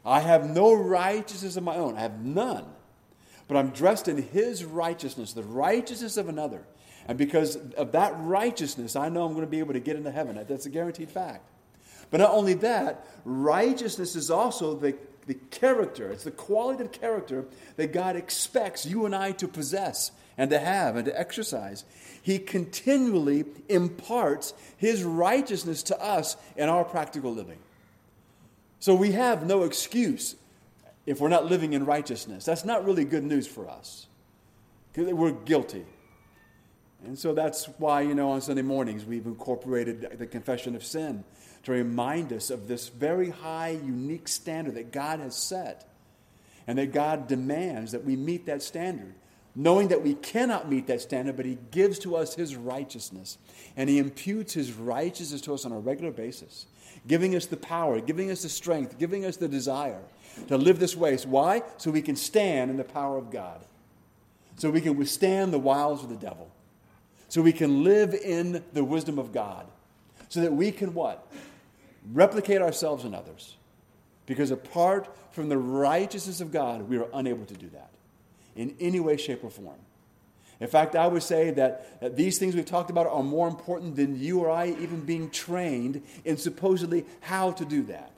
I 0.05 0.19
have 0.19 0.49
no 0.49 0.73
righteousness 0.73 1.57
of 1.57 1.63
my 1.63 1.75
own, 1.75 1.97
I 1.97 2.01
have 2.01 2.23
none. 2.23 2.65
But 3.47 3.57
I'm 3.57 3.69
dressed 3.69 4.07
in 4.07 4.17
His 4.17 4.63
righteousness, 4.63 5.33
the 5.33 5.43
righteousness 5.43 6.17
of 6.17 6.29
another. 6.29 6.63
And 7.07 7.17
because 7.17 7.55
of 7.55 7.91
that 7.91 8.13
righteousness, 8.17 8.95
I 8.95 9.09
know 9.09 9.25
I'm 9.25 9.33
going 9.33 9.45
to 9.45 9.51
be 9.51 9.59
able 9.59 9.73
to 9.73 9.79
get 9.79 9.95
into 9.95 10.11
heaven. 10.11 10.43
That's 10.47 10.65
a 10.65 10.69
guaranteed 10.69 11.09
fact. 11.09 11.49
But 12.09 12.19
not 12.19 12.31
only 12.31 12.53
that, 12.55 13.05
righteousness 13.25 14.15
is 14.15 14.29
also 14.29 14.75
the, 14.75 14.95
the 15.25 15.33
character, 15.33 16.11
it's 16.11 16.23
the 16.23 16.31
quality 16.31 16.83
of 16.83 16.91
character 16.91 17.45
that 17.75 17.91
God 17.91 18.15
expects 18.15 18.85
you 18.85 19.05
and 19.05 19.15
I 19.15 19.31
to 19.33 19.47
possess 19.47 20.11
and 20.37 20.49
to 20.51 20.59
have 20.59 20.95
and 20.95 21.05
to 21.05 21.19
exercise. 21.19 21.83
He 22.21 22.39
continually 22.39 23.45
imparts 23.67 24.53
His 24.77 25.03
righteousness 25.03 25.83
to 25.83 25.99
us 25.99 26.37
in 26.55 26.69
our 26.69 26.83
practical 26.83 27.33
living. 27.33 27.59
So 28.79 28.93
we 28.95 29.13
have 29.13 29.45
no 29.45 29.63
excuse 29.63 30.35
if 31.05 31.19
we're 31.19 31.29
not 31.29 31.45
living 31.45 31.73
in 31.73 31.85
righteousness. 31.85 32.45
That's 32.45 32.65
not 32.65 32.85
really 32.85 33.05
good 33.05 33.23
news 33.23 33.47
for 33.47 33.69
us 33.69 34.07
because 34.91 35.13
we're 35.13 35.31
guilty. 35.31 35.85
And 37.05 37.19
so 37.19 37.33
that's 37.33 37.65
why, 37.77 38.01
you 38.01 38.15
know, 38.15 38.31
on 38.31 38.41
Sunday 38.41 38.61
mornings 38.61 39.03
we've 39.05 39.25
incorporated 39.25 40.17
the 40.17 40.25
confession 40.25 40.75
of 40.75 40.83
sin 40.83 41.23
to 41.63 41.71
remind 41.71 42.31
us 42.31 42.49
of 42.49 42.67
this 42.67 42.87
very 42.89 43.29
high, 43.29 43.69
unique 43.69 44.27
standard 44.27 44.75
that 44.75 44.91
God 44.91 45.19
has 45.19 45.35
set 45.35 45.89
and 46.65 46.77
that 46.77 46.93
God 46.93 47.27
demands 47.27 47.91
that 47.91 48.05
we 48.05 48.15
meet 48.15 48.45
that 48.45 48.61
standard. 48.61 49.15
Knowing 49.55 49.89
that 49.89 50.01
we 50.01 50.15
cannot 50.15 50.67
meet 50.67 50.87
that 50.87 50.99
standard, 50.99 51.37
but 51.37 51.45
He 51.45 51.59
gives 51.69 51.99
to 51.99 52.15
us 52.15 52.33
His 52.33 52.55
righteousness. 52.55 53.37
And 53.77 53.87
He 53.87 53.99
imputes 53.99 54.53
His 54.53 54.73
righteousness 54.73 55.41
to 55.41 55.53
us 55.53 55.63
on 55.63 55.71
a 55.71 55.77
regular 55.77 56.11
basis, 56.11 56.65
giving 57.05 57.35
us 57.35 57.45
the 57.45 57.57
power, 57.57 57.99
giving 57.99 58.31
us 58.31 58.41
the 58.41 58.49
strength, 58.49 58.97
giving 58.97 59.25
us 59.25 59.37
the 59.37 59.47
desire 59.47 60.01
to 60.47 60.57
live 60.57 60.79
this 60.79 60.95
way. 60.95 61.17
So 61.17 61.29
why? 61.29 61.63
So 61.77 61.91
we 61.91 62.01
can 62.01 62.15
stand 62.15 62.71
in 62.71 62.77
the 62.77 62.83
power 62.83 63.17
of 63.17 63.31
God, 63.31 63.61
so 64.57 64.69
we 64.69 64.81
can 64.81 64.97
withstand 64.97 65.53
the 65.53 65.59
wiles 65.59 66.03
of 66.03 66.09
the 66.09 66.15
devil 66.15 66.49
so 67.33 67.41
we 67.41 67.51
can 67.51 67.83
live 67.83 68.13
in 68.13 68.63
the 68.73 68.83
wisdom 68.83 69.17
of 69.17 69.31
God, 69.33 69.65
so 70.29 70.39
that 70.41 70.53
we 70.53 70.71
can 70.71 70.93
what? 70.93 71.25
Replicate 72.11 72.61
ourselves 72.61 73.05
in 73.05 73.15
others. 73.15 73.55
Because 74.27 74.51
apart 74.51 75.09
from 75.31 75.49
the 75.49 75.57
righteousness 75.57 76.41
of 76.41 76.51
God, 76.51 76.87
we 76.87 76.95
are 76.99 77.07
unable 77.11 77.45
to 77.45 77.55
do 77.55 77.69
that 77.69 77.89
in 78.55 78.75
any 78.79 78.99
way, 78.99 79.17
shape, 79.17 79.43
or 79.43 79.49
form. 79.49 79.79
In 80.59 80.67
fact, 80.67 80.95
I 80.95 81.07
would 81.07 81.23
say 81.23 81.49
that, 81.49 81.99
that 82.01 82.15
these 82.15 82.37
things 82.37 82.53
we've 82.53 82.65
talked 82.65 82.91
about 82.91 83.07
are 83.07 83.23
more 83.23 83.47
important 83.47 83.95
than 83.95 84.19
you 84.19 84.41
or 84.41 84.51
I 84.51 84.67
even 84.67 85.03
being 85.03 85.31
trained 85.31 86.03
in 86.25 86.37
supposedly 86.37 87.03
how 87.21 87.49
to 87.53 87.65
do 87.65 87.81
that. 87.85 88.11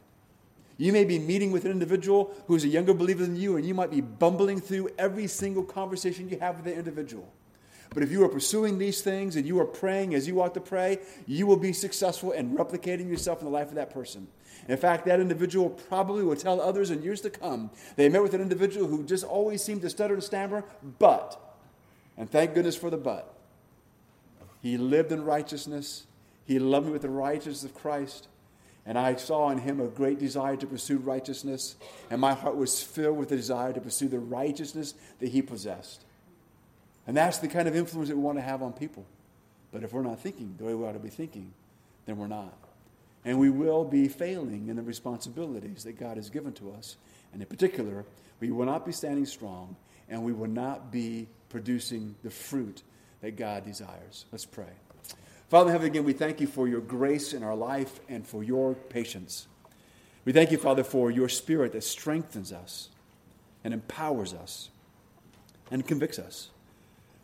You 0.77 0.91
may 0.91 1.05
be 1.05 1.19
meeting 1.19 1.51
with 1.51 1.65
an 1.65 1.71
individual 1.71 2.33
who's 2.47 2.63
a 2.65 2.67
younger 2.67 2.93
believer 2.93 3.23
than 3.23 3.35
you, 3.35 3.55
and 3.55 3.65
you 3.65 3.73
might 3.73 3.91
be 3.91 4.01
bumbling 4.01 4.59
through 4.59 4.89
every 4.97 5.27
single 5.27 5.63
conversation 5.63 6.29
you 6.29 6.39
have 6.39 6.57
with 6.57 6.65
the 6.65 6.75
individual. 6.75 7.31
But 7.93 8.03
if 8.03 8.11
you 8.11 8.23
are 8.25 8.29
pursuing 8.29 8.77
these 8.77 9.01
things 9.01 9.37
and 9.37 9.45
you 9.45 9.59
are 9.59 9.65
praying 9.65 10.15
as 10.15 10.27
you 10.27 10.41
ought 10.41 10.53
to 10.55 10.59
pray, 10.59 10.99
you 11.27 11.47
will 11.47 11.55
be 11.55 11.71
successful 11.71 12.33
in 12.33 12.57
replicating 12.57 13.09
yourself 13.09 13.39
in 13.39 13.45
the 13.45 13.51
life 13.51 13.69
of 13.69 13.75
that 13.75 13.89
person. 13.89 14.27
In 14.67 14.77
fact, 14.77 15.05
that 15.05 15.19
individual 15.19 15.69
probably 15.69 16.23
will 16.23 16.35
tell 16.35 16.59
others 16.59 16.89
in 16.89 17.03
years 17.03 17.21
to 17.21 17.29
come 17.29 17.69
they 17.95 18.09
met 18.09 18.21
with 18.21 18.33
an 18.33 18.41
individual 18.41 18.87
who 18.87 19.03
just 19.03 19.23
always 19.23 19.63
seemed 19.63 19.81
to 19.81 19.89
stutter 19.89 20.15
and 20.15 20.23
stammer, 20.23 20.65
but, 20.99 21.39
and 22.17 22.29
thank 22.29 22.53
goodness 22.53 22.75
for 22.75 22.89
the 22.89 22.97
but, 22.97 23.33
he 24.61 24.77
lived 24.77 25.11
in 25.11 25.23
righteousness. 25.23 26.05
He 26.45 26.59
loved 26.59 26.87
me 26.87 26.91
with 26.91 27.03
the 27.03 27.09
righteousness 27.09 27.63
of 27.63 27.73
Christ. 27.73 28.27
And 28.85 28.97
I 28.97 29.15
saw 29.15 29.49
in 29.49 29.57
him 29.57 29.79
a 29.79 29.87
great 29.87 30.19
desire 30.19 30.55
to 30.57 30.67
pursue 30.67 30.97
righteousness. 30.97 31.75
And 32.09 32.21
my 32.21 32.33
heart 32.33 32.55
was 32.55 32.81
filled 32.81 33.17
with 33.17 33.29
the 33.29 33.35
desire 33.35 33.73
to 33.73 33.81
pursue 33.81 34.07
the 34.07 34.19
righteousness 34.19 34.93
that 35.19 35.29
he 35.29 35.41
possessed. 35.41 36.03
And 37.07 37.17
that's 37.17 37.39
the 37.39 37.47
kind 37.47 37.67
of 37.67 37.75
influence 37.75 38.09
that 38.09 38.15
we 38.15 38.21
want 38.21 38.37
to 38.37 38.43
have 38.43 38.61
on 38.61 38.73
people. 38.73 39.05
But 39.71 39.83
if 39.83 39.91
we're 39.91 40.03
not 40.03 40.19
thinking 40.19 40.55
the 40.57 40.65
way 40.65 40.73
we 40.73 40.85
ought 40.85 40.93
to 40.93 40.99
be 40.99 41.09
thinking, 41.09 41.51
then 42.05 42.17
we're 42.17 42.27
not. 42.27 42.53
And 43.23 43.39
we 43.39 43.49
will 43.49 43.83
be 43.83 44.07
failing 44.07 44.67
in 44.67 44.75
the 44.75 44.83
responsibilities 44.83 45.83
that 45.83 45.99
God 45.99 46.17
has 46.17 46.29
given 46.29 46.53
to 46.53 46.71
us. 46.71 46.95
And 47.33 47.41
in 47.41 47.47
particular, 47.47 48.05
we 48.39 48.51
will 48.51 48.65
not 48.65 48.85
be 48.85 48.91
standing 48.91 49.25
strong 49.25 49.75
and 50.07 50.23
we 50.23 50.31
will 50.31 50.47
not 50.47 50.91
be 50.91 51.27
producing 51.49 52.15
the 52.23 52.29
fruit 52.29 52.83
that 53.21 53.35
God 53.35 53.65
desires. 53.65 54.25
Let's 54.31 54.45
pray. 54.45 54.71
Father 55.49 55.69
in 55.69 55.73
heaven, 55.73 55.87
again, 55.87 56.03
we 56.03 56.13
thank 56.13 56.41
you 56.41 56.47
for 56.47 56.67
your 56.67 56.81
grace 56.81 57.33
in 57.33 57.43
our 57.43 57.55
life 57.55 57.99
and 58.09 58.25
for 58.25 58.43
your 58.43 58.73
patience. 58.73 59.47
We 60.25 60.33
thank 60.33 60.51
you, 60.51 60.57
Father, 60.57 60.83
for 60.83 61.11
your 61.11 61.29
spirit 61.29 61.71
that 61.73 61.83
strengthens 61.83 62.51
us 62.51 62.89
and 63.63 63.73
empowers 63.73 64.33
us 64.33 64.69
and 65.69 65.85
convicts 65.85 66.17
us. 66.17 66.49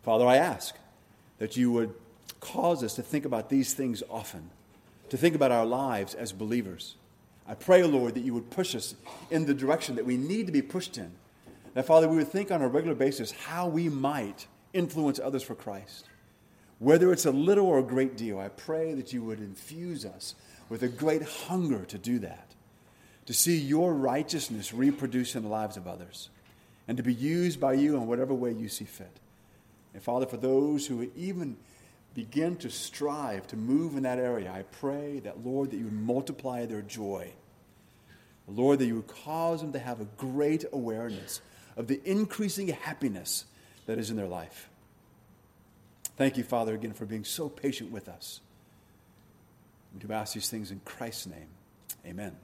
Father, 0.02 0.26
I 0.26 0.36
ask 0.36 0.76
that 1.38 1.56
you 1.56 1.72
would 1.72 1.94
cause 2.40 2.84
us 2.84 2.94
to 2.94 3.02
think 3.02 3.24
about 3.24 3.48
these 3.48 3.74
things 3.74 4.04
often, 4.08 4.50
to 5.08 5.16
think 5.16 5.34
about 5.34 5.50
our 5.50 5.66
lives 5.66 6.14
as 6.14 6.32
believers. 6.32 6.94
I 7.46 7.54
pray, 7.54 7.82
Lord, 7.82 8.14
that 8.14 8.24
you 8.24 8.34
would 8.34 8.50
push 8.50 8.76
us 8.76 8.94
in 9.30 9.46
the 9.46 9.54
direction 9.54 9.96
that 9.96 10.06
we 10.06 10.16
need 10.16 10.46
to 10.46 10.52
be 10.52 10.62
pushed 10.62 10.96
in. 10.96 11.10
That, 11.74 11.86
Father, 11.86 12.08
we 12.08 12.16
would 12.16 12.28
think 12.28 12.52
on 12.52 12.62
a 12.62 12.68
regular 12.68 12.94
basis 12.94 13.32
how 13.32 13.66
we 13.66 13.88
might 13.88 14.46
influence 14.72 15.18
others 15.18 15.42
for 15.42 15.56
Christ. 15.56 16.06
Whether 16.82 17.12
it's 17.12 17.26
a 17.26 17.30
little 17.30 17.66
or 17.66 17.78
a 17.78 17.84
great 17.84 18.16
deal, 18.16 18.40
I 18.40 18.48
pray 18.48 18.92
that 18.94 19.12
you 19.12 19.22
would 19.22 19.38
infuse 19.38 20.04
us 20.04 20.34
with 20.68 20.82
a 20.82 20.88
great 20.88 21.22
hunger 21.22 21.84
to 21.84 21.96
do 21.96 22.18
that, 22.18 22.56
to 23.26 23.32
see 23.32 23.56
your 23.56 23.94
righteousness 23.94 24.74
reproduced 24.74 25.36
in 25.36 25.44
the 25.44 25.48
lives 25.48 25.76
of 25.76 25.86
others, 25.86 26.28
and 26.88 26.96
to 26.96 27.04
be 27.04 27.14
used 27.14 27.60
by 27.60 27.74
you 27.74 27.94
in 27.94 28.08
whatever 28.08 28.34
way 28.34 28.50
you 28.50 28.68
see 28.68 28.84
fit. 28.84 29.20
And 29.94 30.02
Father, 30.02 30.26
for 30.26 30.38
those 30.38 30.84
who 30.84 31.08
even 31.14 31.56
begin 32.16 32.56
to 32.56 32.68
strive 32.68 33.46
to 33.46 33.56
move 33.56 33.96
in 33.96 34.02
that 34.02 34.18
area, 34.18 34.50
I 34.50 34.62
pray 34.62 35.20
that, 35.20 35.46
Lord, 35.46 35.70
that 35.70 35.76
you 35.76 35.84
would 35.84 35.92
multiply 35.92 36.66
their 36.66 36.82
joy. 36.82 37.32
Lord, 38.48 38.80
that 38.80 38.86
you 38.86 38.96
would 38.96 39.06
cause 39.06 39.60
them 39.60 39.72
to 39.74 39.78
have 39.78 40.00
a 40.00 40.08
great 40.16 40.64
awareness 40.72 41.42
of 41.76 41.86
the 41.86 42.00
increasing 42.04 42.66
happiness 42.66 43.44
that 43.86 43.98
is 43.98 44.10
in 44.10 44.16
their 44.16 44.26
life. 44.26 44.68
Thank 46.22 46.36
you, 46.36 46.44
Father, 46.44 46.72
again, 46.72 46.92
for 46.92 47.04
being 47.04 47.24
so 47.24 47.48
patient 47.48 47.90
with 47.90 48.08
us. 48.08 48.40
We 49.92 49.98
do 49.98 50.12
ask 50.12 50.34
these 50.34 50.48
things 50.48 50.70
in 50.70 50.80
Christ's 50.84 51.26
name. 51.26 51.48
Amen. 52.06 52.36